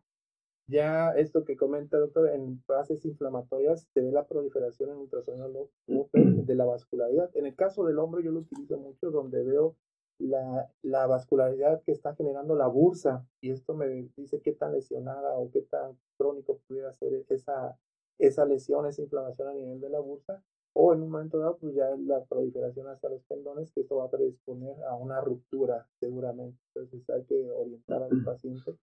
[0.66, 6.54] ya esto que comenta, doctor, en fases inflamatorias se ve la proliferación en ultrasonido de
[6.54, 7.30] la vascularidad.
[7.34, 9.76] En el caso del hombro yo lo utilizo mucho donde veo
[10.18, 15.34] la, la vascularidad que está generando la bursa y esto me dice qué tan lesionada
[15.34, 17.76] o qué tan crónico pudiera ser esa,
[18.18, 20.42] esa lesión, esa inflamación a nivel de la bursa
[20.74, 24.04] o en un momento dado, pues ya la proliferación hacia los tendones, que esto va
[24.04, 26.58] a predisponer a una ruptura seguramente.
[26.74, 28.74] Entonces hay que orientar al paciente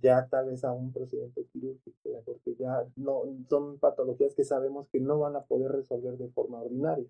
[0.00, 5.00] ya tal vez a un procedimiento quirúrgico, porque ya no son patologías que sabemos que
[5.00, 7.06] no van a poder resolver de forma ordinaria.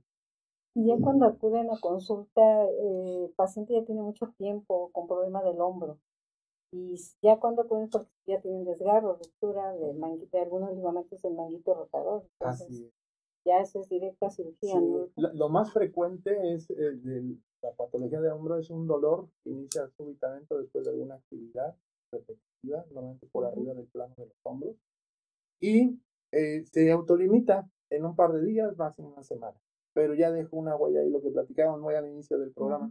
[0.74, 5.42] Y ya cuando acuden a consulta, eh, el paciente ya tiene mucho tiempo con problema
[5.42, 5.98] del hombro.
[6.72, 9.92] Y ya cuando acuden porque ya tienen desgarro, ruptura de,
[10.32, 12.26] de algunos ligamentos del manguito rotador.
[12.40, 12.92] Así es
[13.44, 14.80] ya eso es directa cirugía.
[15.16, 20.56] Lo, más frecuente es eh, la patología de hombro es un dolor que inicia súbitamente
[20.56, 21.76] después de alguna actividad
[22.12, 24.76] repetitiva, normalmente por arriba del plano de los hombros,
[25.60, 25.98] y
[26.32, 29.58] eh, se autolimita en un par de días, más en una semana.
[29.94, 32.90] Pero ya dejó una huella ahí, lo que platicábamos muy al inicio del programa.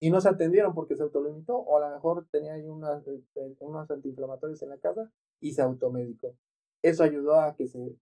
[0.00, 3.22] Y no se atendieron porque se autolimitó, o a lo mejor tenía ahí unas, eh,
[3.60, 5.10] unos antiinflamatorios en la casa
[5.40, 6.34] y se automedicó.
[6.82, 7.96] Eso ayudó a que se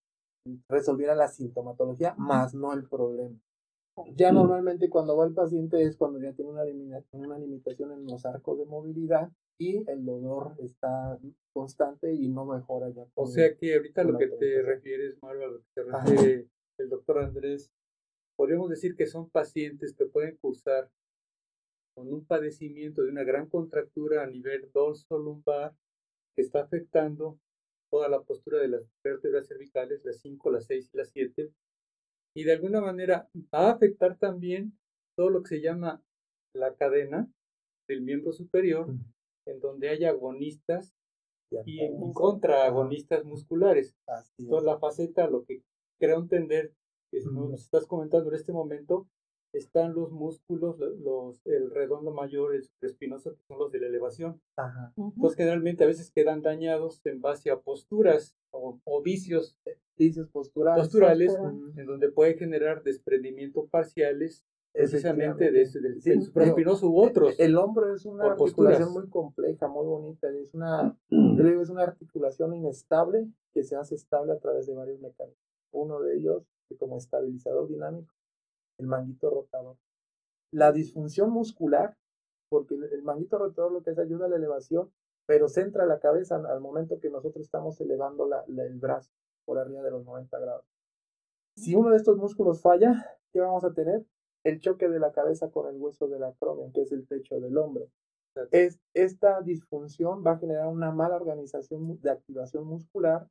[0.68, 3.38] resolviera la sintomatología, más no el problema.
[4.14, 6.64] Ya normalmente cuando va el paciente es cuando ya tiene una,
[7.12, 9.30] una limitación en los arcos de movilidad
[9.60, 11.20] y el dolor está
[11.52, 13.04] constante y no mejora ya.
[13.14, 16.48] O sea que ahorita lo que te refieres, Mario, a lo que se refiere
[16.78, 17.70] el doctor Andrés,
[18.38, 20.90] podríamos decir que son pacientes que pueden cursar
[21.94, 25.74] con un padecimiento de una gran contractura a nivel dorso lumbar
[26.34, 27.38] que está afectando
[27.90, 31.52] toda la postura de las vértebras cervicales, las 5, las 6 y las 7,
[32.34, 34.72] y de alguna manera va a afectar también
[35.18, 36.02] todo lo que se llama
[36.54, 37.30] la cadena
[37.86, 38.94] del miembro superior,
[39.46, 40.94] en donde hay agonistas
[41.66, 43.96] y en contraagonistas musculares.
[44.48, 45.62] Toda la faceta, lo que
[45.98, 46.72] creo entender,
[47.10, 49.08] que nos estás comentando en este momento,
[49.52, 54.40] están los músculos, los, el redondo mayor, el espinoso, que son los de la elevación.
[54.56, 54.92] Ajá.
[54.96, 60.84] Entonces, generalmente a veces quedan dañados en base a posturas o, vicios, eh, vicios posturales,
[60.84, 61.36] posturales
[61.76, 67.38] en donde puede generar desprendimiento parciales precisamente de ese, del, supraespinoso u otros.
[67.38, 73.28] El, hombro es una articulación muy compleja, muy bonita, es una, es una articulación inestable
[73.52, 75.44] que se hace estable a través de varios mecanismos.
[75.72, 76.44] Uno de ellos,
[76.78, 78.12] como estabilizador dinámico,
[78.78, 79.76] el manguito rotador.
[80.52, 81.96] La disfunción muscular,
[82.48, 84.90] porque el manguito rotador lo que hace ayuda a la elevación,
[85.26, 89.12] pero centra la cabeza al momento que nosotros estamos elevando la, el brazo
[89.44, 90.64] por arriba de los 90 grados.
[91.56, 94.04] Si uno de estos músculos falla, ¿qué vamos a tener?
[94.44, 97.56] El choque de la cabeza con el hueso del acromion, que es el techo del
[97.58, 97.88] hombro.
[98.52, 103.28] Es, esta disfunción va a generar una mala organización de activación muscular,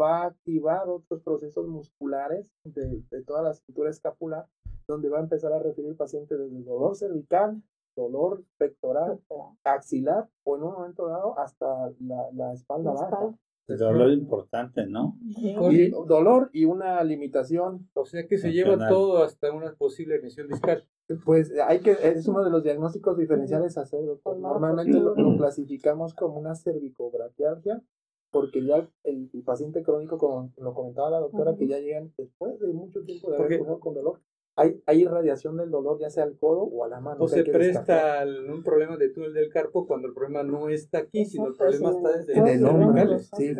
[0.00, 4.46] va a activar otros procesos musculares de, de toda la cintura escapular
[4.88, 7.62] donde va a empezar a referir el paciente desde dolor cervical,
[7.94, 9.20] dolor pectoral,
[9.64, 13.34] axilar o en un momento dado hasta la, la espalda baja.
[13.68, 15.18] El dolor importante, ¿no?
[15.20, 17.88] Y dolor y una limitación.
[17.92, 20.84] O sea que se lleva todo hasta una posible emisión discal.
[21.24, 24.00] Pues hay que, es uno de los diagnósticos diferenciales a hacer,
[24.38, 27.82] Normalmente lo, clasificamos como una cervicobraquialgia,
[28.30, 32.68] porque ya el, paciente crónico, como lo comentaba la doctora, que ya llegan después de
[32.68, 34.20] mucho tiempo de haber con dolor,
[34.58, 37.24] hay, hay irradiación del dolor ya sea al codo o a la mano.
[37.24, 41.24] O se presta un problema de túnel del carpo cuando el problema no está aquí,
[41.24, 43.18] sino el problema está desde en el hombro.
[43.36, 43.54] Sí,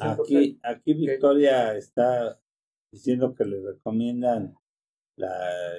[0.00, 2.38] aquí, aquí Victoria está
[2.92, 4.54] diciendo que le recomiendan
[5.16, 5.34] la,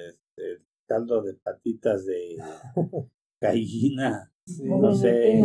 [0.06, 2.36] este, el caldo de patitas de
[3.40, 4.30] gallina.
[4.64, 5.40] no sé,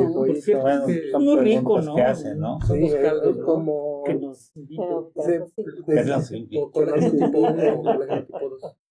[0.62, 1.96] bueno, son muy rico, ¿no?
[1.96, 2.60] que hacen, ¿no?
[2.62, 4.52] Sí, es como que nos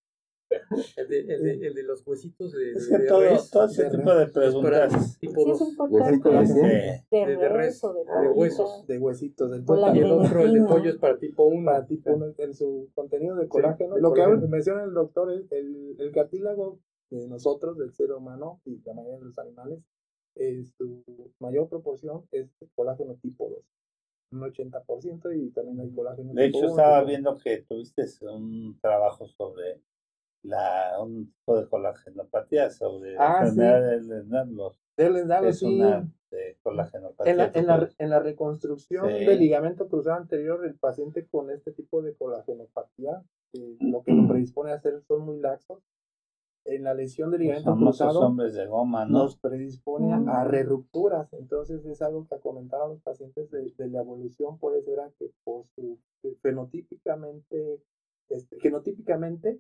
[0.97, 3.67] el de, el, de, el de, los huesitos de, es que de todo, res, todo
[3.67, 5.19] ese tipo de preguntas.
[5.19, 5.45] Tipo.
[5.45, 8.87] Huesitos de, de, de, res, de, huesos.
[8.87, 9.51] De huesitos.
[9.51, 11.65] Del y el otro, el de pollo, es para tipo 1.
[11.65, 13.97] Para tipo 1, en su contenido de colágeno.
[13.97, 16.81] Sí, lo que menciona el doctor es el, el cartílago
[17.11, 19.81] de nosotros, del ser humano y la mayoría de los animales,
[20.35, 21.05] es su
[21.39, 23.59] mayor proporción es colágeno tipo 2
[24.33, 26.33] un 80% y también hay colágeno.
[26.33, 29.81] De hecho, estaba viendo que tuviste un trabajo sobre
[30.43, 33.91] la, un tipo de colagenopatía sobre ah, enfermedad sí.
[33.91, 34.81] del Lernerlos.
[34.97, 35.67] Del sí.
[35.67, 37.33] una de colagenopatía.
[37.33, 39.25] En la, en la, en la reconstrucción sí.
[39.25, 43.23] del ligamento cruzado anterior, el paciente con este tipo de colagenopatía,
[43.55, 45.83] eh, lo que lo predispone a hacer son muy laxos.
[46.65, 49.25] En la lesión del ligamento cruzado, hombres de goma, ¿no?
[49.25, 50.29] nos predispone mm.
[50.29, 51.33] a rerupturas.
[51.33, 55.33] Entonces, es algo que comentaban los pacientes de, de la evolución, puede ser a que
[55.43, 55.99] por su
[56.41, 57.83] fenotípicamente,
[58.29, 59.59] este, genotípicamente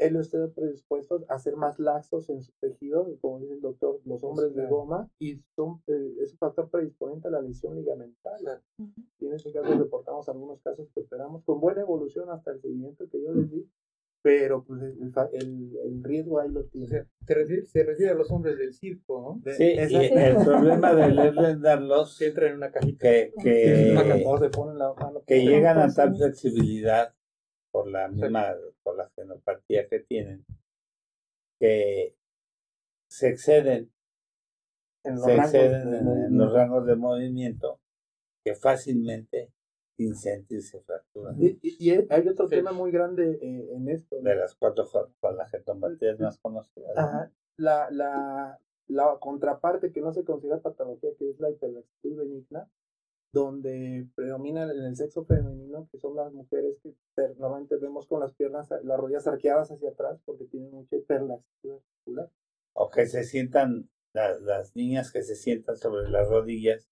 [0.00, 4.24] él está predispuesto a ser más laxos en su tejido, como dice el doctor, los
[4.24, 8.62] hombres de goma, y son, eh, es un factor predisponente a la lesión ligamental.
[9.18, 13.08] Y en ese caso reportamos algunos casos que operamos con buena evolución hasta el seguimiento
[13.10, 13.68] que yo les di,
[14.22, 16.86] pero pues el, el, riesgo ahí lo tiene.
[16.88, 17.34] se,
[17.84, 19.52] refiere, a los hombres del circo, ¿no?
[19.52, 22.98] sí, y el problema de leerles entra en una cajita.
[23.00, 23.94] que, que,
[25.26, 27.14] que llegan a tal flexibilidad
[27.70, 30.44] por la misma, por la genopatía que tienen,
[31.58, 32.16] que
[33.08, 33.92] se exceden,
[35.04, 37.80] en los, se exceden en, los rangos de movimiento
[38.44, 39.52] que fácilmente
[39.96, 41.36] sin sentirse fracturan.
[41.38, 44.20] Y, y, hay otro tema muy grande eh, en esto.
[44.20, 44.88] De las cuatro
[45.20, 47.30] con la genopatía más conocida.
[47.56, 48.58] La, la,
[48.88, 52.68] la contraparte que no se considera patología, que es la hiperlaxitud benigna,
[53.32, 56.94] donde predomina en el sexo femenino, que son las mujeres que
[57.38, 62.30] normalmente vemos con las piernas, las rodillas arqueadas hacia atrás porque tienen mucha hiperlaxitud articular.
[62.72, 66.88] O que se sientan las niñas que se sientan sobre las rodillas,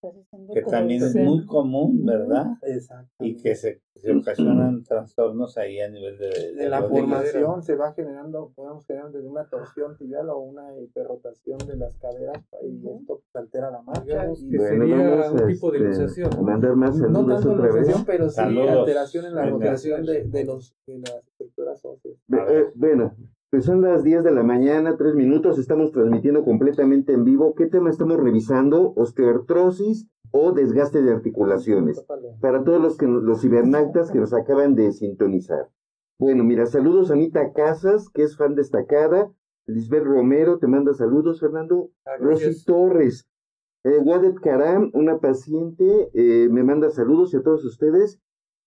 [0.55, 2.47] que también es muy común, ¿verdad?
[2.63, 3.13] Exacto.
[3.21, 6.55] Y que se, se, ocasionan trastornos ahí a nivel de...
[6.55, 11.59] De, la formación se va generando, podemos generar desde una torsión tibial o una hiperrotación
[11.67, 14.31] de las caderas y esto altera la marcha.
[14.41, 16.45] Y que sería un tipo de este, luxación.
[16.79, 21.25] Más no tanto luxación, pero sí alteración en la rotación de, de, los, de las
[21.27, 22.17] estructuras óseas.
[22.31, 23.15] Eh, bueno,
[23.51, 27.55] pues son las 10 de la mañana, 3 minutos, estamos transmitiendo completamente en vivo.
[27.55, 28.93] ¿Qué tema estamos revisando?
[28.97, 32.05] Osteoartrosis o desgaste de articulaciones.
[32.41, 35.71] Para todos los, que, los cibernautas que nos acaban de sintonizar.
[36.19, 39.33] Bueno, mira, saludos a Anita Casas, que es fan destacada.
[39.67, 41.91] Lisbeth Romero te manda saludos, Fernando.
[42.05, 43.27] Ah, Rosy Torres.
[43.85, 48.21] Eh, Wadet Karam, una paciente, eh, me manda saludos y a todos ustedes.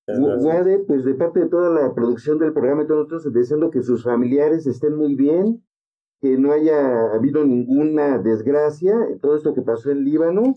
[0.07, 3.81] Wade, pues de parte de toda la producción del programa y todos nosotros deseando que
[3.81, 5.63] sus familiares estén muy bien,
[6.21, 10.55] que no haya habido ninguna desgracia, todo esto que pasó en Líbano.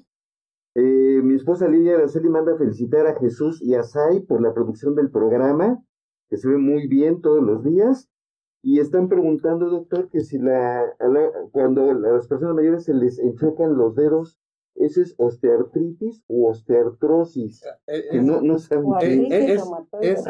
[0.75, 4.95] Eh, mi esposa Lidia Araceli manda felicitar a Jesús y a Sai por la producción
[4.95, 5.83] del programa,
[6.29, 8.09] que se ve muy bien todos los días.
[8.63, 10.83] Y están preguntando, doctor, que si la,
[11.53, 14.39] cuando a las personas mayores se les enchacan los dedos,
[14.77, 17.63] ¿Eso es osteoartritis o osteoartrosis?
[17.87, 20.27] que no, no es,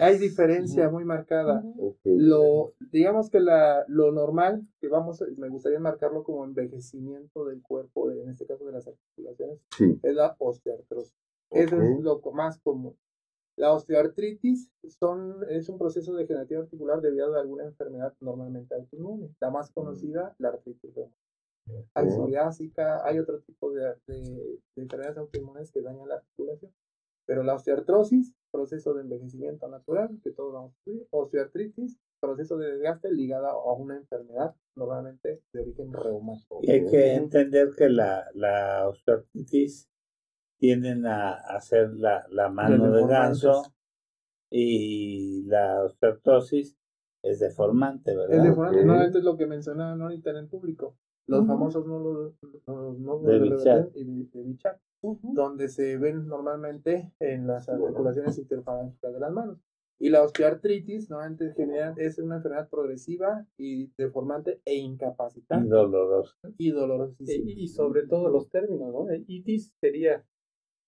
[0.00, 1.64] hay diferencia muy marcada.
[2.04, 8.10] Lo, digamos que la, lo normal, que vamos, me gustaría marcarlo como envejecimiento del cuerpo,
[8.12, 9.60] en este caso de las articulaciones,
[10.02, 11.14] es la osteoartrosis.
[11.50, 12.96] Eso es lo más común.
[13.56, 19.34] La osteoartritis son, es un proceso degenerativo articular debido a alguna enfermedad normalmente autoinmune.
[19.40, 21.27] La más conocida, la artritis reumatoide
[21.94, 26.72] hay psoriásica, hay otro tipo de, de, enfermedades autoinmunes que dañan la articulación.
[27.26, 32.72] Pero la osteoartrosis, proceso de envejecimiento natural, que todos vamos a estudiar, osteoartritis, proceso de
[32.72, 36.60] desgaste ligada a una enfermedad normalmente de origen reumático.
[36.62, 39.90] Y hay que entender que la, la osteoartritis
[40.58, 43.74] tienden a hacer la, la mano de ganso
[44.50, 46.76] y la osteoartrosis
[47.22, 48.38] es deformante, ¿verdad?
[48.38, 50.96] Es deformante, normalmente es lo que mencionaban ahorita en el público
[51.28, 52.34] los famosos nódulos,
[53.22, 59.58] de, Bichat, donde se ven normalmente en las articulaciones interfalángicas de las manos.
[60.00, 65.66] Y la osteoartritis normalmente general, es una enfermedad progresiva y deformante e incapacitante.
[65.66, 66.36] Y dolorosa.
[66.56, 67.16] Y dolorosa.
[67.18, 69.06] Y, sobre todo los términos, ¿no?
[69.26, 70.24] Itis sería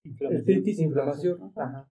[0.04, 0.78] inflamación.
[0.78, 1.52] inflamación.
[1.56, 1.90] Ajá.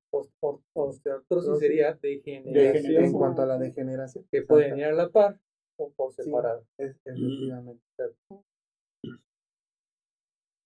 [0.73, 3.03] Osteoartrosis sería degeneración.
[3.03, 4.25] En cuanto a la degeneración.
[4.31, 5.39] Que puede venir a la par
[5.95, 6.63] por separado.
[6.77, 7.81] es, efectivamente.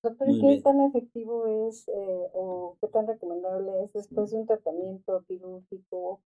[0.04, 5.24] Doctor, ¿qué tan efectivo es eh, o qué tan recomendable es después de un tratamiento
[5.26, 6.22] quirúrgico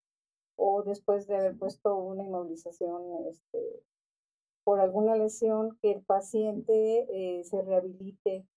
[0.56, 3.84] o después de haber puesto una inmovilización este,
[4.64, 8.48] por alguna lesión que el paciente eh, se rehabilite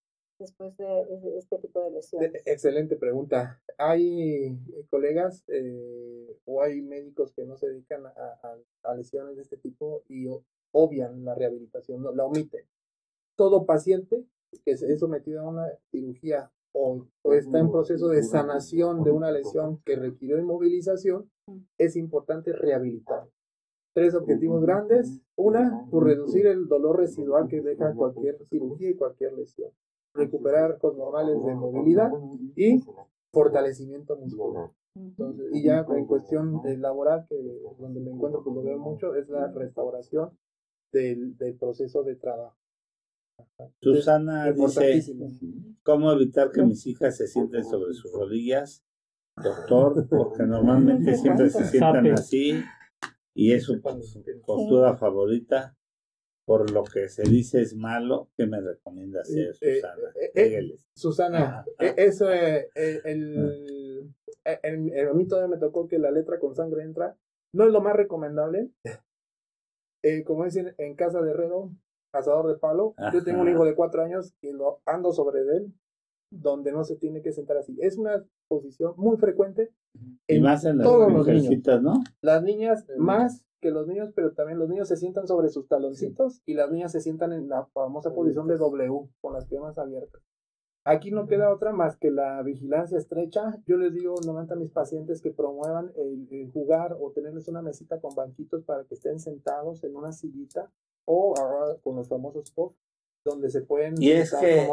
[0.40, 1.06] después de,
[1.38, 2.32] este tipo de lesiones?
[2.46, 3.60] Excelente pregunta.
[3.82, 5.44] Hay eh, colegas
[6.44, 10.26] o hay médicos que no se dedican a, a, lesiones de este tipo y
[10.72, 12.64] obvian la rehabilitación, la omiten.
[13.36, 14.24] Todo paciente
[14.64, 19.80] que es sometido a una cirugía o, está en proceso de sanación de una lesión
[19.84, 21.28] que requirió inmovilización,
[21.78, 23.26] es importante rehabilitar.
[23.92, 25.20] Tres objetivos grandes.
[25.36, 29.70] Una, pues reducir el dolor residual que deja cualquier cirugía y cualquier lesión.
[30.14, 32.12] Recuperar con normales de movilidad
[32.54, 32.80] y
[33.32, 34.70] fortalecimiento muscular.
[34.96, 37.36] Entonces, y ya en cuestión laboral, que
[37.78, 40.36] donde me encuentro, pues lo veo mucho, es la restauración
[40.92, 42.56] del, del proceso de trabajo.
[43.80, 45.02] Susana dice,
[45.82, 48.84] ¿cómo evitar que mis hijas se sienten sobre sus rodillas?
[49.42, 52.62] Doctor, porque normalmente siempre se sientan así
[53.34, 55.76] y es su postura favorita.
[56.46, 60.12] Por lo que se dice es malo, ¿qué me recomienda hacer, eh, Susana?
[60.16, 61.64] Eh, eh, Susana,
[61.96, 64.14] eso el, el,
[65.08, 67.16] a mí todavía me tocó que la letra con sangre entra
[67.52, 68.70] no es lo más recomendable.
[70.02, 71.70] Eh, como dicen, en casa de herrero,
[72.12, 72.94] cazador de palo.
[73.12, 75.74] Yo tengo un hijo de cuatro años que lo ando sobre él,
[76.32, 77.76] donde no se tiene que sentar así.
[77.80, 79.70] Es una posición muy frecuente
[80.26, 81.82] en, más en todos los niños.
[81.82, 82.02] ¿no?
[82.22, 86.42] Las niñas más que los niños, pero también los niños se sientan sobre sus taloncitos
[86.46, 90.22] y las niñas se sientan en la famosa posición de W, con las piernas abiertas.
[90.84, 93.58] Aquí no queda otra más que la vigilancia estrecha.
[93.66, 98.00] Yo les digo normalmente a mis pacientes que promuevan el, jugar o tenerles una mesita
[98.00, 100.70] con banquitos para que estén sentados en una sillita
[101.04, 101.34] o
[101.82, 102.74] con los famosos pop
[103.22, 104.66] donde se pueden y es que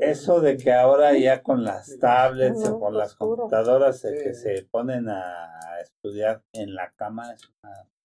[0.00, 5.08] eso de que ahora ya con las tablets o con las computadoras que se ponen
[5.08, 7.42] a estudiar en la cama es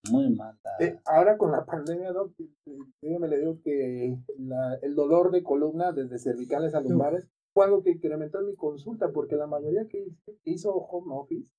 [0.10, 0.58] muy mala.
[0.80, 2.32] Eh, ahora con la pandemia, doc,
[3.02, 4.18] me le digo que
[4.82, 9.12] el dolor de columna desde cervicales a lumbares fue algo que incrementó en mi consulta
[9.12, 10.08] porque la mayoría que
[10.46, 11.52] hizo home office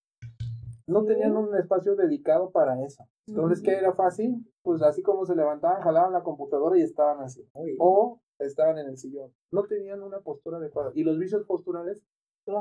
[0.87, 3.07] no tenían un espacio dedicado para eso.
[3.27, 4.45] Entonces, ¿qué era fácil?
[4.63, 7.49] Pues así como se levantaban, jalaban la computadora y estaban así.
[7.79, 9.33] O estaban en el sillón.
[9.53, 10.91] No tenían una postura adecuada.
[10.95, 12.03] Y los vicios posturales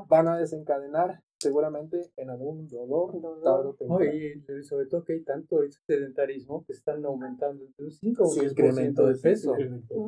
[0.08, 3.76] van a desencadenar seguramente en algún dolor.
[4.14, 9.06] y sobre todo que hay tanto sedentarismo que están aumentando entre un 5 o 10%
[9.06, 9.56] de peso.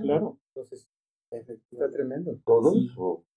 [0.02, 0.38] Claro.
[0.50, 0.88] Entonces,
[1.32, 2.40] está tremendo.
[2.46, 2.76] ¿Todos?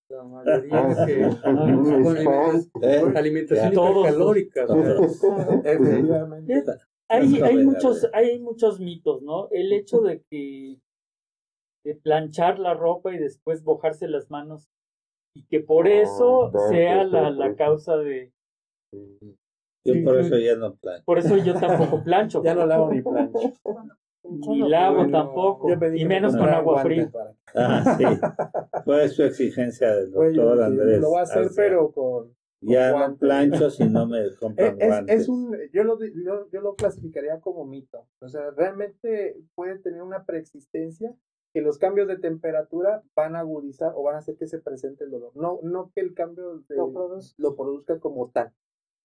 [0.09, 4.65] La mayoría que con alimentación calórica.
[5.65, 6.65] Efectivamente.
[7.09, 9.49] Hay, hay muchos, hay muchos mitos, ¿no?
[9.51, 10.81] El hecho de que
[11.85, 14.69] de planchar la ropa y después bojarse las manos
[15.37, 18.33] y que por eso sea la, la causa de...
[19.85, 21.05] Yo por eso ya no plancho.
[21.05, 22.43] Por eso yo tampoco plancho.
[22.45, 23.53] ya no lavo ni plancho.
[24.25, 27.11] Ni lavo tampoco, y menos con agua fría.
[27.59, 28.05] Ah, sí.
[28.85, 31.01] Fue su exigencia del doctor Andrés.
[31.01, 32.35] Lo va a hacer, pero con.
[32.61, 35.21] Ya no plancho si no me compran es, guantes.
[35.23, 38.07] Es un, yo, lo, yo, yo, lo clasificaría como mito.
[38.21, 41.15] O sea, realmente puede tener una preexistencia
[41.57, 45.05] que los cambios de temperatura van a agudizar o van a hacer que se presente
[45.05, 45.35] el dolor.
[45.35, 46.93] No, no que el cambio lo,
[47.39, 48.53] lo, produzca como tal,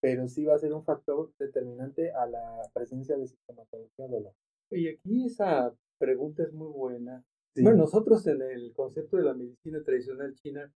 [0.01, 4.33] pero sí va a ser un factor determinante a la presencia de sintomatología dolor.
[4.69, 7.23] Y aquí esa pregunta es muy buena.
[7.55, 10.73] Bueno, nosotros en el concepto de la medicina tradicional china,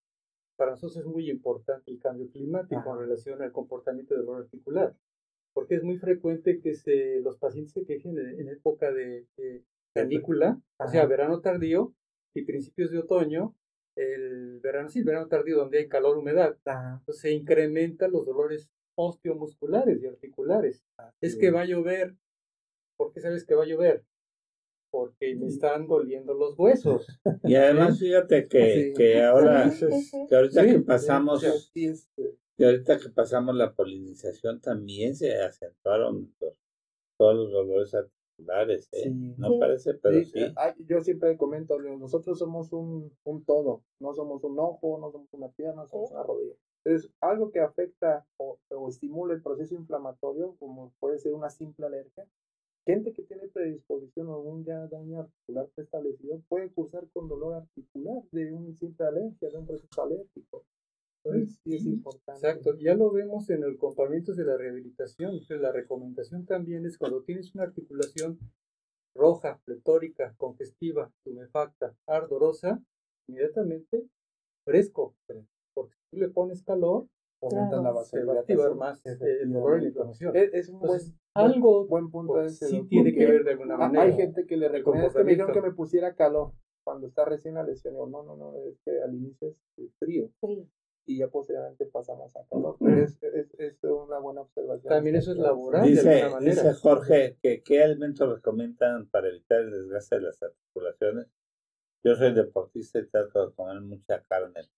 [0.56, 4.96] para nosotros es muy importante el cambio climático en relación al comportamiento del dolor articular,
[5.52, 9.26] porque es muy frecuente que se, los pacientes se quejen en, época de,
[9.96, 11.94] canícula, o sea, verano tardío
[12.36, 13.56] y principios de otoño,
[13.96, 18.70] el verano, sí, el verano tardío donde hay calor, humedad, entonces se incrementan los dolores
[18.98, 20.84] osteomusculares y articulares.
[21.22, 22.16] es que va a llover,
[22.98, 24.06] ¿Por qué sabes que va a llover?
[24.90, 27.08] Porque me están doliendo los huesos.
[27.44, 29.70] Y además, fíjate que, que ahora,
[30.30, 31.44] que ahorita que pasamos,
[32.58, 36.34] que ahorita que pasamos la polinización también se acentuaron
[37.18, 37.94] todos los dolores
[38.36, 39.12] articulares, ¿eh?
[39.38, 40.54] No parece, pero sí.
[40.88, 45.50] Yo siempre comento, nosotros somos un, un todo, no somos un ojo, no somos una
[45.50, 46.56] pierna, no somos una rodilla.
[46.84, 51.88] Entonces, algo que afecta o, o estimula el proceso inflamatorio, como puede ser una simple
[51.88, 52.28] alergia,
[52.88, 58.22] Gente que tiene predisposición o un ya daño articular preestablecido puede cursar con dolor articular
[58.32, 60.64] de un simple alergia, de un proceso alérgico.
[61.26, 62.48] Entonces, sí es importante.
[62.48, 65.32] Exacto, ya lo vemos en el comportamiento de la rehabilitación.
[65.32, 68.40] Entonces, la recomendación también es cuando tienes una articulación
[69.16, 72.82] roja, pletórica, congestiva, tumefacta, ardorosa,
[73.28, 74.06] inmediatamente
[74.66, 75.16] fresco,
[75.74, 77.08] porque si tú le pones calor,
[77.42, 80.36] aumentas la base se va a activar más el dolor y la inflamación.
[80.36, 81.02] Es, un buen
[81.34, 84.04] algo buen punto ese, sí tiene que ver de alguna manera.
[84.04, 86.54] Hay gente que le recomienda, es que me dijeron que me pusiera calor
[86.84, 87.94] cuando está recién la lesión.
[87.96, 90.30] no, no, no, es que al inicio es frío.
[91.06, 92.78] Y ya posteriormente pasamos a calor.
[92.80, 94.90] Pero es, es, es una buena observación.
[94.90, 95.84] También eso es laboral.
[95.84, 96.64] Dice, de alguna manera.
[96.64, 101.28] dice Jorge que qué alimentos recomiendan para evitar el desgaste de las articulaciones.
[102.04, 104.70] Yo soy deportista y trato de comer mucha carne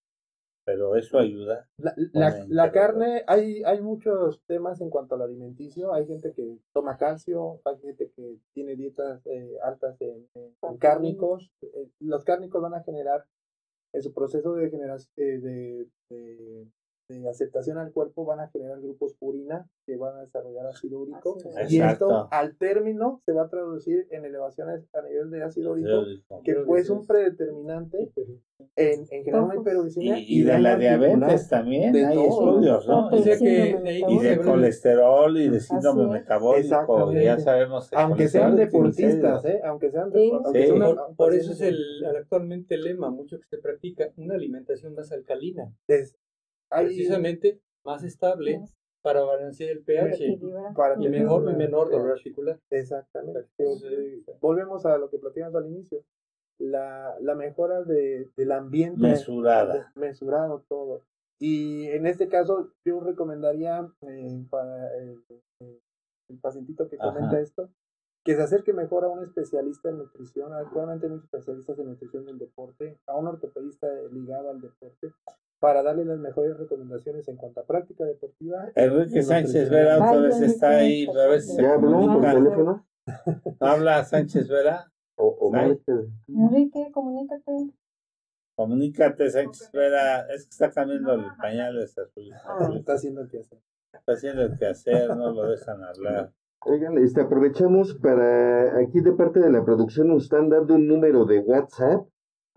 [0.67, 1.65] pero eso ayuda.
[1.77, 5.93] La, la, la, carne, hay, hay muchos temas en cuanto al alimenticio.
[5.93, 10.27] Hay gente que toma calcio, hay gente que tiene dietas eh, altas en,
[10.77, 11.49] cárnicos.
[11.61, 13.25] Eh, los cárnicos van a generar,
[13.97, 16.67] en su proceso de, generación, eh, de,
[17.09, 21.37] de aceptación al cuerpo van a generar grupos purina que van a desarrollar ácido úrico.
[21.69, 26.03] Y esto al término se va a traducir en elevaciones a nivel de ácido úrico
[26.43, 28.11] que puede ser un predeterminante
[28.75, 33.09] en, en generar una hiperuricemia y, de la diabetes también hay estudios ¿no?
[33.15, 39.61] y, de, y de colesterol y de síndrome metabólico ya sabemos aunque sean deportistas ¿eh?
[39.63, 41.77] aunque sean deportistas por, eso es el
[42.17, 45.71] actualmente el lema mucho que se practica una alimentación más alcalina
[46.69, 48.61] precisamente más estable
[49.01, 50.39] para balancear el pH
[50.75, 52.59] para y mejor y menor dolor articular.
[52.69, 53.45] Exactamente.
[54.41, 56.03] volvemos a lo que platicamos al inicio.
[56.59, 58.99] La, la mejora de, del ambiente.
[58.99, 59.91] Mesurada.
[59.95, 61.03] mesurado todo.
[61.39, 65.23] Y en este caso yo recomendaría eh, para el,
[65.59, 67.69] el, pacientito que comenta esto,
[68.25, 70.51] que se acerque mejor a un especialista en nutrición.
[70.53, 75.13] Actualmente hay muchos especialistas en nutrición del deporte, a un ortopedista ligado al deporte,
[75.59, 78.71] para darle las mejores recomendaciones en cuanto a práctica deportiva.
[78.75, 82.87] Enrique Sánchez Vera otra vez está ahí, a ver si se teléfono?
[83.59, 84.91] Habla Sánchez Vera.
[85.15, 85.51] O,
[86.27, 87.71] Enrique, comunícate.
[88.55, 90.21] Comunícate, Sánchez Vera.
[90.33, 91.81] Es que está cambiando el pañal.
[91.81, 92.03] Está,
[92.45, 93.59] ah, está haciendo el quehacer.
[93.93, 96.33] Está haciendo el quehacer, no lo dejan hablar.
[96.65, 101.25] Oigan, este, aprovechamos para, aquí de parte de la producción nos están dando un número
[101.25, 102.07] de WhatsApp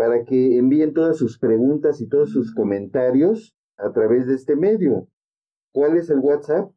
[0.01, 5.09] para que envíen todas sus preguntas y todos sus comentarios a través de este medio.
[5.75, 6.73] ¿Cuál es el WhatsApp?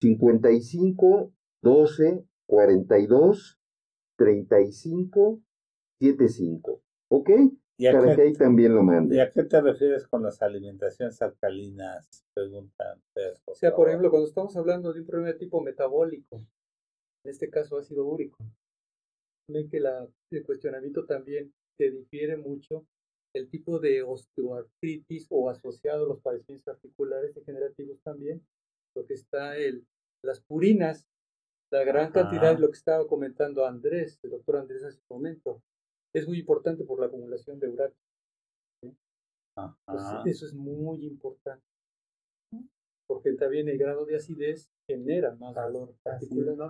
[0.00, 3.60] 55 12 42
[4.16, 5.42] 35
[6.00, 6.82] 75.
[7.10, 7.30] ¿Ok?
[7.92, 9.16] para que ahí también lo mande.
[9.16, 12.24] ¿Y a qué te refieres con las alimentaciones alcalinas?
[12.32, 13.02] Preguntan.
[13.44, 17.50] o sea, por ejemplo, cuando estamos hablando de un problema de tipo metabólico, en este
[17.50, 18.38] caso ácido úrico,
[19.46, 21.52] ven que la, el cuestionamiento también
[21.82, 22.86] se difiere mucho
[23.34, 28.46] el tipo de osteoartritis o asociado a los padecimientos articulares degenerativos también,
[28.94, 29.84] lo que está el,
[30.22, 31.08] las purinas,
[31.72, 35.62] la gran cantidad de lo que estaba comentando Andrés, el doctor Andrés hace un momento,
[36.14, 37.96] es muy importante por la acumulación de uranio.
[40.26, 41.64] eso es muy importante
[43.12, 45.94] porque también el grado de acidez genera más valor.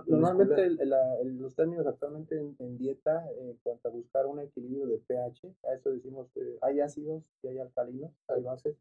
[0.07, 0.75] normalmente
[1.23, 5.91] los términos actualmente en, dieta, en cuanto a buscar un equilibrio de pH, a eso
[5.91, 8.75] decimos, que hay ácidos y hay alcalinos, hay bases,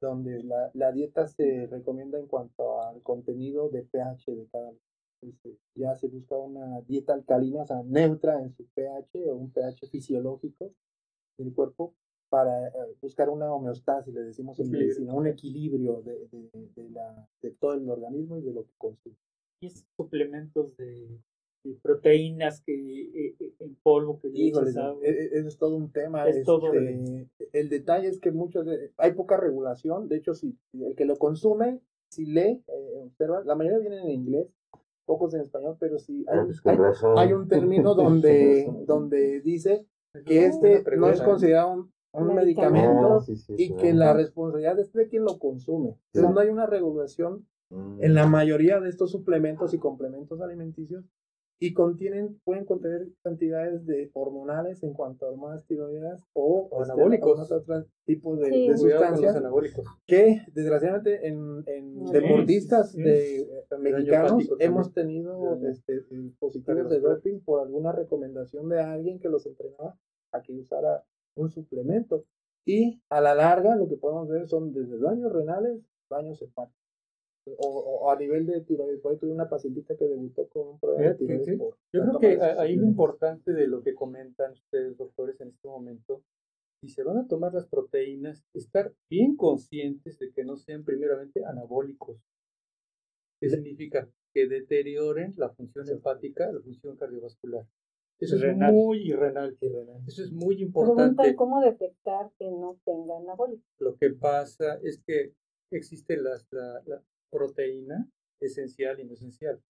[0.00, 4.72] donde la, la dieta se recomienda en cuanto al contenido de pH de cada
[5.20, 9.50] este, ya se busca una dieta alcalina, o sea, neutra en su pH o un
[9.50, 10.72] pH fisiológico
[11.36, 11.94] del cuerpo
[12.28, 16.28] para eh, buscar una homeostasis, le decimos en medicina, un equilibrio de,
[16.74, 19.16] de, la, de todo el organismo y de lo que consume.
[19.60, 21.18] Y suplementos de,
[21.82, 24.70] proteínas que eh, eh, en polvo que Híjole,
[25.02, 26.28] e, e, eso es todo un tema.
[26.28, 28.66] Es todo este, el detalle es que muchos
[28.96, 30.08] hay poca regulación.
[30.08, 32.62] De hecho, si el que lo consume, si lee,
[33.02, 34.48] observa, la mayoría vienen en inglés,
[35.06, 39.86] pocos en español, pero sí hay, pues hay, un término donde, donde dice
[40.24, 43.24] que este no es considerado un, un medicamento ah,
[43.56, 45.96] y que la responsabilidad es de quien lo consume.
[46.12, 51.04] Entonces no hay una regulación en la mayoría de estos suplementos y complementos alimenticios
[51.58, 56.92] y contienen, pueden contener cantidades de hormonales en cuanto a hormonas tiroideas o, o este,
[56.92, 59.42] anabólicos, otros tipos de, sustancias
[60.06, 63.46] que desgraciadamente en, en deportistas de, eh,
[63.78, 66.02] mexicanos hemos tenido este,
[66.38, 69.98] positivos de doping por alguna recomendación de alguien que los entrenaba
[70.32, 71.04] a que usara
[71.36, 72.24] un suplemento.
[72.64, 75.80] Y a la larga lo que podemos ver son desde daños renales,
[76.10, 76.76] daños hepáticos.
[77.58, 79.00] O, a nivel de tiroides.
[79.00, 81.58] Por ahí tuve una pacientita que debutó con un problema de tiroides.
[81.92, 86.22] Yo creo que ahí lo importante de lo que comentan ustedes, doctores, en este momento,
[86.80, 91.44] si se van a tomar las proteínas, estar bien conscientes de que no sean primeramente
[91.44, 92.18] anabólicos.
[93.40, 94.08] ¿Qué significa?
[94.34, 97.66] Que deterioren la función hepática, la función cardiovascular.
[98.18, 99.56] Eso es muy renal.
[100.06, 101.36] Eso es muy importante.
[101.36, 103.62] cómo detectar que no tenga anabólico.
[103.78, 105.34] Lo que pasa es que
[105.70, 106.40] existe la,
[106.86, 108.08] la, proteína
[108.40, 109.60] esencial y no esencial.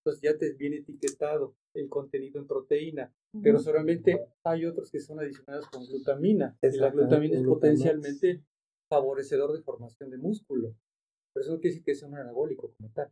[0.00, 3.12] Entonces ya te viene etiquetado el contenido en proteína,
[3.42, 6.56] pero solamente hay otros que son adicionados con glutamina.
[6.62, 8.44] Y la glutamina es potencialmente
[8.88, 10.74] favorecedor de formación de músculo.
[11.32, 13.10] Pero eso no quiere decir que sea un anabólico como tal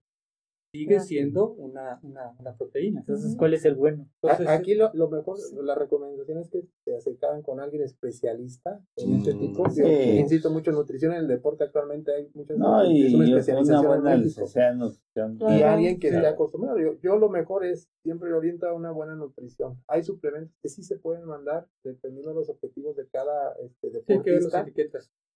[0.77, 3.01] sigue siendo una, una, una, proteína.
[3.01, 4.09] Entonces, ¿cuál es el bueno?
[4.48, 9.35] Aquí lo, lo, mejor, la recomendación es que se acercaran con alguien especialista en este
[9.35, 9.65] mm, tipo.
[9.66, 15.39] insisto mucho en nutrición, en el deporte actualmente hay muchas no, y, una especialización en
[15.40, 16.78] Y alguien que esté acostumbrado.
[16.78, 19.82] Yo, yo, lo mejor es siempre orienta a una buena nutrición.
[19.89, 24.65] Hay suplementos que sí se pueden mandar dependiendo de los objetivos de cada este, deportista.
[24.65, 24.73] Sí,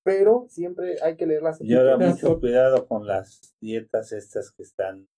[0.02, 1.84] pero siempre hay que leer las etiquetas.
[1.84, 5.08] Y ahora mucho cuidado con las dietas estas que están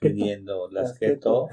[0.00, 1.48] pidiendo las keto,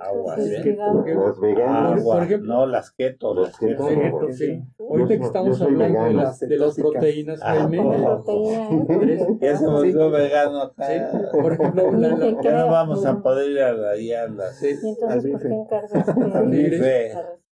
[0.00, 0.76] aguas, ¿eh?
[0.76, 2.04] Las veganas.
[2.42, 3.88] No las keto, las keto.
[4.32, 4.62] sí.
[4.78, 7.68] Ahorita que estamos hablando de las, de las proteínas, ah,
[9.40, 10.88] ya se volvió vegano acá.
[11.32, 14.58] Por ejemplo, ya no vamos a poder ir a, las.
[14.58, 14.76] Sí.
[14.82, 15.92] ¿Y entonces por qué encargas?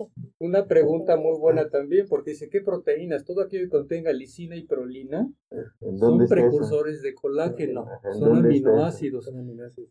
[0.42, 3.26] Una pregunta muy buena también, porque dice, ¿qué proteínas?
[3.26, 5.30] Todo aquello que contenga lisina y prolina
[5.98, 7.86] son precursores de colágeno,
[8.18, 9.30] son aminoácidos,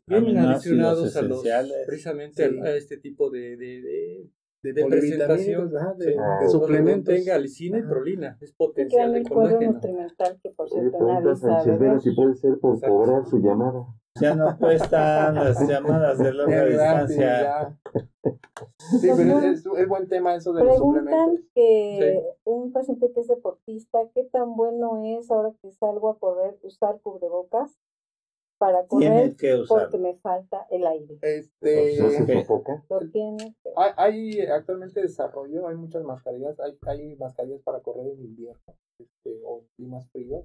[0.07, 1.43] bien adicionados a los,
[1.85, 4.27] precisamente a, este tipo de, de,
[4.63, 7.11] de, de presentación, de, ah, suplemento.
[7.11, 9.73] Tenga lisina y prolina, es potencial de colágeno.
[9.73, 11.99] nutrimental que por cierto nadie sabe.
[11.99, 13.85] si puede ser por cobrar su llamada.
[14.19, 17.79] Ya no cuestan las llamadas de larga distancia.
[18.99, 21.45] Sí, pero es, es, buen tema eso de los suplementos.
[21.53, 26.57] que un paciente que es deportista, ¿qué tan bueno es ahora que salgo a correr
[26.63, 27.79] usar cubrebocas?
[28.59, 29.35] para correr
[29.67, 31.17] porque me falta el aire.
[31.21, 31.97] Este,
[32.89, 38.19] Lo tiene hay, hay, actualmente desarrollo, hay muchas mascarillas, hay, hay mascarillas para correr en
[38.19, 40.43] invierno este, o climas fríos.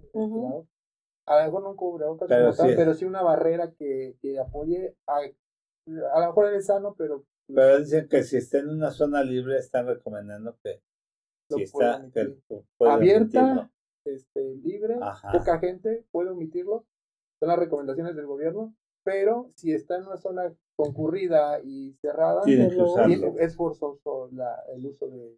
[1.27, 2.69] A lo mejor no un cubrebocas, pero, sí.
[2.77, 4.95] pero sí una barrera que, que apoye.
[5.07, 9.23] A, a lo mejor es sano, pero pero dicen que si está en una zona
[9.23, 10.81] libre, están recomendando que
[11.51, 12.03] si está
[12.81, 13.71] abierta,
[14.07, 14.97] este, libre,
[15.33, 16.87] poca gente puede omitirlo.
[17.41, 18.75] Son las recomendaciones del gobierno.
[19.05, 22.41] Pero si está en una zona concurrida y cerrada,
[23.39, 25.37] es forzoso la, el uso de,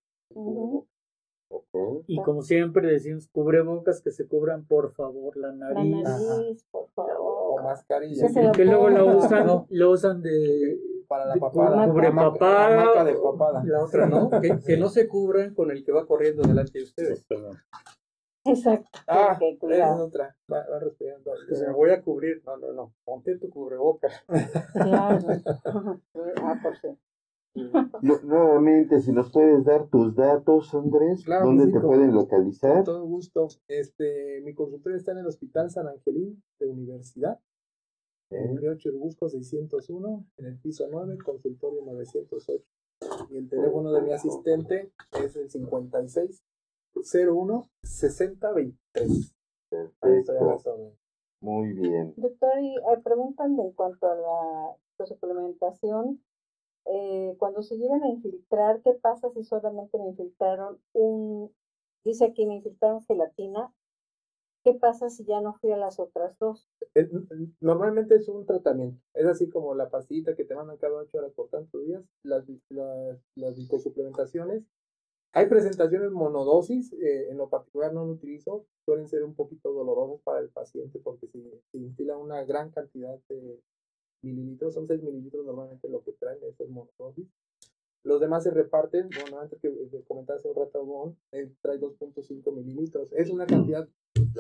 [2.06, 6.02] Y como siempre decimos, cubrebocas que se cubran por favor la nariz.
[6.02, 7.14] La nariz, por favor.
[7.18, 8.28] O mascarilla.
[8.52, 11.86] que luego lo usan, lo usan de para la papada.
[11.86, 13.04] Cubre papada.
[13.04, 13.62] de papada.
[13.64, 16.84] La otra no, que, que, no se cubran con el que va corriendo delante de
[16.84, 17.26] ustedes.
[18.44, 18.98] Exacto.
[19.08, 20.36] Ah, es otra.
[20.50, 21.32] Va, va respirando.
[21.50, 22.42] me voy a cubrir.
[22.44, 22.92] No, no, no.
[23.04, 24.08] Ponte tu cubreboca.
[24.72, 25.18] Claro.
[26.42, 26.88] ah, por sí.
[28.22, 32.76] Nuevamente, si nos puedes dar tus datos, Andrés, claro, ¿dónde te pueden localizar?
[32.76, 33.48] Con todo gusto.
[33.68, 37.40] Este, mi consultorio está en el Hospital San Angelín de Universidad,
[38.30, 42.64] en el Río Busco 601, en el piso 9, consultorio 908.
[43.30, 44.90] Y el teléfono de mi asistente
[45.22, 46.42] es el 56
[46.94, 49.34] 01 60 23.
[51.40, 52.14] Muy bien.
[52.16, 56.22] Doctor, y eh, preguntan en cuanto a la suplementación.
[56.86, 61.52] Eh, cuando se llegan a infiltrar, ¿qué pasa si solamente me infiltraron un,
[62.04, 63.72] dice aquí me infiltraron gelatina
[64.66, 66.68] ¿Qué pasa si ya no fui a las otras dos?
[67.60, 69.00] Normalmente es un tratamiento.
[69.14, 72.44] Es así como la pastillita que te mandan cada ocho horas por tantos días, las,
[72.70, 73.56] las, las
[75.34, 80.20] Hay presentaciones monodosis, eh, en lo particular no lo utilizo, suelen ser un poquito dolorosas
[80.24, 81.38] para el paciente porque se,
[81.70, 83.60] se instila una gran cantidad de
[84.26, 87.26] mililitros, son 6 mililitros normalmente lo que traen, esas monodosis.
[88.02, 89.68] Los demás se reparten, bueno, antes que
[90.06, 91.16] comentaste un rato,
[91.60, 93.12] trae 2.5 mililitros.
[93.12, 93.88] Es una cantidad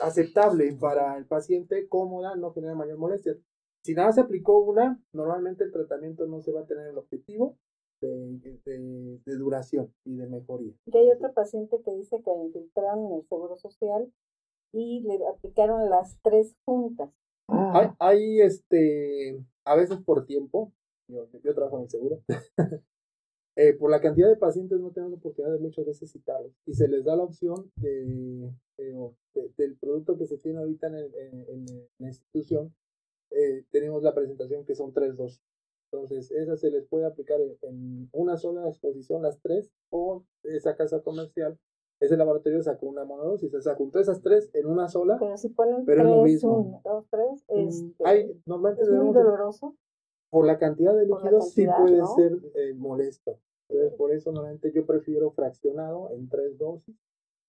[0.02, 3.36] aceptable para el paciente, cómoda, no genera mayor molestia.
[3.82, 7.56] Si nada se aplicó una, normalmente el tratamiento no se va a tener el objetivo
[8.00, 10.74] de, de, duración y de mejoría.
[10.86, 14.12] Y hay otro paciente que dice que infiltraron en el Seguro Social
[14.72, 17.10] y le aplicaron las tres juntas.
[17.48, 20.72] Hay, hay, este, a veces por tiempo,
[21.08, 22.22] yo, trabajo en el seguro,
[23.58, 26.88] Eh, por la cantidad de pacientes no tenemos oportunidad de muchas veces citarlos y se
[26.88, 28.52] les da la opción de,
[29.56, 31.64] del producto que se tiene ahorita en,
[31.98, 32.74] la institución.
[33.30, 35.40] Eh, tenemos la presentación que son tres dosis.
[35.90, 41.00] Entonces, esa se les puede aplicar en, una sola exposición, las tres, o esa casa
[41.00, 41.58] comercial,
[42.00, 45.48] ese laboratorio sacó una monodosis, o sea, juntó esas tres en una sola, pero si
[45.48, 46.80] ponen tres, es lo mismo.
[46.84, 49.74] dos, tres, mm, este, Hay, normalmente es muy doloroso.
[50.28, 53.38] Por la cantidad de líquidos sí puede ser eh, molesto.
[53.68, 56.96] Entonces, por eso normalmente yo prefiero fraccionado en tres dosis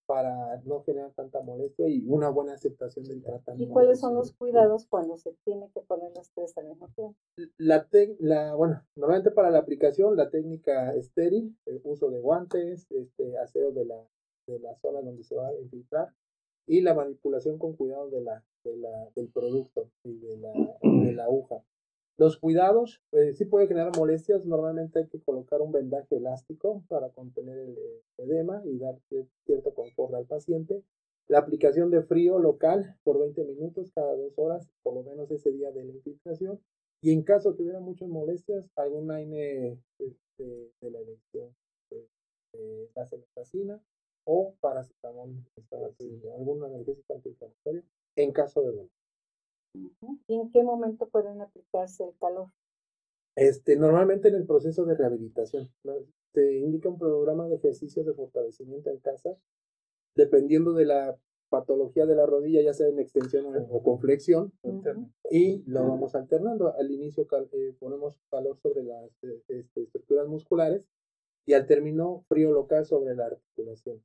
[0.07, 3.69] para no generar tanta molestia y una buena aceptación del tratamiento.
[3.69, 7.15] ¿Y cuáles son los cuidados cuando se tiene que poner las tres al mismo tiempo?
[7.57, 7.85] La,
[8.19, 13.73] la bueno, normalmente para la aplicación, la técnica estéril, el uso de guantes, este, aseo
[13.73, 14.01] de la,
[14.47, 16.13] de la zona donde se va a infiltrar
[16.67, 20.51] y la manipulación con cuidado de la, de la, del producto y de la,
[20.81, 21.63] de la aguja.
[22.17, 24.43] Los cuidados, pues sí puede generar molestias.
[24.43, 27.77] Normalmente hay que colocar un vendaje elástico para contener el
[28.17, 28.99] edema y dar
[29.45, 30.83] cierto confort al paciente.
[31.27, 35.51] La aplicación de frío local por 20 minutos cada dos horas, por lo menos ese
[35.51, 36.59] día de la infiltración.
[37.01, 41.55] Y en caso que hubiera muchas molestias, algún AINE este, de, la elección
[41.91, 43.79] de, la cementacina
[44.29, 45.29] o paracetamol,
[46.37, 47.83] algún analgésico antiinflamatorio
[48.17, 48.89] en caso de dolor.
[49.73, 52.49] ¿Y en qué momento pueden aplicarse el calor?
[53.35, 55.69] Este, normalmente en el proceso de rehabilitación.
[56.33, 59.37] Se indica un programa de ejercicios de fortalecimiento en casa,
[60.15, 61.17] dependiendo de la
[61.49, 64.51] patología de la rodilla, ya sea en extensión o con flexión,
[65.31, 66.75] y lo vamos alternando.
[66.75, 70.83] Al inicio eh, ponemos calor sobre las eh, este, estructuras musculares
[71.45, 74.03] y al término frío local sobre la articulación.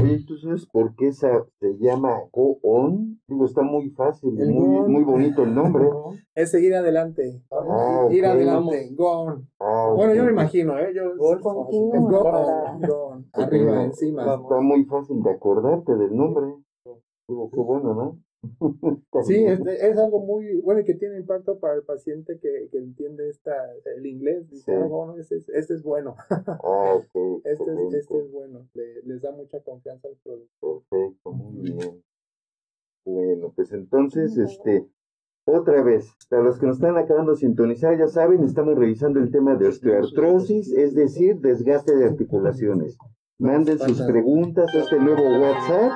[0.00, 1.28] Oye, entonces, ¿por qué se,
[1.58, 3.20] se llama Go On?
[3.26, 5.84] Digo, está muy fácil, muy, muy bonito el nombre.
[6.34, 7.42] Es seguir adelante.
[7.50, 8.30] Ah, ir ok.
[8.30, 8.88] adelante.
[8.94, 9.48] Go on.
[9.58, 10.92] Ah, Bueno, yo me imagino, ¿eh?
[10.94, 13.26] Yo, go para- on, go on.
[13.32, 14.22] Arriba, encima.
[14.36, 16.54] Está muy fácil de acordarte del nombre.
[17.28, 18.18] Digo, qué bueno, ¿no?
[19.26, 22.78] Sí, es, es algo muy bueno y que tiene impacto para el paciente que, que
[22.78, 23.52] entiende esta,
[23.96, 24.48] el inglés.
[24.48, 24.72] Dice, Sí.
[24.72, 26.16] ah, bueno, este, es- este es bueno.
[26.30, 28.66] Ah, ok, Este es, este es bueno.
[28.74, 30.82] Le- les da mucha confianza al producto.
[30.90, 32.02] Perfecto, muy bien.
[33.04, 34.86] Bueno, pues entonces, este,
[35.46, 39.30] otra vez, para los que nos están acabando de sintonizar, ya saben, estamos revisando el
[39.30, 42.96] tema de osteoartrosis, es decir, desgaste de articulaciones.
[43.38, 45.92] Manden sus preguntas a este nuevo WhatsApp,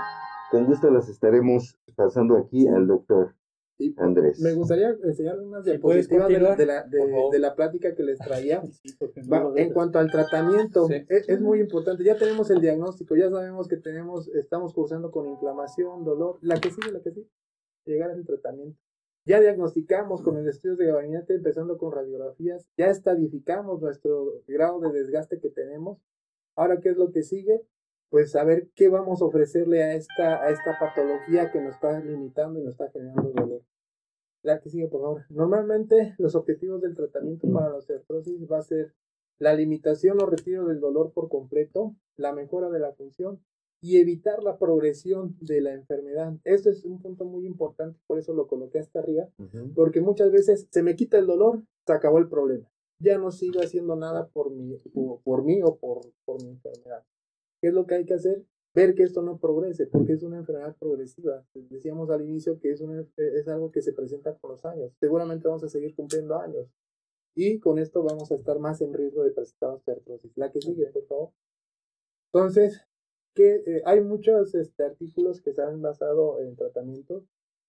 [0.55, 3.35] con gusto las estaremos pasando aquí al doctor
[3.77, 4.41] Y Andrés.
[4.41, 7.33] me gustaría enseñarles unas diapositivas de, la- de la, de, por favor.
[7.33, 8.63] de la plática que les traía.
[8.71, 8.97] Sí,
[9.33, 10.95] Va, en cuanto al tratamiento, Sí.
[11.09, 12.05] es, es muy importante.
[12.05, 16.71] Ya tenemos el diagnóstico, ya sabemos que tenemos, estamos cursando con inflamación, dolor, la que
[16.71, 17.29] sigue, la que sigue,
[17.85, 18.79] llegar al tratamiento.
[19.27, 24.93] Ya diagnosticamos con el estudio de gabinete, empezando con radiografías, ya estadificamos nuestro grado de
[24.93, 25.99] desgaste que tenemos.
[26.57, 27.63] Ahora, ¿qué es lo que sigue?
[28.15, 32.61] Pues saber qué vamos a ofrecerle a esta, a esta patología que nos está limitando
[32.61, 33.63] y nos está generando dolor.
[34.45, 35.25] La que sigue, por favor.
[35.31, 38.95] Normalmente los objetivos del tratamiento para la osteoartrosis va a ser
[39.41, 43.41] la limitación o retiro del dolor por completo, la mejora de la función
[43.81, 46.35] y evitar la progresión de la enfermedad.
[46.45, 49.75] Esto es un punto muy importante, por eso lo coloqué hasta arriba, Ujú.
[49.75, 52.71] porque muchas veces se me quita el dolor, se acabó el problema.
[53.01, 57.03] Ya no sigo haciendo nada por mí, por, por mí o por, por mi enfermedad.
[57.65, 58.45] ¿Qué es lo que hay que hacer?
[58.75, 61.47] Ver que esto no progrese, porque es una enfermedad progresiva.
[61.55, 64.93] Decíamos al inicio que es, una, es algo que se presenta con los años.
[65.01, 66.69] Seguramente vamos a seguir cumpliendo años.
[67.35, 70.37] Y con esto vamos a estar más en riesgo de presentar osteoartrosis.
[70.37, 71.31] La que sigue, por favor.
[72.35, 72.83] Entonces,
[73.35, 77.25] que eh, hay muchos este, artículos que se han basado en tratamientos.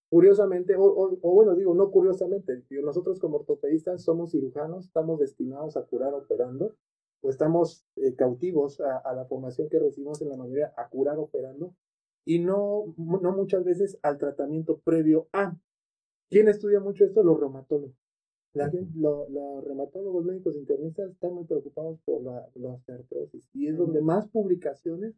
[0.09, 5.77] Curiosamente, o, o- o bueno, digo, no curiosamente, nosotros como ortopedistas somos cirujanos, estamos destinados
[5.77, 6.76] a curar operando,
[7.26, 11.18] o estamos eh, cautivos a, a la formación que recibimos en la mayoría a curar
[11.18, 11.73] operando,
[12.23, 15.57] y no, no muchas veces al tratamiento previo a.
[16.30, 17.23] ¿Quién estudia mucho esto?
[17.23, 17.95] Los reumatólogos.
[18.53, 23.77] La lo- los reumatólogos médicos internistas están muy preocupados por la, la osteoartrosis y es
[23.77, 25.14] donde más publicaciones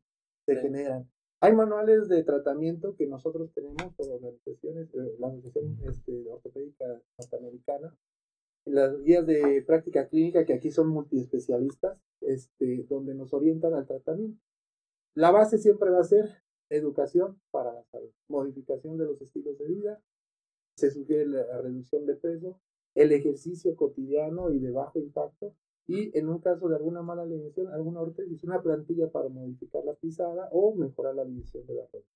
[0.46, 0.62] se Sí.
[0.62, 1.10] generan.
[1.40, 6.86] Hay manuales de tratamiento que nosotros tenemos por organizaciones, eh, la Asociación este, Ortopédica
[7.20, 7.96] Norteamericana,
[8.68, 14.42] las guías de práctica clínica que aquí son multiespecialistas, este, donde nos orientan al tratamiento.
[15.14, 19.68] La base siempre va a ser educación para la salud, modificación de los estilos de
[19.68, 20.02] vida,
[20.76, 22.60] se sugiere la reducción de peso,
[22.94, 25.56] el ejercicio cotidiano y de bajo impacto,
[25.88, 29.94] y en un caso de alguna mala alineación, alguna ortesis, una plantilla para modificar la
[29.94, 32.10] pisada o mejorar la alineación de la rodilla.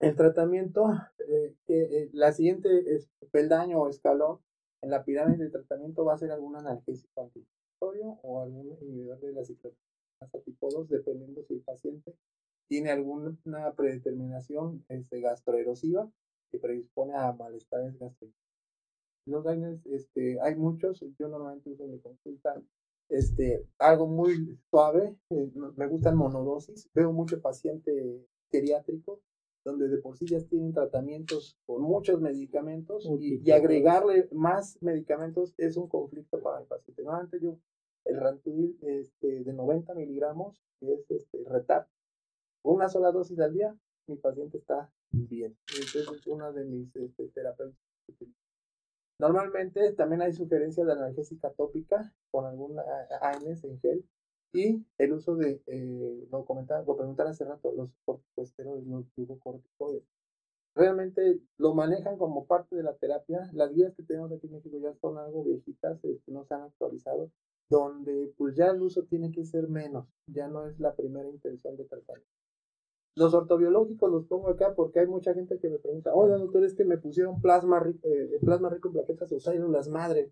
[0.00, 0.86] El tratamiento,
[1.28, 4.38] eh, eh, la siguiente es peldaño o escalón
[4.82, 9.32] en la pirámide de tratamiento va a ser algún analgésico antiinflamatorio o algún inhibidor de
[9.32, 12.14] la ciclotinasa tipo 2, dependiendo si el paciente
[12.68, 13.36] tiene alguna
[13.76, 16.10] predeterminación este, gastroerosiva
[16.50, 18.36] que predispone a malestares gástricos.
[19.26, 22.60] Los daños, este, hay muchos, yo normalmente uso mi consulta
[23.08, 29.20] este, algo muy suave, eh, me gustan monodosis, veo mucho paciente geriátrico
[29.64, 35.54] donde de por sí ya tienen tratamientos con muchos medicamentos y, y agregarle más medicamentos
[35.58, 37.02] es un conflicto para el paciente.
[37.02, 37.58] Normalmente yo
[38.04, 41.86] el Rantuil este, de 90 miligramos, que es este, Retap,
[42.62, 43.76] con una sola dosis al día,
[44.08, 45.56] mi paciente está bien.
[45.68, 47.78] Entonces es una de mis este, terapeutas.
[49.18, 54.04] Normalmente también hay sugerencias de analgésica tópica con algún a- ANS en gel
[54.52, 60.02] y el uso de, eh, lo comentaba, lo preguntaron hace rato, los corticosteroides, los glucocorticoides.
[60.74, 63.50] Realmente lo manejan como parte de la terapia.
[63.52, 66.62] Las guías que tenemos aquí en México ya son algo viejitas, este, no se han
[66.62, 67.30] actualizado,
[67.70, 71.76] donde pues ya el uso tiene que ser menos, ya no es la primera intención
[71.76, 72.28] de tratamiento.
[73.16, 76.74] Los ortobiológicos los pongo acá porque hay mucha gente que me pregunta, hola doctor, es
[76.74, 80.30] que me pusieron plasma, ri- eh, plasma rico en plaquetas o células madre.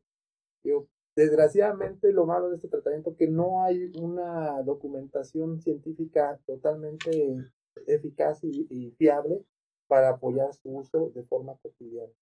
[0.64, 0.86] Yo,
[1.16, 7.36] desgraciadamente lo malo de este tratamiento es que no hay una documentación científica totalmente
[7.86, 9.44] eficaz y, y fiable
[9.86, 12.12] para apoyar su uso de forma cotidiana.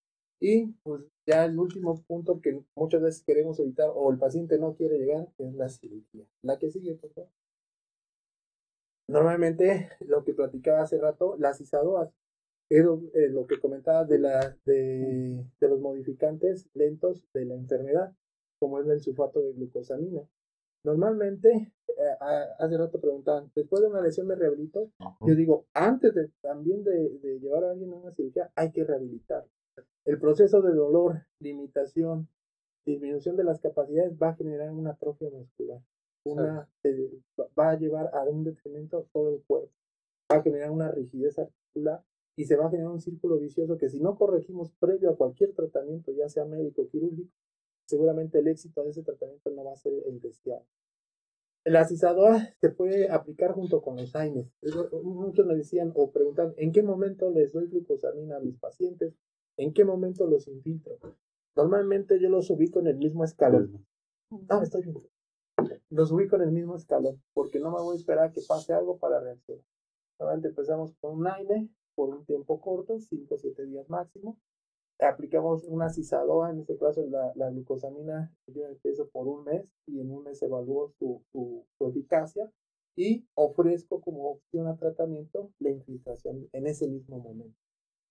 [0.40, 4.74] Y pues ya el último punto que muchas veces queremos evitar o el paciente no
[4.74, 6.24] quiere llegar es la cirugía.
[6.42, 7.30] La que sigue, por favor.
[9.08, 12.10] Normalmente, lo que platicaba hace rato, las ISADOAS,
[12.68, 17.54] es lo, eh, lo que comentaba de, la, de, de los modificantes lentos de la
[17.54, 18.12] enfermedad.
[18.58, 20.22] Como es el sulfato de glucosamina.
[20.84, 22.16] Normalmente, eh,
[22.58, 24.90] hace rato preguntaban, después de una lesión me rehabilito,
[25.20, 28.84] yo digo, antes de, también de, de, llevar a alguien a una cirugía, hay que
[28.84, 29.44] rehabilitar.
[30.04, 32.28] El proceso de dolor, limitación,
[32.86, 35.80] disminución de las capacidades va a generar una atrofia muscular.
[36.24, 37.20] Una, eh,
[37.58, 39.70] va a llevar a un detrimento todo el cuerpo.
[40.30, 42.02] Va a generar una rigidez articular
[42.36, 45.52] y se va a generar un círculo vicioso que si no corregimos previo a cualquier
[45.54, 47.30] tratamiento, ya sea médico o quirúrgico,
[47.88, 50.64] seguramente el éxito de ese tratamiento no va a ser el deseado.
[51.64, 54.46] La cisadora se puede aplicar junto con los AINES.
[55.02, 59.14] Muchos me decían o preguntan, ¿en qué momento les doy glucosamina a mis pacientes?
[59.56, 60.98] ¿En qué momento los infiltro?
[61.56, 63.84] Normalmente yo los ubico en el mismo escalón.
[64.48, 64.96] Ah, estoy bien.
[65.90, 68.98] Los ubico en el mismo escalón, porque no me voy a esperar que pase algo
[68.98, 69.64] para reaccionar.
[70.18, 74.38] Normalmente empezamos con un AINE por un tiempo corto, 5 o 7 días máximo.
[75.00, 80.00] Aplicamos una cisadoa, en este caso la, la glucosamina, yo empiezo por un mes y
[80.00, 82.50] en un mes evalúo su, su, eficacia
[82.96, 87.56] y ofrezco como opción a tratamiento la infiltración en ese mismo momento.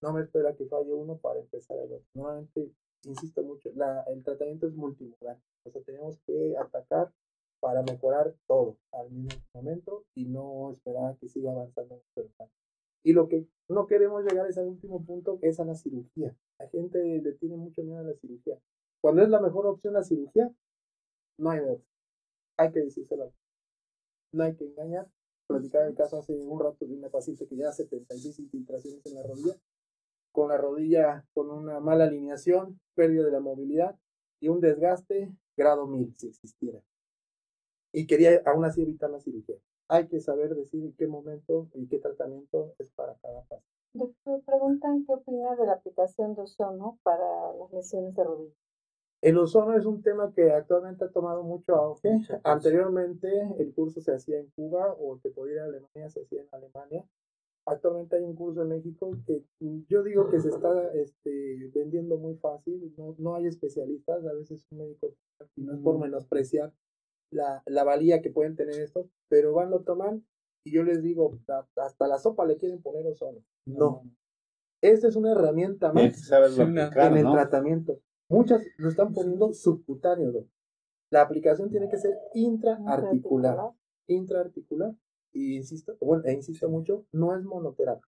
[0.02, 2.06] No me espera que falle uno para empezar el otro.
[2.14, 2.72] Normalmente
[3.04, 5.42] insisto mucho, la, el tratamiento es multimodal.
[5.64, 7.12] O sea, tenemos que atacar
[7.60, 12.02] para mejorar todo al mismo momento y no esperar a que siga avanzando
[13.04, 16.36] Y lo que no queremos llegar es al último punto, que es a la cirugía.
[16.60, 18.58] La gente le tiene mucho miedo a la cirugía.
[19.02, 20.52] Cuando es la mejor opción la cirugía,
[21.38, 21.86] no hay otra.
[22.58, 23.34] Hay que decírselo.
[24.34, 25.10] No hay que engañar.
[25.48, 29.24] Platicaba el caso hace un rato de una paciente que ya 76 infiltraciones en la
[29.24, 29.58] rodilla
[30.38, 33.98] con la rodilla con una mala alineación, pérdida de la movilidad
[34.40, 36.80] y un desgaste grado 1000 si existiera.
[37.92, 39.56] Y quería aún así evitar la cirugía.
[39.90, 43.66] Hay que saber decir en qué momento y qué tratamiento es para cada paciente.
[43.94, 48.56] Doctor, preguntan qué opina de la aplicación de ozono para las lesiones de rodilla.
[49.22, 52.20] El ozono es un tema que actualmente ha tomado mucho auge.
[52.44, 53.28] Anteriormente
[53.58, 56.42] el curso se hacía en Cuba o el que podía ir a Alemania se hacía
[56.42, 57.06] en Alemania
[57.68, 59.44] actualmente hay un curso en México que
[59.90, 64.66] yo digo que se está este, vendiendo muy fácil, no, no hay especialistas, a veces
[64.72, 65.14] un médico,
[65.56, 66.74] y no es por menospreciar
[67.32, 70.26] la, la valía que pueden tener estos, pero van, lo toman
[70.66, 71.40] y yo les digo,
[71.78, 73.40] hasta la sopa le quieren poner ozono.
[73.66, 74.04] No.
[74.82, 78.00] Esta es una herramienta más en el tratamiento.
[78.30, 80.46] Muchas lo están poniendo subcutáneo.
[81.10, 83.72] La aplicación tiene que ser intraarticular.
[84.08, 84.94] Intraarticular
[85.34, 88.08] y insisto, bueno, e insisto mucho, no es monoterapia.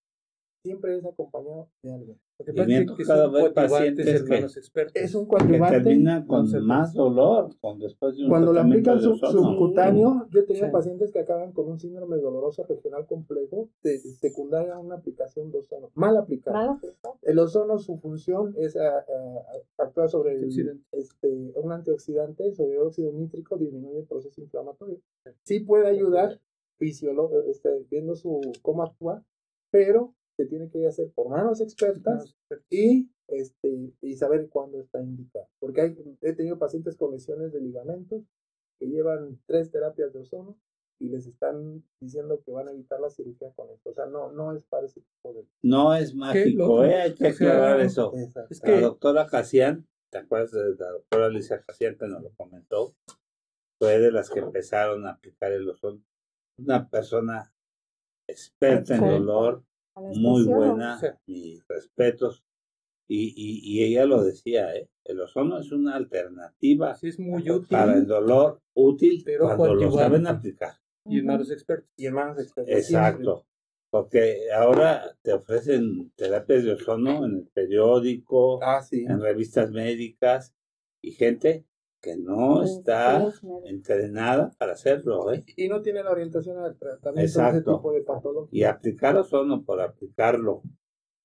[0.64, 2.18] Siempre es acompañado de algo.
[2.38, 5.02] Porque que cada vez pacientes hermanos expertos.
[5.02, 5.28] Es un.
[5.28, 10.44] Que termina con más dolor con después de un Cuando lo aplican subcutáneo, yo he
[10.44, 15.52] tenido pacientes que acaban con un síndrome doloroso regional complejo de secundaria a una aplicación
[15.52, 15.92] de ozono.
[15.96, 16.80] Mal aplicado.
[17.22, 18.78] El ozono, su función es
[19.78, 25.00] actuar sobre el, este, un antioxidante, sobre el óxido nítrico, disminuye el proceso inflamatorio.
[25.44, 26.40] Sí puede ayudar
[26.78, 29.24] fisiólogo, este, viendo su cómo actúa,
[29.72, 32.34] pero se tiene que hacer por manos expertas
[32.70, 35.50] y este y saber cuándo está indicado.
[35.60, 38.24] Porque hay, he tenido pacientes con lesiones de ligamentos
[38.80, 40.58] que llevan tres terapias de ozono
[40.98, 43.90] y les están diciendo que van a evitar la cirugía con esto.
[43.90, 45.46] O sea, no, no es para ese tipo de...
[45.62, 46.96] No es mágico, ¿eh?
[46.96, 48.14] hay que aclarar eso.
[48.50, 48.72] Es que...
[48.72, 52.96] La doctora Casian, ¿te acuerdas de la doctora Alicia Casian que nos lo comentó?
[53.78, 56.02] Fue de las que empezaron a aplicar el ozono
[56.58, 57.54] una persona
[58.30, 59.64] experta en dolor,
[59.96, 62.44] muy buena, mis respetos.
[63.12, 64.88] Y, y, ella lo decía, ¿eh?
[65.04, 69.92] el ozono es una alternativa es muy útil, para el dolor útil pero cuando lo
[69.92, 70.74] saben aplicar.
[71.06, 71.90] Y en manos expertos.
[71.98, 72.76] Y en manos expertos.
[72.76, 73.48] Exacto.
[73.90, 80.54] Porque ahora te ofrecen terapias de ozono en el periódico, ah, en revistas médicas
[81.02, 81.66] y gente
[82.02, 83.32] que no está
[83.66, 85.34] entrenada para hacerlo.
[85.34, 85.44] ¿eh?
[85.56, 88.60] Y no tiene la orientación al tratamiento de ese tipo de patología.
[88.60, 90.62] Y aplicarlo solo por aplicarlo.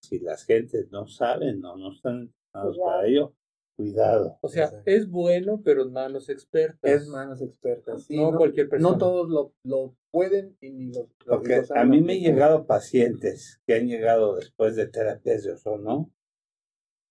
[0.01, 3.33] Si las gentes no saben o no, están entrenados para ello,
[3.77, 4.39] cuidado.
[4.43, 6.91] O sea, es bueno, pero en manos expertas.
[6.91, 8.07] Es manos expertas.
[8.11, 8.93] no, cualquier persona.
[8.93, 11.07] No todos lo, lo pueden y ni los.
[11.27, 16.11] Porque a mí me han llegado pacientes que han llegado después de terapias de ozono.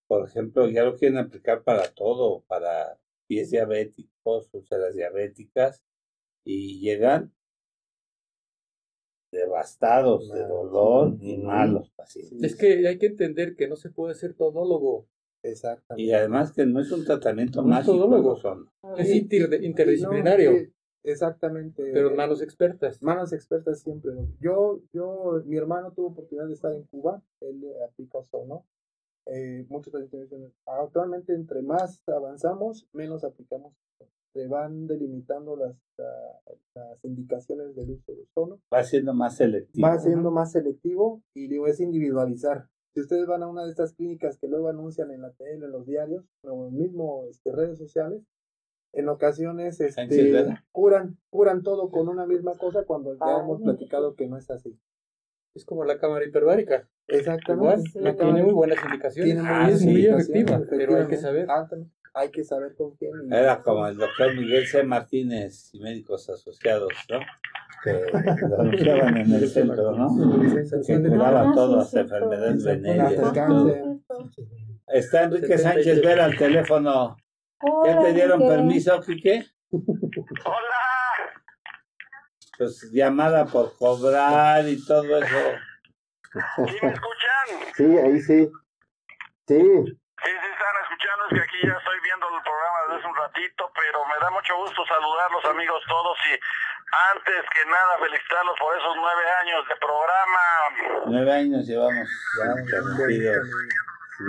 [0.07, 2.99] Por ejemplo, ya lo quieren aplicar para todo, para
[3.33, 5.81] pies diabéticos, úlceras diabéticas,
[6.45, 7.33] y llegan
[9.31, 12.43] devastados de dolor y malos pacientes.
[12.43, 15.07] Es que hay que entender que no se puede ser todólogo.
[15.41, 16.03] Exactamente.
[16.03, 18.35] Y además que no es un tratamiento más todólogo.
[18.35, 18.69] Son.
[18.97, 20.51] Es interdisciplinario.
[21.01, 21.89] exactamente.
[21.91, 23.01] Pero manos expertas.
[23.01, 24.11] Manos expertas siempre.
[24.39, 28.67] Yo, yo, mi hermano tuvo oportunidad de estar en Cuba, él aplica ¿no?
[29.25, 33.73] Eh, muchos dicen, actualmente entre más avanzamos, menos aplicamos.
[34.33, 35.75] Se van delimitando las,
[36.73, 38.59] las indicaciones del uso de tono.
[38.73, 39.87] Va siendo más selectivo.
[39.87, 42.67] Va siendo más selectivo y digo, es individualizar.
[42.93, 45.71] Si ustedes van a una de estas clínicas que luego anuncian en la tele, en
[45.71, 48.23] los diarios, o en mismo este, redes sociales,
[48.93, 54.27] en ocasiones este, curan, curan todo con una misma cosa cuando ya hemos platicado que
[54.27, 54.77] no es así.
[55.55, 56.87] Es como la cámara hiperbárica.
[57.07, 57.91] Exactamente.
[57.93, 59.33] tiene muy buenas indicaciones.
[59.33, 61.47] Tiene muy, es muy efectiva, pero hay que saber.
[62.13, 63.31] hay que saber con quién.
[63.31, 64.83] Era como el doctor Miguel C.
[64.83, 67.19] Martínez y médicos asociados, ¿no?
[67.83, 67.91] Que
[68.49, 70.41] lo anunciaban en el centro, ¿no?
[70.85, 73.13] Que curaba todas las enfermedades venéreas.
[74.87, 77.15] Está Enrique Sánchez Vera al teléfono.
[77.85, 79.45] ¿Ya te dieron permiso, Quique?
[79.71, 80.82] Hola.
[82.63, 85.59] Pues llamada por cobrar y todo eso.
[86.31, 87.45] ¿Sí me escuchan?
[87.75, 88.47] Sí, ahí sí.
[89.47, 89.59] Sí.
[89.59, 93.15] Sí, sí están escuchando, es que aquí ya estoy viendo el programa desde hace un
[93.19, 96.39] ratito, pero me da mucho gusto saludarlos amigos todos y
[97.11, 100.47] antes que nada felicitarlos por esos nueve años de programa.
[101.07, 102.07] Nueve años llevamos
[102.39, 102.47] ya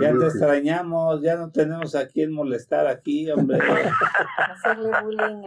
[0.00, 3.58] Ya te extrañamos, ya no tenemos a quién molestar aquí, hombre.
[4.38, 5.44] Hacerle bullying,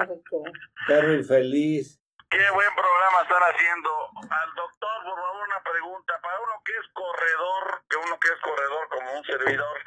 [0.87, 1.99] Perro infeliz.
[2.29, 3.89] Qué buen programa están haciendo.
[4.19, 6.11] Al doctor, por favor, una pregunta.
[6.21, 9.77] Para uno que es corredor, que uno que es corredor como un servidor,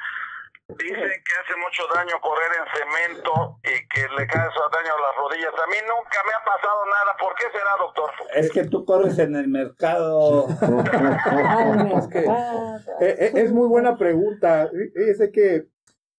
[0.73, 5.01] dicen que hace mucho daño correr en cemento y que le cae eso daño a
[5.05, 5.53] las rodillas.
[5.53, 7.13] A mí nunca me ha pasado nada.
[7.21, 8.09] ¿Por qué será, doctor?
[8.33, 10.47] Es que tú corres en el mercado.
[12.01, 14.67] es, que, eh, eh, es muy buena pregunta.
[14.95, 15.67] Dice que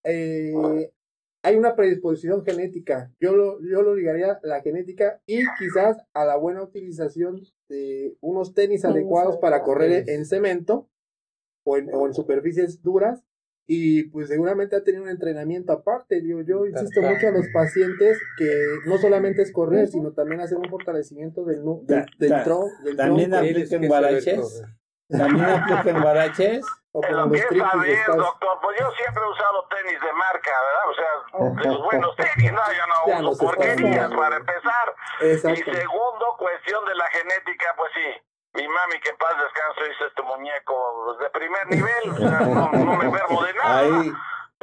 [0.05, 0.53] eh,
[1.43, 3.11] hay una predisposición genética.
[3.19, 8.15] Yo lo, yo lo ligaría a la genética y quizás a la buena utilización de
[8.21, 10.89] unos tenis adecuados para correr en cemento
[11.65, 13.23] o en, o en superficies duras.
[13.65, 16.21] Y pues seguramente ha tenido un entrenamiento aparte.
[16.21, 18.49] Digo, yo insisto mucho a los pacientes que
[18.85, 22.71] no solamente es correr, sino también hacer un fortalecimiento del, del, del, tronco.
[22.97, 24.63] También apliquen guaraches.
[25.17, 26.65] También apliquen guaraches.
[26.95, 30.89] O lo que es saber, doctor, pues yo siempre he usado tenis de marca, ¿verdad?
[30.89, 34.95] O sea, de los buenos tenis, no, yo no uso porquerías para empezar.
[35.21, 38.21] Y segundo, cuestión de la genética, pues sí,
[38.53, 42.95] mi mami que paz descanso hizo este muñeco de primer nivel, o sea, no, no
[42.95, 43.89] me enfermo de nada.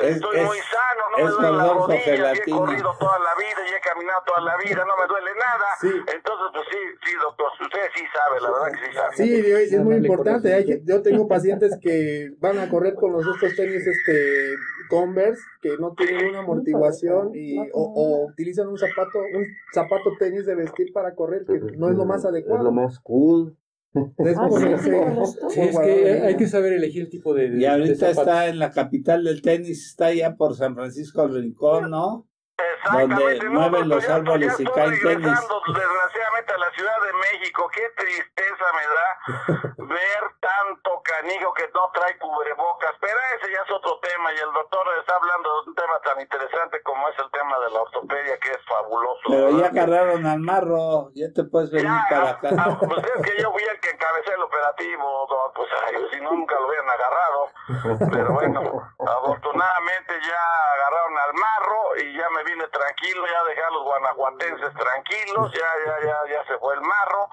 [0.02, 3.81] Estoy muy sano, no me duele la rodilla, he corrido toda la vida y he
[3.81, 5.66] caminado toda la vida, no me duele nada.
[5.82, 9.16] Entonces, pues sí, sí, doctor, usted sí sabe, la verdad que sí sabe.
[9.16, 10.82] Sí, es muy importante.
[10.85, 14.56] Yo tengo pacientes que van a correr con los estos tenis este
[14.89, 20.47] Converse que no tienen una amortiguación y o, o, utilizan un zapato un zapato tenis
[20.47, 22.59] de vestir para correr que no es lo más adecuado.
[22.59, 23.56] Es lo más cool.
[23.93, 24.49] Es, ah,
[25.57, 27.59] es que hay que saber elegir el tipo de.
[27.59, 31.91] y ahorita está en la capital del tenis, está allá por San Francisco del Rincón,
[31.91, 32.30] ¿no?
[32.93, 35.41] Donde mueven los árboles y caen tenis.
[35.66, 41.91] Desgraciadamente a la Ciudad de México, qué tristeza me da ver tanto canijo que no
[41.93, 45.74] trae cubrebocas, pero ese ya es otro tema y el doctor está hablando de un
[45.74, 49.20] tema tan interesante como es el tema de la ortopedia que es fabuloso.
[49.28, 52.49] Pero ya agarraron al marro, ya te puedes venir para acá.
[52.59, 55.69] Ah, pues es que yo fui el que encabecé el operativo, pues
[56.11, 58.61] si nunca lo hubieran agarrado, pero bueno,
[58.99, 60.43] afortunadamente ya
[60.74, 65.70] agarraron al marro y ya me vine tranquilo, ya dejé a los guanajuatenses tranquilos, ya,
[65.86, 67.28] ya, ya, ya se fue el marro,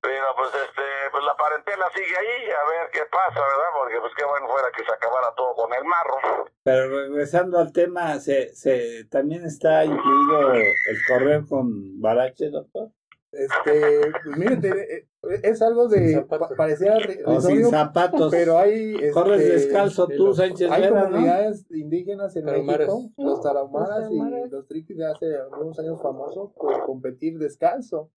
[0.00, 3.70] pero pues este, pues la parentela sigue ahí, a ver qué pasa, ¿verdad?
[3.78, 6.46] Porque pues qué bueno fuera que se acabara todo con el marro.
[6.64, 12.88] Pero regresando al tema, ¿se, se también está incluido el correr con barache, doctor?
[13.32, 15.06] Este, pues miren, eh,
[15.42, 16.98] es algo de parecía
[17.40, 23.40] sin zapatos, pero hay corres este, descalzo tú, Sánchez Hay comunidades indígenas en México, los
[23.40, 24.18] tarahumaras y
[24.50, 28.10] los triquis de hace algunos años famosos por competir descalzo.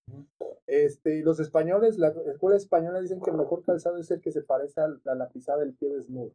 [0.67, 4.41] Este, los españoles, la escuela española dicen que el mejor calzado es el que se
[4.41, 6.33] parece a la, pisada del pie desnudo.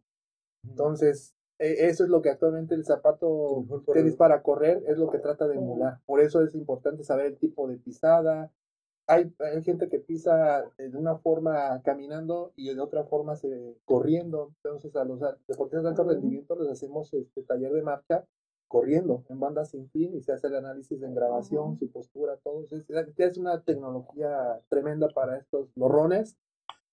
[0.67, 5.19] Entonces, e, eso es lo que actualmente el zapato tenis para correr es lo que
[5.19, 5.99] trata de emular.
[6.07, 8.51] Por eso es importante saber el tipo de pisada,
[9.11, 14.53] hay, hay, gente que pisa de una forma caminando y de otra forma se, corriendo.
[14.63, 18.25] Entonces, a los deportistas de alto rendimiento les hacemos este taller de marcha
[18.69, 22.65] corriendo en banda sin fin y se hace el análisis en grabación, su postura, todo.
[22.71, 26.37] Es, es una tecnología tremenda para estos morrones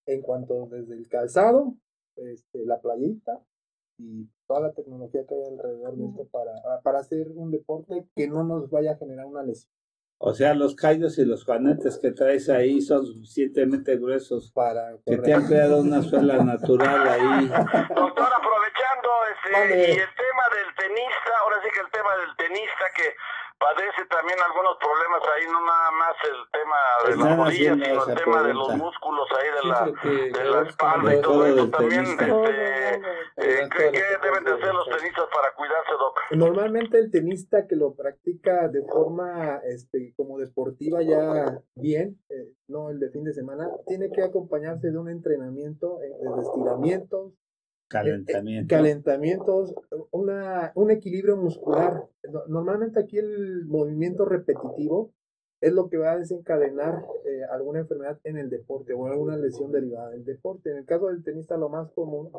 [0.08, 1.76] en cuanto desde el calzado,
[2.16, 3.40] este, la playita
[4.00, 8.28] y toda la tecnología que hay alrededor de esto para, para hacer un deporte que
[8.28, 9.77] no nos vaya a generar una lesión.
[10.20, 15.18] O sea, los callos y los juanetes que traes ahí son suficientemente gruesos para que
[15.18, 17.48] te han creado una suela natural ahí.
[17.48, 22.36] Doctor, aprovechando, este, Este, y el tema del tenista, ahora sí que el tema del
[22.36, 23.14] tenista que
[23.60, 28.16] padece también algunos problemas ahí, no nada más el tema de la rodilla, sino el
[28.16, 32.04] tema de los músculos ahí de la, de la espalda y todo eso también.
[32.04, 32.96] Este,
[33.38, 36.20] eh, ¿Qué deben de hacer los tenistas para cuidarse, Doc?
[36.32, 42.90] Normalmente el tenista que lo practica de forma este, como deportiva ya bien, eh, no
[42.90, 47.34] el de fin de semana, tiene que acompañarse de un entrenamiento eh, de estiramientos,
[47.90, 48.76] Calentamiento.
[48.76, 49.74] calentamientos,
[50.12, 52.04] una, un equilibrio muscular.
[52.48, 55.14] Normalmente aquí el movimiento repetitivo
[55.62, 59.72] es lo que va a desencadenar eh, alguna enfermedad en el deporte o alguna lesión
[59.72, 60.70] derivada del deporte.
[60.70, 62.30] En el caso del tenista lo más común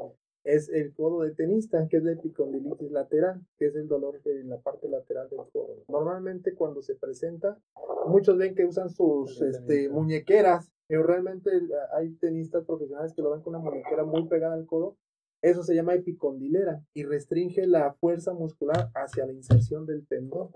[0.45, 4.51] es el codo de tenista, que es la epicondilitis lateral, que es el dolor en
[4.51, 5.85] la parte lateral del codo.
[5.89, 7.59] Normalmente cuando se presenta,
[8.07, 11.51] muchos ven que usan sus este, muñequeras, pero realmente
[11.93, 14.97] hay tenistas profesionales que lo ven con una muñequera muy pegada al codo
[15.43, 20.51] eso se llama epicondilera y restringe la fuerza muscular hacia la inserción del tendón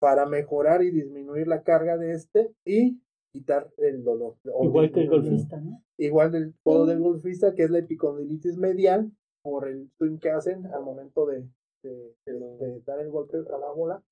[0.00, 3.00] para mejorar y disminuir la carga de este y
[3.32, 4.36] quitar el dolor.
[4.62, 5.82] Igual que el golfista, ¿no?
[5.98, 9.12] Igual del codo del golfista, que es la epicondilitis medial,
[9.42, 11.48] por el swing que hacen al momento de,
[11.82, 14.02] de, dar el golpe a la bola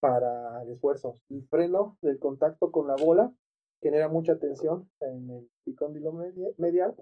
[0.00, 1.18] para el esfuerzo.
[1.28, 3.34] El freno del contacto con la bola
[3.82, 6.12] genera mucha tensión en el epicóndilo
[6.56, 6.94] medial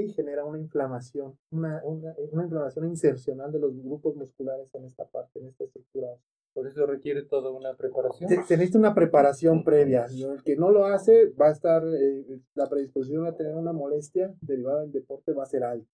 [0.00, 5.06] y genera una inflamación, una, una, una, inflamación insercional de los grupos musculares en esta
[5.06, 6.08] parte, en esta estructura.
[6.54, 8.28] Por eso requiere toda una preparación.
[8.28, 10.06] Se, necesita una preparación previa.
[10.06, 14.34] El que no lo hace va a estar, eh, la predisposición a tener una molestia
[14.42, 15.88] derivada del deporte va a ser alta.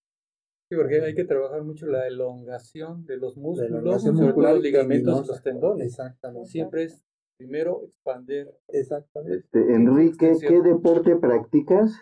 [0.68, 5.24] Sí, porque hay que trabajar mucho la elongación de los músculos, sobre todo los ligamentos
[5.24, 5.86] y los tendones.
[5.86, 6.48] Exactamente.
[6.50, 7.04] Siempre es
[7.38, 8.54] primero expander.
[8.68, 9.38] Exactamente.
[9.38, 11.92] Este, Enrique, ¿qué deporte practicas?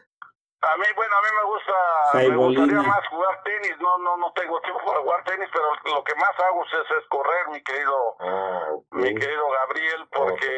[0.63, 1.77] A mí, bueno, a mí me gusta,
[2.15, 6.03] me gustaría más jugar tenis, no, no, no tengo tiempo para jugar tenis, pero lo
[6.03, 10.51] que más hago es, es correr, mi querido, ah, mi querido Gabriel, porque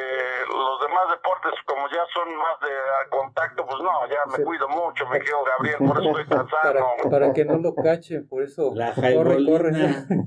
[0.48, 5.04] los demás deportes, como ya son más de contacto, pues no, ya me cuido mucho,
[5.08, 6.62] mi querido Gabriel, por eso estoy cansado.
[6.68, 9.72] Para, para que no lo cachen, por eso la corre, corre.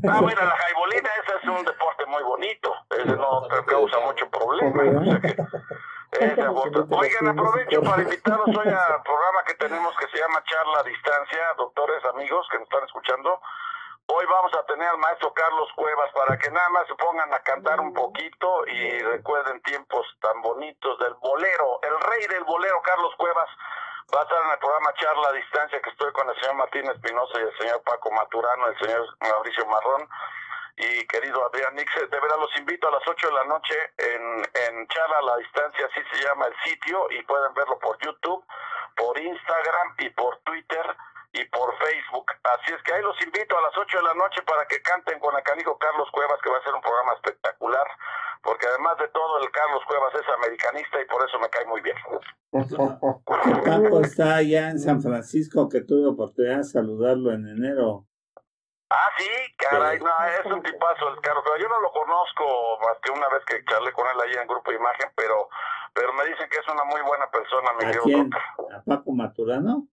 [0.07, 4.99] Ah, bueno, la jaibolina, ese es un deporte muy bonito, ese no causa mucho problema,
[4.99, 5.35] o sea que,
[6.21, 11.39] Oigan, aprovecho para invitarlos hoy al programa que tenemos que se llama Charla a Distancia,
[11.57, 13.41] doctores, amigos que nos están escuchando.
[14.05, 17.39] Hoy vamos a tener al maestro Carlos Cuevas para que nada más se pongan a
[17.39, 23.15] cantar un poquito y recuerden tiempos tan bonitos del bolero, el rey del bolero, Carlos
[23.17, 23.49] Cuevas.
[24.13, 26.85] Va a estar en el programa Charla a Distancia que estoy con el señor Martín
[26.85, 30.07] Espinosa y el señor Paco Maturano, el señor Mauricio Marrón
[30.77, 34.23] y querido Adrián Nix, de verdad los invito a las 8 de la noche en,
[34.67, 38.43] en Charla a la Distancia, así se llama el sitio, y pueden verlo por YouTube,
[38.95, 40.85] por Instagram y por Twitter
[41.33, 42.25] y por Facebook.
[42.43, 45.19] Así es que ahí los invito a las 8 de la noche para que canten
[45.19, 47.87] con el canijo Carlos Cuevas, que va a ser un programa espectacular,
[48.43, 51.81] porque además de todo el Carlos Cuevas es americanista y por eso me cae muy
[51.81, 51.95] bien.
[52.51, 58.05] Paco está allá en San Francisco, que tuve oportunidad de saludarlo en enero.
[58.93, 63.11] Ah, sí, caray, no, es un tipazo el carro, yo no lo conozco más que
[63.11, 65.47] una vez que charlé con él ahí en Grupo Imagen, pero
[65.93, 68.29] pero me dicen que es una muy buena persona, mi ¿A quién?
[68.75, 69.87] ¿A Paco Maturano?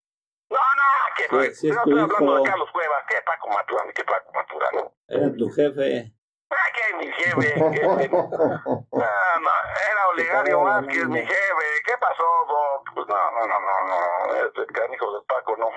[0.50, 3.90] No, no, que no, sí, no estoy hablando de Carlos Cuevas, ¿qué Paco Maturano?
[3.94, 4.92] ¿Qué Paco Maturano?
[5.06, 6.12] Era tu jefe.
[6.50, 7.54] Ah, que mi jefe.
[7.54, 9.50] Que, no, no,
[9.92, 11.66] era Olegario Vázquez, mi jefe.
[11.84, 12.94] ¿Qué pasó, Doc?
[12.94, 15.68] Pues no, no, no, no, no, este canijo de Paco no.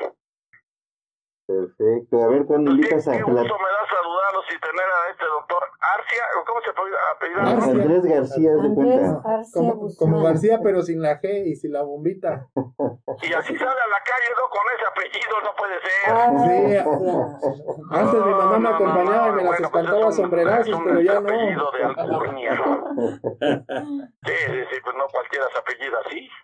[1.52, 2.24] Perfecto.
[2.24, 3.12] A ver, ¿cuándo invitas a...
[3.12, 7.48] Qué gusto me da saludarlos y tener a este doctor Arcia, ¿cómo se puede apellidar?
[7.70, 9.22] Andrés García, de cuenta.
[9.54, 12.48] Como, como, García, pero sin la G y sin la bombita.
[12.56, 14.48] Y así sale a la calle, ¿no?
[14.50, 15.92] Con ese apellido, no puede ser.
[16.08, 16.78] Ah, sí,
[17.92, 21.20] antes mi mamá me acompañaba y me las pues espantaba sombrerazos, pero ya no.
[21.20, 22.64] apellido de alcurnia.
[24.24, 26.30] sí, sí, sí, pues no cualquiera se apellida así.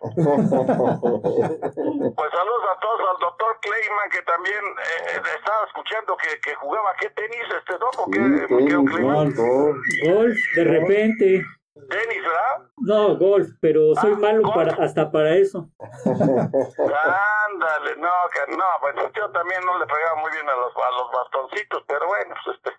[2.14, 6.94] pues saludos a todos, al doctor Clayman, que también eh, estaba escuchando que, que jugaba,
[7.00, 7.94] ¿qué tenis este doc?
[8.12, 8.20] ¿Qué,
[10.10, 11.44] Golf, de repente.
[11.88, 12.68] Tenis, ¿verdad?
[12.78, 15.70] No, golf, pero soy ah, malo para hasta para eso.
[16.04, 20.90] Ándale, no, que no, bueno, yo también no le pegaba muy bien a los, a
[20.90, 22.70] los bastoncitos, pero bueno, pues este,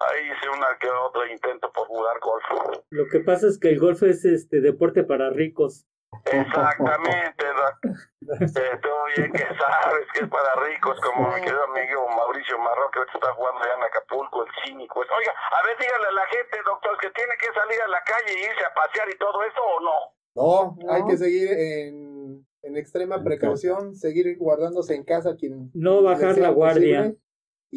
[0.00, 2.44] ahí hice una que otro intento por jugar golf.
[2.90, 5.86] Lo que pasa es que el golf es este deporte para ricos.
[6.24, 12.58] Exactamente, eh, todo bien que sabes que es para ricos, como mi querido amigo Mauricio
[12.58, 15.00] Marrón, que ahorita está jugando allá en Acapulco, el cínico.
[15.00, 18.32] Oiga, a ver, dígale a la gente, doctor, que tiene que salir a la calle
[18.32, 20.76] e irse a pasear y todo eso, ¿o no?
[20.76, 26.36] No, hay que seguir en, en extrema precaución, seguir guardándose en casa quien no bajar
[26.38, 27.14] la guardia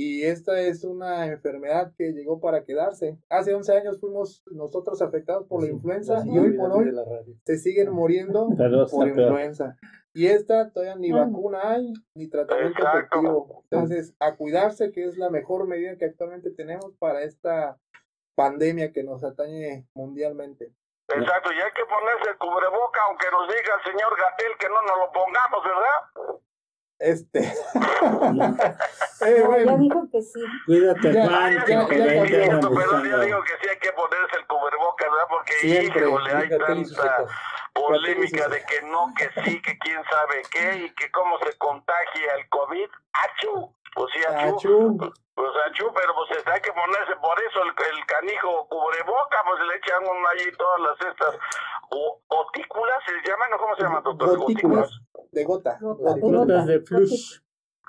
[0.01, 3.17] Y esta es una enfermedad que llegó para quedarse.
[3.29, 6.89] Hace 11 años fuimos nosotros afectados por la influenza y hoy por hoy
[7.43, 8.47] se siguen muriendo
[8.91, 9.75] por influenza.
[10.13, 13.65] Y esta todavía ni vacuna hay, ni tratamiento efectivo.
[13.69, 17.77] Entonces, a cuidarse, que es la mejor medida que actualmente tenemos para esta
[18.35, 20.71] pandemia que nos atañe mundialmente.
[21.09, 24.81] Exacto, y hay que ponerse el cubreboca, aunque nos diga el señor Gatel que no
[24.81, 26.39] nos lo pongamos, ¿verdad?
[26.99, 27.39] Este.
[29.21, 29.71] eh, bueno.
[29.71, 30.41] Ya dijo que sí.
[30.65, 31.53] Cuídate, ya, Juan.
[31.53, 35.27] Ya, ya, ya, ya, pero ya digo que sí hay que ponerse el cubrebocas, ¿verdad?
[35.29, 37.25] Porque, Siempre, híjole, hay tanta
[37.73, 42.35] polémica de que no, que sí, que quién sabe qué, y que cómo se contagia
[42.37, 42.89] el COVID.
[43.13, 43.73] ¡Achú!
[43.95, 44.97] Pues sí, achú.
[45.35, 49.75] Pues achú, pero pues hay que ponerse por eso el, el canijo cubreboca, pues le
[49.77, 51.39] echan allí todas las estas
[52.27, 53.49] otículas, ¿se llaman?
[53.57, 54.37] ¿Cómo se llaman, doctor?
[54.37, 54.89] Gotículas
[55.31, 55.77] de gota.
[55.81, 57.41] Gotas de flush.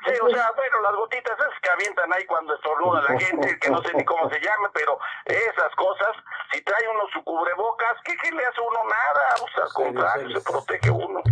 [0.07, 3.71] Sí, o sea, bueno, las gotitas esas que avientan ahí cuando estornuda la gente, que
[3.71, 6.09] no sé ni cómo se llama, pero esas cosas,
[6.53, 8.79] si trae uno su cubrebocas, ¿qué, qué le hace uno?
[8.85, 11.23] Nada, o sea, al contrario, se protege uno.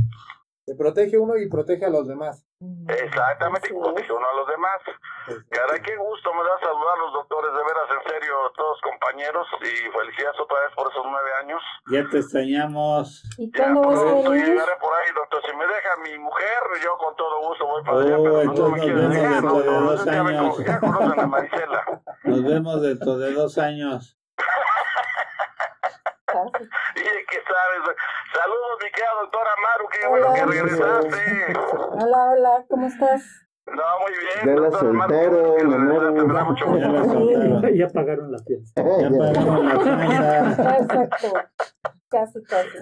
[0.67, 2.45] Se protege uno y protege a los demás.
[2.61, 4.81] Exactamente, y protege uno a los demás.
[5.51, 9.47] Caray, qué gusto me da saludar a los doctores, de veras, en serio, todos compañeros,
[9.61, 11.63] y felicidades otra vez por esos nueve años.
[11.93, 13.23] Ya te extrañamos.
[13.39, 15.43] ¿Y cuándo vas a llegaré por ahí, doctor.
[15.47, 18.81] Si me deja mi mujer, yo con todo gusto voy para allá, pero no me
[18.81, 22.03] quiere dejar, no, no, no, ya, ya conocen a Marisela.
[22.25, 24.19] Nos vemos dentro de dos años.
[26.29, 27.01] y
[27.31, 27.97] que sabes,
[28.35, 31.23] saludos mi querida doctora Maru, qué bueno que regresaste.
[31.93, 33.23] Hola, hola, ¿cómo estás?
[33.67, 34.41] No, muy bien.
[34.45, 35.59] Ya la soltaron,
[37.77, 38.83] Ya pagaron la fiesta.
[39.01, 40.77] Ya pagaron la fiesta.
[40.79, 41.33] Exacto.
[42.09, 42.79] Casi, casi.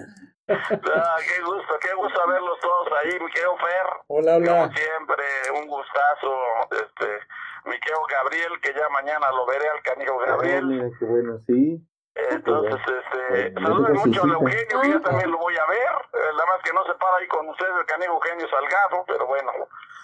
[0.49, 3.87] Ah, qué gusto, qué gusto verlos todos ahí, mi querido Fer.
[4.07, 4.45] Hola, hola.
[4.45, 5.25] Como siempre,
[5.61, 6.37] un gustazo.
[6.71, 7.19] Este,
[7.65, 10.63] mi querido Gabriel, que ya mañana lo veré al canijo Gabriel.
[10.63, 11.85] Ah, mira, qué bueno, sí.
[12.31, 15.93] Entonces, este, saluden mucho a Eugenio, que yo también lo voy a ver.
[16.13, 19.27] Eh, nada más que no se para ahí con ustedes el canijo Eugenio Salgado, pero
[19.27, 19.51] bueno.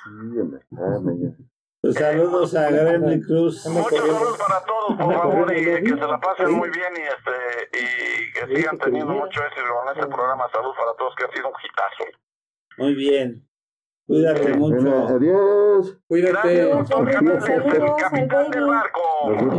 [0.03, 1.45] Sí.
[1.83, 3.65] Pues saludos a Gremlin Cruz.
[3.65, 7.77] Muchos saludos para todos, por favor, y que se la pasen muy bien y este
[7.77, 10.47] y que sigan teniendo mucho éxito con este programa.
[10.53, 12.05] Salud para todos, que ha sido un hitazo.
[12.77, 13.45] Muy bien.
[14.05, 15.07] Cuídate mucho.
[15.07, 15.97] adiós.
[16.07, 16.61] Cuídate.
[16.61, 16.85] el
[17.97, 19.01] capitán del barco.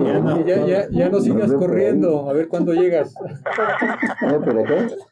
[0.04, 2.28] Ya no, ya, ya, ya no sigas corriendo.
[2.28, 3.14] A ver cuándo llegas.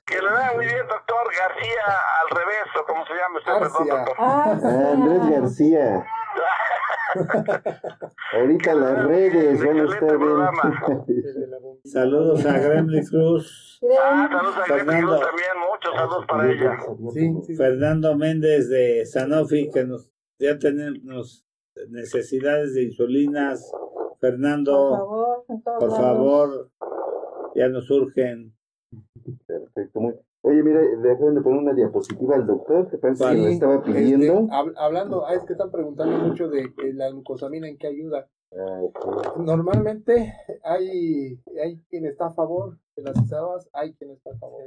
[0.07, 1.87] Que le vaya muy bien, doctor García,
[2.21, 4.17] al revés, o como se llama usted, perdón, doctor.
[4.19, 4.59] Ah,
[4.93, 6.05] Andrés García.
[8.33, 11.81] Ahorita las redes van a estar bien.
[11.85, 13.81] saludos a Gremlin Cruz.
[14.03, 16.79] Ah, saludos a Gremlin Cruz también, muchos saludos para ella.
[17.13, 21.47] Sí, Fernando Méndez de Sanofi, que nos ya tenemos
[21.89, 23.71] necesidades de insulinas.
[24.21, 26.71] Fernando, por favor,
[27.55, 28.55] ya nos surgen.
[29.47, 33.47] Perfecto, muy Oye, mira, dejaron de poner una diapositiva al doctor, que parece que lo
[33.47, 34.49] estaba este, pidiendo.
[34.77, 38.29] hablando, ah, es que están preguntando mucho de la glucosamina, ¿en qué ayuda?
[38.53, 38.81] Ah,
[39.39, 44.61] Normalmente hay, hay quien está a favor de las cesadas, hay quien está a favor.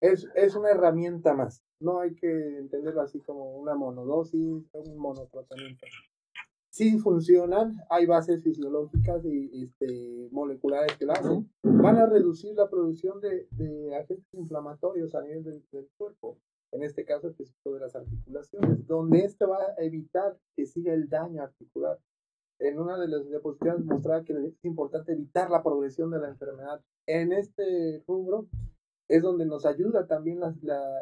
[0.00, 5.86] Es, es una herramienta más, no hay que entenderlo así como una monodosis, un monotratamiento
[6.76, 12.68] sí funcionan, hay bases fisiológicas y este, moleculares que la hacen, van a reducir la
[12.68, 13.48] producción de,
[13.96, 15.42] agentes inflamatorios a nivel
[15.72, 16.38] del, cuerpo,
[16.72, 21.08] en este caso específico de las articulaciones, donde esto va a evitar que siga el
[21.08, 21.98] daño articular.
[22.58, 26.82] En una de las diapositivas mostraba que es importante evitar la progresión de la enfermedad.
[27.06, 28.48] En este rubro
[29.08, 30.54] es donde nos ayuda también la,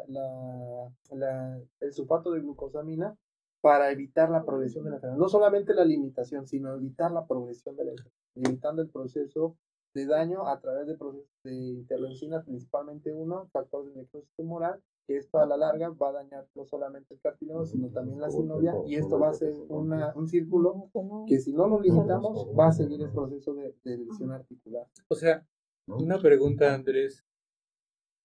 [0.07, 3.17] la, el sulfato de glucosamina
[3.65, 5.17] para evitar la progresión de la enfermedad.
[5.17, 9.57] No solamente la limitación, sino evitar la progresión de la enfermedad, limitando el proceso
[9.95, 15.17] de daño a través de procesos de intervenciones, principalmente uno, factor de necrosis tumoral, que
[15.17, 18.75] esto a la larga va a dañar no solamente el cartílago, sino también la sinovia,
[18.85, 20.91] y esto va a ser una, un círculo
[21.25, 24.85] que si no lo limitamos, va a seguir el proceso de, lesión articular.
[25.07, 25.43] O sea,
[25.87, 27.25] una pregunta, Andrés.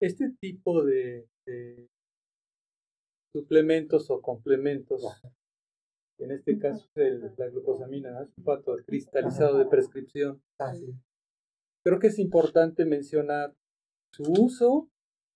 [0.00, 1.26] Este tipo de
[3.32, 5.04] suplementos o complementos,
[6.18, 10.42] en este caso el, la glucosamina, sulfato cristalizado de prescripción.
[11.82, 13.54] Creo que es importante mencionar
[14.12, 14.90] su uso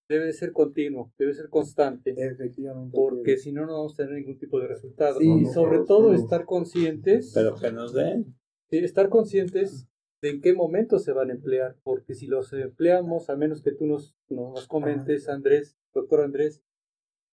[0.09, 2.15] debe ser continuo, debe ser constante.
[2.17, 2.95] Efectivamente.
[2.95, 5.21] Porque si no, no vamos a tener ningún tipo de resultado.
[5.21, 7.33] y sobre todo estar conscientes.
[7.35, 8.37] Pero que nos den.
[8.71, 9.89] estar conscientes
[10.21, 11.77] de en qué momento se van a emplear.
[11.83, 16.63] Porque si los empleamos, a menos que tú nos, nos comentes, Andrés, doctor Andrés,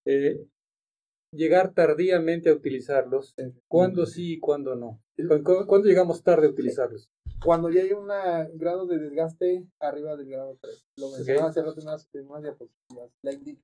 [0.05, 0.45] eh,
[1.31, 3.35] llegar tardíamente a utilizarlos,
[3.67, 5.01] cuándo sí y cuándo no.
[5.43, 7.09] ¿Cuándo llegamos tarde a utilizarlos?
[7.43, 8.07] Cuando ya hay un
[8.53, 10.85] grado de desgaste arriba del grado 3.
[10.97, 13.11] Lo mencionaba hace rato en unas, diapositivas.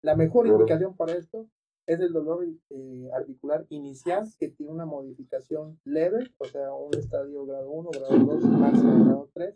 [0.01, 1.47] La, mejor indicación para esto
[1.85, 7.45] es el dolor eh, articular inicial que tiene una modificación leve, o sea, un estadio
[7.45, 9.55] grado 1, grado 2, máximo grado 3,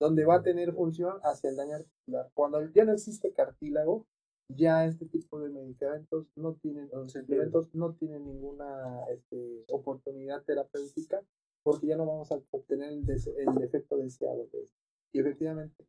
[0.00, 2.30] donde va a tener función hacia el daño articular.
[2.34, 4.06] Cuando ya no existe cartílago,
[4.48, 11.22] ya este tipo de medicamentos no tienen, los suplementos no tienen ninguna este, oportunidad terapéutica
[11.62, 14.78] porque ya no vamos a obtener el, el efecto deseado de esto.
[15.12, 15.84] Y efectivamente,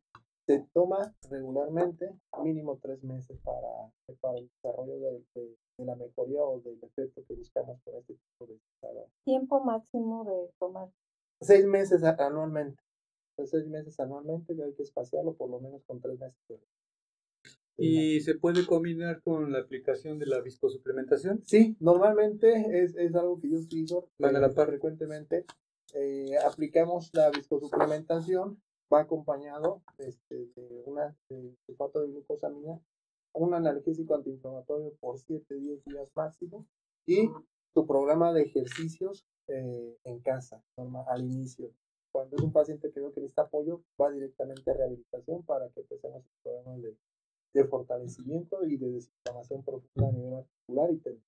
[0.46, 2.12] se toma regularmente
[2.42, 7.34] mínimo tres meses para, para el desarrollo de, de, la mejoría o del efecto que
[7.34, 8.58] buscamos con este tipo de
[9.24, 10.90] ¿Tiempo máximo de tomar?
[11.40, 12.82] Seis meses anualmente.
[13.38, 16.60] seis meses anualmente hay que espaciarlo por lo menos con tres meses.
[17.76, 21.42] ¿Y se puede combinar con la aplicación de la viscosuplementación?
[21.46, 25.46] Sí, normalmente es, es algo que yo utilizo Van a la par frecuentemente.
[25.94, 28.60] Eh, aplicamos la viscosuplementación,
[28.92, 32.80] va acompañado este, de una de sulfato de glucosamina,
[33.32, 36.66] un analgésico antiinflamatorio por 7-10 días máximo
[37.06, 37.30] y
[37.72, 40.62] su programa de ejercicios eh, en casa,
[41.08, 41.72] al inicio.
[42.12, 45.80] Cuando es un paciente que veo que necesita apoyo, va directamente a rehabilitación para que
[45.80, 46.96] empecemos el programa de
[47.52, 51.22] de fortalecimiento y de desinflamación profunda a nivel articular y tendón.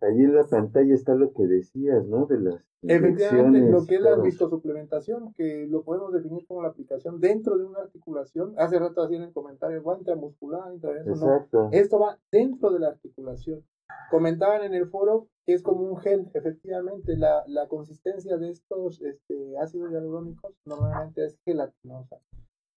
[0.00, 2.26] Allí en la pantalla está lo que decías, ¿no?
[2.26, 7.20] De las Efectivamente, lo que es la viscosuplementación, que lo podemos definir como la aplicación
[7.20, 8.54] dentro de una articulación.
[8.58, 11.68] Hace rato hacían el comentario, va intramuscular, intravenoso, no.
[11.70, 13.64] Esto va dentro de la articulación.
[14.10, 19.00] Comentaban en el foro que es como un gel, efectivamente, la, la consistencia de estos
[19.00, 22.18] este, ácidos hialurónicos normalmente es gelatinosa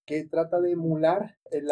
[0.06, 1.70] que trata de emular el,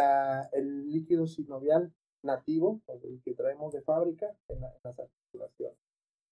[0.53, 1.93] el líquido sinovial
[2.23, 5.77] nativo, el que traemos de fábrica en, las articulaciones.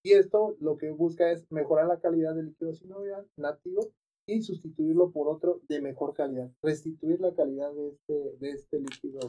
[0.04, 3.92] Y esto lo que busca es mejorar la calidad del líquido sinovial nativo
[4.26, 9.20] y sustituirlo por otro de mejor calidad, restituir la calidad de este, de este líquido.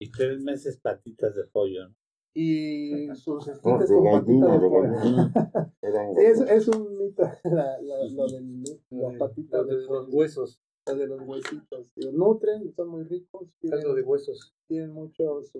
[0.00, 1.90] Y tres meses patitas de pollo,
[2.34, 4.92] Y sus esquites con patitas de, pollo.
[6.18, 10.60] es, es un mito, la, lo de las patitas de, los huesos
[10.92, 11.90] de los huesitos.
[12.12, 13.48] nutren, son muy ricos.
[13.60, 14.54] Tienen, de huesos.
[14.68, 15.50] Tienen muchos,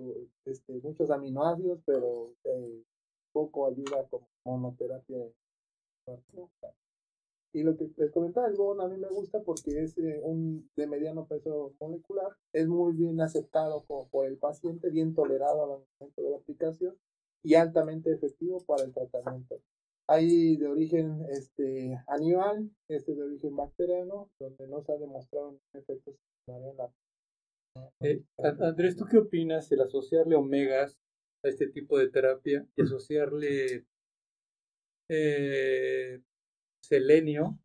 [0.45, 2.83] este, muchos aminoácidos, pero eh,
[3.31, 5.25] poco ayuda como monoterapia.
[7.53, 10.69] Y lo que les comentaba, el GON a mí me gusta porque es eh, un
[10.75, 15.69] de mediano peso molecular, es muy bien aceptado por el paciente, bien tolerado al
[15.99, 16.95] momento de la aplicación
[17.43, 19.61] y altamente efectivo para el tratamiento.
[20.07, 26.15] Hay de origen este, animal, este de origen bacteriano, donde no se ha demostrado efectos
[26.47, 26.91] en la...
[28.01, 28.23] Eh,
[28.61, 30.99] Andrés, ¿tú qué opinas el asociarle omegas
[31.43, 33.85] a este tipo de terapia y asociarle
[35.09, 36.21] eh,
[36.83, 37.57] selenio?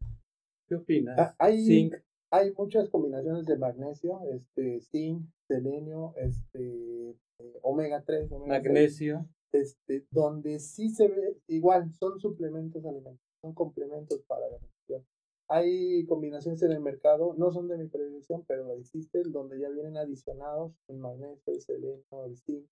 [0.66, 1.18] ¿Qué opinas?
[1.18, 1.94] Ah, hay, zinc.
[2.32, 10.58] Hay muchas combinaciones de magnesio, este, zinc, selenio, este, eh, omega 3, magnesio este, donde
[10.60, 15.06] sí se ve, igual, son suplementos alimentarios, son complementos para la nutrición.
[15.48, 19.96] Hay combinaciones en el mercado, no son de mi predicción, pero existen, donde ya vienen
[19.96, 22.66] adicionados el magnesio, el selenio, el zinc,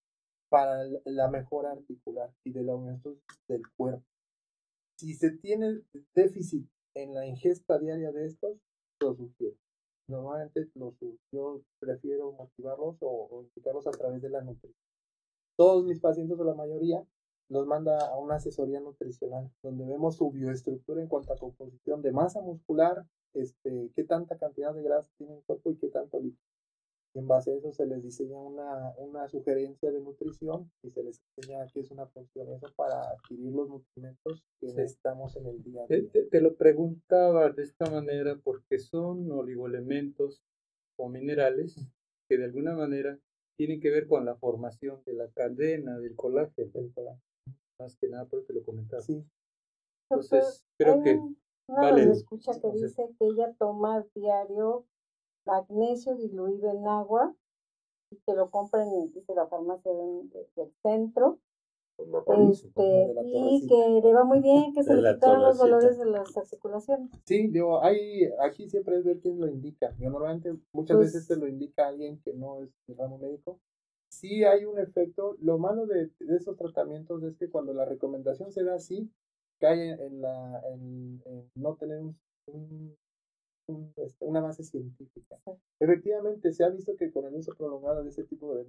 [0.49, 3.03] para la mejora articular y de la unión
[3.49, 4.05] del cuerpo.
[4.97, 5.83] Si se tiene
[6.15, 8.59] déficit en la ingesta diaria de estos,
[9.01, 9.57] lo sugiero.
[10.09, 10.95] Normalmente los,
[11.33, 14.88] yo prefiero motivarlos o, o a través de la nutrición
[15.59, 17.05] todos mis pacientes o la mayoría
[17.49, 22.13] nos manda a una asesoría nutricional donde vemos su bioestructura en cuanto a composición de
[22.13, 23.05] masa muscular,
[23.35, 26.47] este, qué tanta cantidad de grasa tiene el cuerpo y qué tanto líquido.
[27.15, 31.21] en base a eso se les diseña una, una sugerencia de nutrición y se les
[31.37, 35.83] enseña qué es una función eso para adquirir los nutrimentos que necesitamos en el día
[35.83, 36.09] a día.
[36.13, 40.41] Te, te, lo preguntaba de esta manera porque son oligoelementos
[40.97, 41.75] o minerales
[42.29, 43.19] que de alguna manera
[43.59, 46.71] tienen que ver con la formación de la cadena del colágeno.
[47.79, 49.03] Más que nada, porque lo comentaba.
[49.03, 49.23] Sí.
[50.09, 51.21] Entonces, creo que.
[51.67, 52.05] vale.
[52.05, 54.87] escucha que dice que ella toma diario
[55.45, 57.35] magnesio diluido en agua
[58.11, 61.41] y que lo compra en dice, la farmacia del centro.
[61.99, 66.37] Este, y que le va muy bien, que se le quitaron los dolores de las
[66.37, 67.11] articulaciones.
[67.25, 69.95] Sí, digo, hay, aquí siempre es ver quién lo indica.
[69.99, 73.59] Yo normalmente muchas pues veces te lo indica alguien que no es de ramo médico.
[74.11, 75.37] Sí hay un efecto.
[75.41, 79.11] Lo malo de, de, esos tratamientos es que cuando la recomendación se da así,
[79.59, 81.21] cae en, la, en,
[81.57, 82.01] no tener
[82.47, 82.97] un,
[83.97, 85.39] este, una base científica.
[85.81, 88.65] Efectivamente, se ha visto que con el uso prolongado de ese tipo de,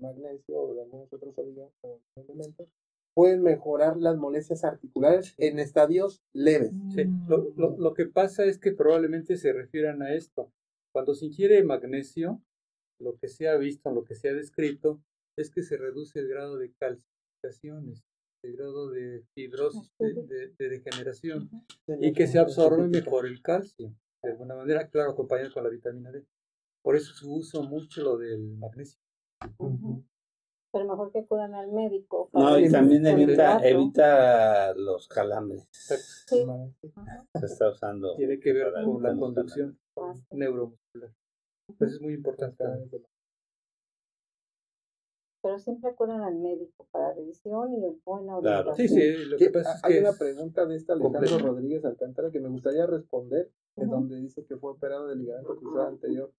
[0.00, 2.68] magnesio o de algunos otros elementos,
[3.14, 6.72] pueden mejorar las molestias articulares en estadios leves.
[6.94, 10.50] Sí, lo, lo, que pasa es que probablemente se refieran a esto.
[10.92, 12.40] Cuando se ingiere magnesio,
[13.00, 15.02] lo que se ha visto, lo que se ha descrito,
[15.38, 18.04] es que se reduce el grado de calcificaciones,
[18.44, 21.50] el grado de fibrosis, de, degeneración,
[22.00, 26.12] y que se absorbe mejor el calcio, de alguna manera, claro, acompañado con la vitamina
[26.12, 26.24] D.
[26.82, 29.00] Por eso se usa mucho lo del magnesio.
[30.72, 32.30] Pero mejor que acudan al médico.
[32.32, 35.68] No, y también evita, evita los calambres.
[35.70, 36.46] Sí.
[37.34, 38.16] Se está usando.
[38.16, 39.78] Tiene que ver con la conducción
[40.30, 41.12] neuromuscular.
[41.78, 42.64] Pues es muy importante.
[45.42, 48.42] Pero siempre acudan al médico para revisión y buena orientación.
[48.42, 48.74] Claro.
[48.76, 52.30] Sí, sí, lo que pasa es que Hay una pregunta de esta Alejandro Rodríguez Alcántara
[52.30, 56.32] que me gustaría responder, en donde dice que fue operado de ligamento cruzado anterior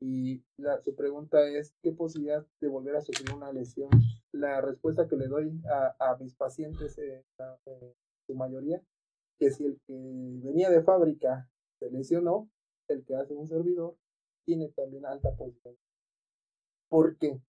[0.00, 3.88] y la, su pregunta es, ¿qué posibilidad de volver a sufrir una lesión?
[4.32, 7.24] La respuesta que le doy a, a mis pacientes, eh,
[8.26, 8.82] su mayoría,
[9.38, 11.48] que si el que venía de fábrica
[11.78, 12.50] se lesionó,
[12.88, 13.96] el que hace un servidor
[14.44, 15.74] tiene también alta posibilidad.
[16.88, 17.40] porque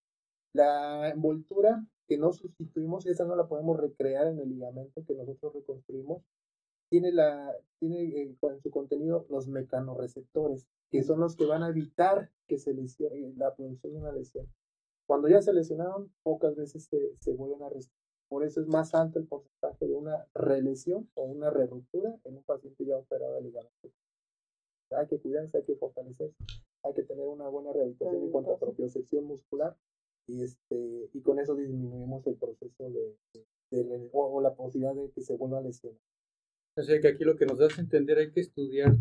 [0.53, 5.53] La envoltura que no sustituimos, esa no la podemos recrear en el ligamento que nosotros
[5.53, 6.23] reconstruimos,
[6.89, 12.31] tiene, la, tiene en su contenido los mecanorreceptores, que son los que van a evitar
[12.47, 14.47] que se lesione la producción de una lesión.
[15.05, 18.07] Cuando ya se lesionaron, pocas veces se, se vuelven a restaurar.
[18.29, 22.43] Por eso es más alto el porcentaje de una relesión o una reruptura en un
[22.43, 23.89] paciente ya operado de ligamento.
[24.91, 26.35] Hay que cuidarse, hay que fortalecerse,
[26.83, 29.77] hay que tener una buena rehabilitación en cuanto a propiocepción muscular
[30.27, 33.15] y, este, y con eso disminuimos el proceso de,
[33.71, 35.99] de, o, la posibilidad de que se vuelva a lesionar.
[36.77, 38.95] O sea que aquí lo que nos hace entender hay que estudiar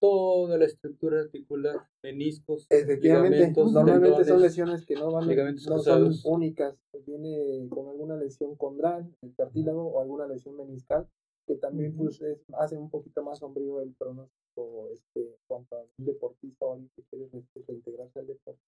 [0.00, 6.74] toda la estructura articular, meniscos, Efectivamente, normalmente son lesiones que no, van, no son únicas.
[7.06, 11.06] Viene con alguna lesión condral, el cartílago o alguna lesión meniscal,
[11.46, 12.20] que también pues,
[12.58, 17.02] hace un poquito más sombrío el pronóstico este, cuanto a un deportista o alguien que
[17.10, 18.60] quiere este, reintegrarse al deporte.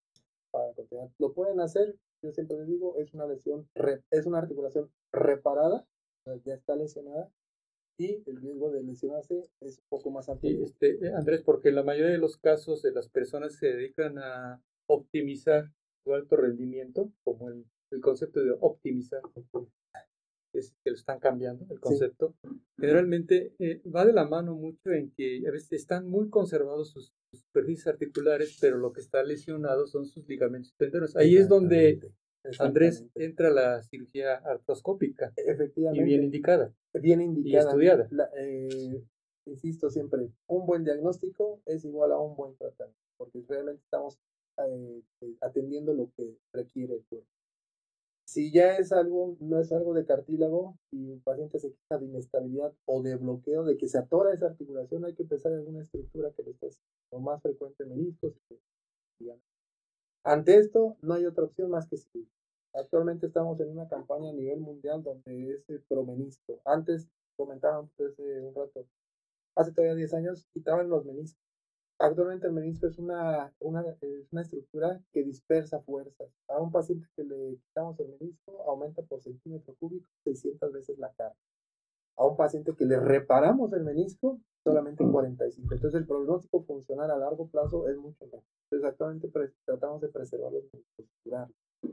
[0.50, 1.08] Para continuar.
[1.18, 3.66] Lo pueden hacer, yo siempre les digo, es una lesión,
[4.10, 5.86] es una articulación reparada,
[6.44, 7.30] ya está lesionada,
[7.98, 10.46] y el riesgo de lesionarse es un poco más alto.
[10.46, 14.18] este, eh, Andrés, porque en la mayoría de los casos de las personas se dedican
[14.18, 15.70] a optimizar
[16.04, 19.22] su alto rendimiento, como el, el concepto de optimizar,
[20.52, 22.34] es que lo están cambiando el concepto,
[22.78, 27.12] generalmente eh, va de la mano mucho en que a veces están muy conservados sus,
[27.34, 31.16] superficies articulares, pero lo que está lesionado son sus ligamentos tendones.
[31.16, 32.12] Ahí es donde
[32.58, 35.32] Andrés, entra la cirugía artroscópica.
[35.36, 36.02] Efectivamente.
[36.02, 36.74] Y bien indicada.
[36.94, 37.64] Bien indicada.
[37.64, 38.08] Y estudiada.
[38.36, 39.02] Eh,
[39.46, 44.18] insisto siempre, un buen diagnóstico es igual a un buen tratamiento, porque realmente estamos
[44.58, 45.02] eh,
[45.40, 47.28] atendiendo lo que requiere el cuerpo.
[48.24, 52.06] Si ya es algo, no es algo de cartílago y el paciente se queja de
[52.06, 55.82] inestabilidad o de bloqueo, de que se atora esa articulación, hay que pensar en alguna
[55.82, 56.68] estructura que le esté
[57.10, 58.32] lo más frecuente meniscos,
[60.24, 62.28] ante esto, no hay otra opción más que sí.
[62.74, 66.60] Actualmente estamos en una campaña a nivel mundial donde es el promenisco.
[66.64, 68.86] Antes, comentaban hace un rato,
[69.56, 71.42] hace todavía 10 años, quitaban los meniscos.
[71.98, 76.28] Actualmente el menisco es una, una, es una estructura que dispersa fuerzas.
[76.48, 81.12] A un paciente que le quitamos el menisco aumenta por centímetro cúbico 600 veces la
[81.12, 81.36] carga.
[82.16, 85.74] A un paciente que le reparamos el menisco solamente 45.
[85.74, 88.42] Entonces el pronóstico funcional a largo plazo es mucho mejor.
[88.70, 89.30] Exactamente,
[89.64, 90.64] tratamos de preservar los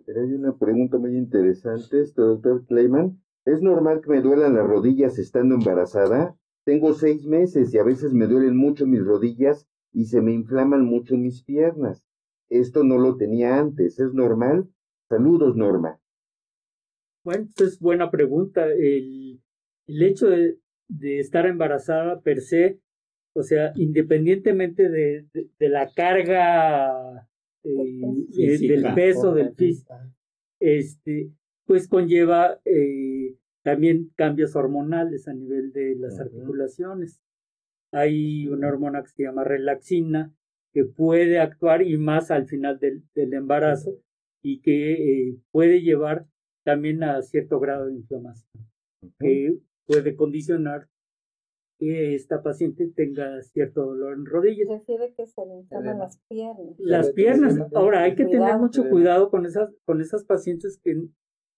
[0.06, 3.22] Pero hay una pregunta muy interesante, este doctor Kleiman.
[3.46, 6.36] ¿Es normal que me duelan las rodillas estando embarazada?
[6.66, 10.86] Tengo seis meses y a veces me duelen mucho mis rodillas y se me inflaman
[10.86, 12.04] mucho mis piernas.
[12.50, 14.70] Esto no lo tenía antes, ¿es normal?
[15.08, 16.00] Saludos, Norma.
[17.24, 18.68] Bueno, esta es buena pregunta.
[18.68, 19.42] El,
[19.88, 20.60] el hecho de,
[20.90, 22.80] de estar embarazada per se,
[23.36, 27.28] o sea, independientemente de, de, la carga
[27.64, 28.02] eh,
[28.38, 29.94] eh, del peso del físico,
[30.60, 31.32] este,
[31.66, 37.22] pues conlleva eh, también cambios hormonales a nivel de las articulaciones.
[37.92, 40.34] Hay una hormona que se llama relaxina
[40.74, 43.96] que puede actuar y más al final del, del embarazo
[44.44, 46.28] y que puede llevar
[46.64, 48.68] también a cierto grado de inflamación,
[49.20, 49.58] que
[49.90, 50.88] puede condicionar
[51.80, 54.68] que esta paciente tenga cierto dolor en rodillas.
[54.70, 56.76] Refiere que se le inflaman las piernas.
[56.78, 57.58] Las piernas.
[57.74, 61.10] Ahora, hay que tener mucho cuidado con esas, con esas pacientes que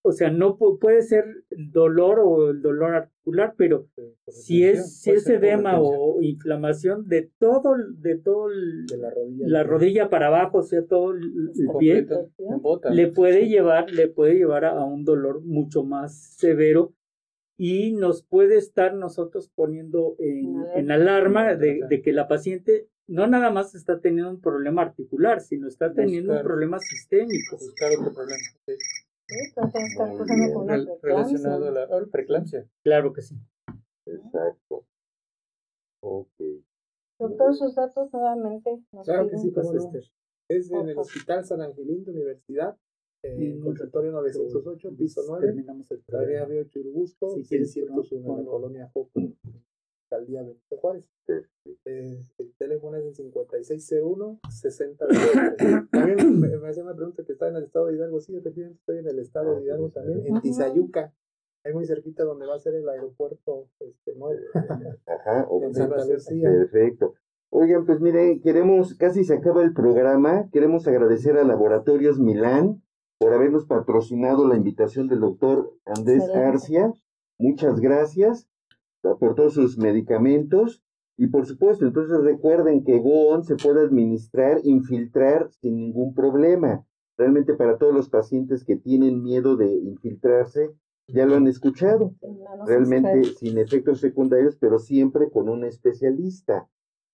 [0.03, 3.87] o sea, no puede ser dolor o el dolor articular, pero
[4.27, 10.09] si es, si es edema o inflamación de todo, de todo la, rodilla, la rodilla
[10.09, 11.29] para abajo, o sea, todo el,
[11.77, 12.07] pie,
[12.91, 16.93] le puede llevar, le puede llevar a, un dolor mucho más severo
[17.57, 23.51] y nos puede estar nosotros poniendo en, alarma de, de, que la paciente no nada
[23.51, 27.57] más está teniendo un problema articular, sino está teniendo un problema sistémico.
[27.57, 28.41] Buscar otro problema.
[31.01, 32.65] Relacionado a la, preeclampsia.
[32.83, 33.35] Claro que sí.
[34.05, 34.85] Exacto.
[36.01, 36.29] Ok.
[37.19, 38.81] Doctor, sus datos nuevamente.
[39.03, 39.53] claro que sí,
[40.49, 42.77] Es en el Hospital San Angelín de Universidad,
[43.23, 48.51] en el consultorio 908, piso 9, terminamos el área Río Churubusco, sí, 601 en la
[48.51, 49.21] colonia Joco,
[50.09, 51.09] alcaldía Benito Juárez.
[51.85, 55.07] Eh, el teléfono es el 5601 60
[55.91, 58.19] También me, me hacía una pregunta que está en el estado de Hidalgo.
[58.19, 61.13] Sí, efectivamente estoy en el estado de Hidalgo también, en Tizayuca.
[61.63, 64.41] Ahí muy cerquita donde va a ser el aeropuerto este, nuevo.
[65.05, 66.49] Ajá, Lucía.
[66.49, 67.13] Perfecto.
[67.51, 72.81] Oigan, pues mire, queremos, casi se acaba el programa, queremos agradecer a Laboratorios Milán
[73.21, 76.91] por habernos patrocinado la invitación del doctor Andrés Arcia.
[77.37, 78.49] Muchas gracias
[79.03, 80.81] por todos sus medicamentos.
[81.17, 86.83] Y por supuesto, entonces recuerden que GOON se puede administrar, infiltrar sin ningún problema.
[87.15, 90.71] Realmente para todos los pacientes que tienen miedo de infiltrarse,
[91.07, 92.15] ya lo han escuchado.
[92.65, 96.67] Realmente sin efectos secundarios, pero siempre con un especialista.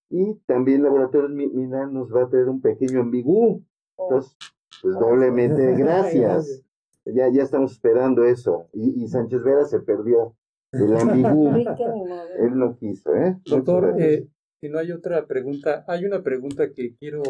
[0.09, 3.65] Y también Laboratorios Mina nos va a traer un pequeño ambigú.
[3.97, 4.37] Entonces,
[4.81, 6.63] pues doblemente gracias.
[7.05, 8.69] Ya, ya estamos esperando eso.
[8.73, 10.35] Y, y Sánchez Vera se perdió
[10.73, 11.55] el ambiguo.
[12.39, 13.37] Él no quiso, ¿eh?
[13.45, 14.27] Doctor, eh,
[14.61, 17.23] si no hay otra pregunta, hay una pregunta que quiero,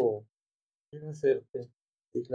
[0.90, 1.70] quiero hacerte.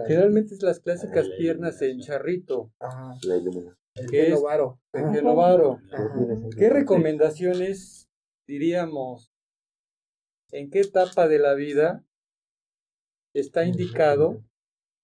[0.08, 2.72] Generalmente es las clásicas piernas en charrito.
[2.80, 3.16] Ajá.
[3.24, 3.78] La iluminación.
[3.96, 4.80] El gelovaro.
[4.94, 8.10] El ¿Qué recomendaciones
[8.48, 9.32] diríamos?
[10.52, 12.06] ¿En qué etapa de la vida
[13.34, 14.44] está indicado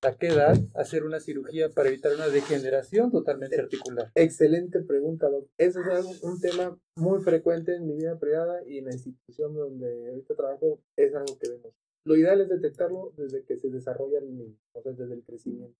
[0.01, 4.09] ¿A qué edad hacer una cirugía para evitar una degeneración totalmente articular?
[4.15, 5.49] Excelente pregunta, Doc.
[5.57, 10.07] Eso es un tema muy frecuente en mi vida privada y en la institución donde
[10.07, 11.73] ahorita trabajo es algo que vemos.
[12.05, 15.77] Lo ideal es detectarlo desde que se desarrolla el niño, o sea, desde el crecimiento.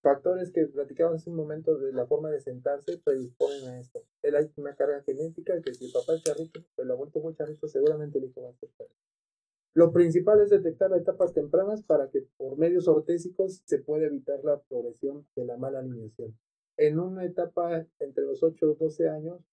[0.00, 4.00] Factores que platicamos hace un momento de la forma de sentarse predisponen a esto.
[4.22, 7.34] Él hay una carga genética que si el papá es charrito, pues el abuelo fue
[7.34, 8.94] charrito, seguramente el hijo va a ser charrito.
[9.76, 14.58] Lo principal es detectar etapas tempranas para que por medios ortésicos se pueda evitar la
[14.58, 16.34] progresión de la mala alineación.
[16.78, 19.44] En una etapa entre los 8 y 12 años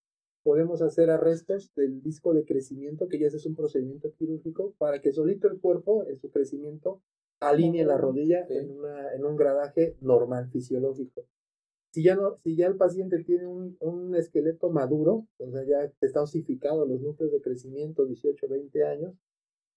[0.41, 5.11] podemos hacer arrestos del disco de crecimiento, que ya es un procedimiento quirúrgico, para que
[5.11, 7.01] solito el cuerpo en su crecimiento
[7.41, 11.25] alinee la rodilla en, una, en un gradaje normal, fisiológico.
[11.91, 15.91] Si ya, no, si ya el paciente tiene un, un esqueleto maduro, o sea, ya
[15.99, 19.15] está osificado los núcleos de crecimiento, 18, 20 años,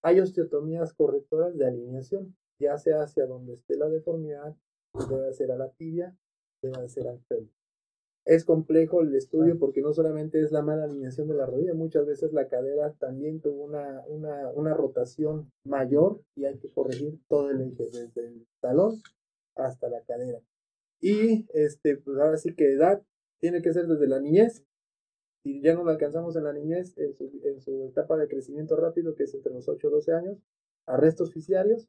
[0.07, 4.55] hay osteotomías correctoras de alineación, ya sea hacia donde esté la deformidad,
[5.11, 6.17] debe ser a la tibia,
[6.63, 7.51] debe ser al fémur.
[8.25, 12.07] Es complejo el estudio porque no solamente es la mala alineación de la rodilla, muchas
[12.07, 17.51] veces la cadera también tuvo una, una, una rotación mayor y hay que corregir todo
[17.51, 19.03] el eje, desde el talón
[19.57, 20.41] hasta la cadera.
[21.01, 23.03] Y este, pues ahora sí que edad
[23.41, 24.63] tiene que ser desde la niñez,
[25.47, 29.23] si ya no lo alcanzamos en la niñez, en su, etapa de crecimiento rápido, que
[29.23, 30.39] es entre los 8 y 12 años,
[30.87, 31.89] arrestos fisiarios,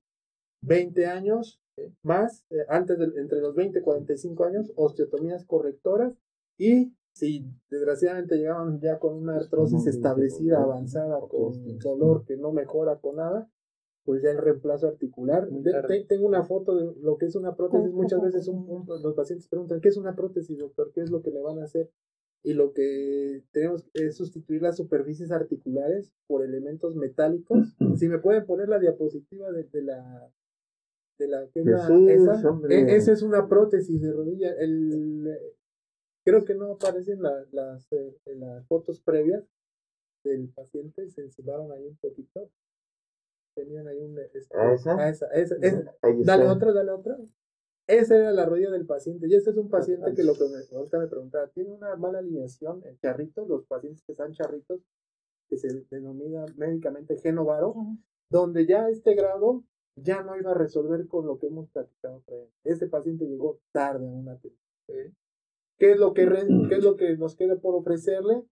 [0.62, 1.60] 20 años
[2.04, 6.14] más, eh, antes de, entre los 20 y 45 años, osteotomías correctoras
[6.60, 12.98] y si desgraciadamente llegaban ya con una artrosis establecida, avanzada, con dolor que no mejora
[12.98, 13.50] con nada,
[14.04, 15.50] pues ya el reemplazo articular.
[16.08, 17.92] tengo una foto de lo que es una prótesis.
[17.92, 20.92] Muchas veces los pacientes preguntan, ¿qué es una prótesis, doctor?
[20.94, 21.90] ¿Qué es lo que le van a hacer?
[22.44, 27.76] Y lo que tenemos es sustituir las superficies articulares por elementos metálicos.
[27.98, 30.32] Si me pueden poner la diapositiva de, la
[31.20, 31.94] de la que esa,
[32.70, 34.54] e, esa es una prótesis de rodilla.
[34.54, 35.38] El,
[36.24, 39.44] creo que no aparecen las, eh, las fotos previas
[40.24, 42.50] del paciente, se encimaron ahí un poquito.
[43.56, 44.20] Tenían ahí un...
[44.20, 45.10] Este, ¿Esa?
[45.10, 45.56] esa, esa,
[46.24, 47.18] dale otra, dale otra.
[47.88, 49.28] Esa era la rodilla del paciente.
[49.28, 52.20] Y este es un paciente que lo que me, ahorita me preguntaba, tiene una mala
[52.20, 54.82] alineación en charritos, los pacientes que están charritos,
[55.48, 57.76] que se denomina médicamente genovaro,
[58.30, 59.64] donde ya este grado
[59.96, 62.24] ya no iba a resolver con lo que hemos platicado
[62.64, 64.38] Este paciente llegó tarde a una
[65.80, 66.28] ¿Qué es lo que,
[66.70, 68.44] qué es lo que nos queda por ofrecerle?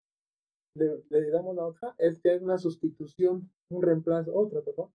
[0.77, 4.91] Le, le damos la hoja, es que hay una sustitución, un reemplazo, otra, perdón,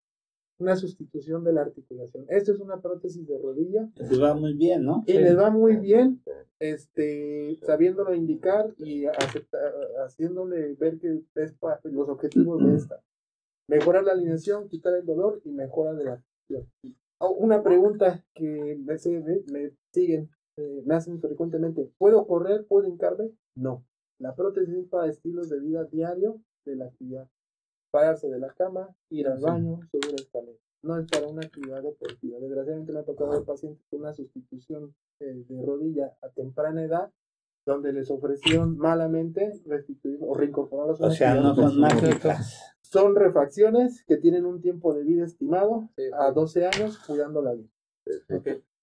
[0.61, 2.27] una sustitución de la articulación.
[2.29, 3.91] Esto es una prótesis de rodilla.
[3.97, 5.03] Les va muy bien, ¿no?
[5.07, 6.23] Y les va muy bien,
[6.59, 9.05] este, sabiéndolo indicar y
[10.05, 13.03] haciéndole ver que es los objetivos de esta.
[13.69, 16.25] Mejorar la alineación, quitar el dolor y mejora de la
[17.19, 18.95] oh, Una pregunta que me,
[19.53, 21.91] me siguen, eh, me hacen frecuentemente.
[21.97, 22.67] ¿Puedo correr?
[22.67, 23.31] ¿Puedo hincarme?
[23.55, 23.85] No.
[24.19, 27.29] La prótesis es para estilos de vida diario de la actividad
[27.91, 30.59] pararse de la cama, ir al baño, subir la escalera.
[30.83, 32.39] No es para una actividad deportiva.
[32.39, 37.11] Desgraciadamente me ha tocado ver pacientes con una sustitución eh, de rodilla a temprana edad,
[37.67, 42.77] donde les ofrecieron malamente restituir o reincorporar O sea, no son mágicas.
[42.81, 47.69] Son refacciones que tienen un tiempo de vida estimado a 12 años cuidando la vida.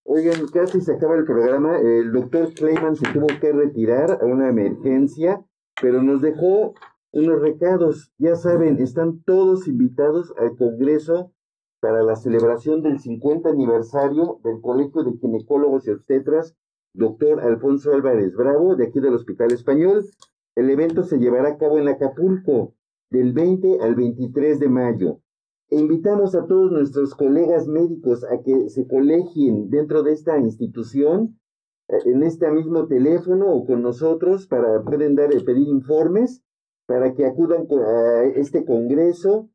[0.05, 1.77] Oigan, casi se acaba el programa.
[1.79, 5.43] El doctor Clayman se tuvo que retirar a una emergencia,
[5.81, 6.75] pero nos dejó
[7.11, 8.11] unos recados.
[8.17, 11.33] Ya saben, están todos invitados al Congreso
[11.79, 16.55] para la celebración del 50 aniversario del Colegio de Ginecólogos y Obstetras,
[16.93, 20.03] doctor Alfonso Álvarez Bravo, de aquí del Hospital Español.
[20.55, 22.73] El evento se llevará a cabo en Acapulco,
[23.09, 25.19] del 20 al 23 de mayo.
[25.69, 31.39] Invitamos a todos nuestros colegas médicos a que se colegien dentro de esta institución,
[31.89, 36.41] eh, en este mismo teléfono o con nosotros, para pueden dar, pedir informes
[36.87, 39.49] para que acudan a este congreso.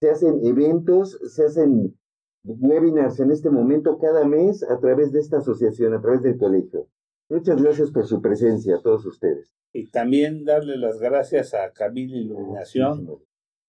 [0.00, 1.98] Se hacen eventos, se hacen
[2.44, 6.88] webinars en este momento cada mes a través de esta asociación, a través del colegio.
[7.28, 9.54] Muchas gracias por su presencia a todos ustedes.
[9.72, 13.08] Y también darle las gracias a Camila Iluminación,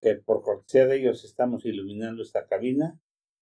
[0.01, 2.99] que por cortesía de ellos estamos iluminando esta cabina.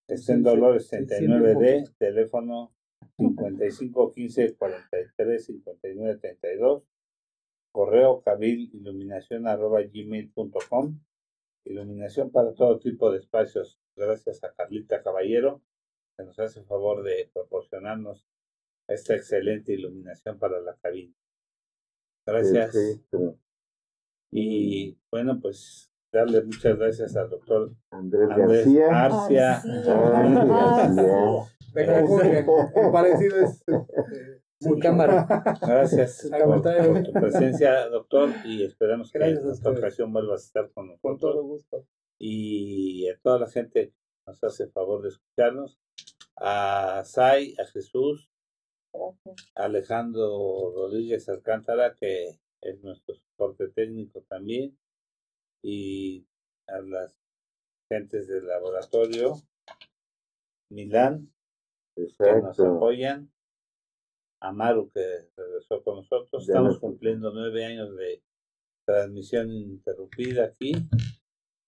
[0.07, 2.73] Está en Dolores 39D, teléfono
[3.18, 6.84] 5515 43 59 32
[7.72, 10.99] correo iluminación arroba gmail.com
[11.65, 13.80] iluminación para todo tipo de espacios.
[13.95, 15.61] Gracias a Carlita Caballero
[16.18, 18.27] que nos hace el favor de proporcionarnos
[18.88, 21.14] esta excelente iluminación para la cabina.
[22.26, 23.02] Gracias.
[24.31, 29.06] Y bueno pues darle muchas gracias al doctor Andrés, García.
[29.06, 29.61] Arcia,
[32.91, 33.64] parecido es
[34.61, 35.25] Sin cámara.
[35.61, 36.61] Gracias por,
[37.03, 41.01] tu presencia, doctor, y esperamos que en esta ocasión vuelvas a estar con nosotros.
[41.01, 41.88] Con todo gusto.
[42.19, 43.91] Y a toda la gente
[44.27, 45.79] nos hace el favor de escucharnos.
[46.38, 48.29] A Sai, a Jesús,
[48.93, 54.77] a Alejandro Rodríguez Alcántara, que es nuestro soporte técnico también,
[55.63, 56.27] y
[56.67, 57.17] a las
[57.89, 59.33] gentes del laboratorio
[60.69, 61.33] Milán,
[61.95, 63.31] que nos apoyan
[64.41, 66.47] Amaru que regresó con nosotros.
[66.47, 68.23] Estamos cumpliendo nueve años de
[68.85, 70.73] transmisión interrumpida aquí.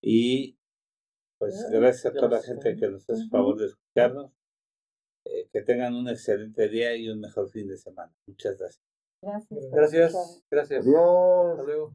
[0.01, 0.57] Y
[1.37, 4.31] pues gracias a toda la gente que nos hace favor de escucharnos.
[5.25, 8.13] Eh, que tengan un excelente día y un mejor fin de semana.
[8.27, 8.83] Muchas gracias.
[9.21, 9.69] Gracias.
[9.71, 10.43] Gracias.
[10.49, 10.85] Gracias.
[10.85, 11.51] Adiós.
[11.51, 11.93] Hasta luego.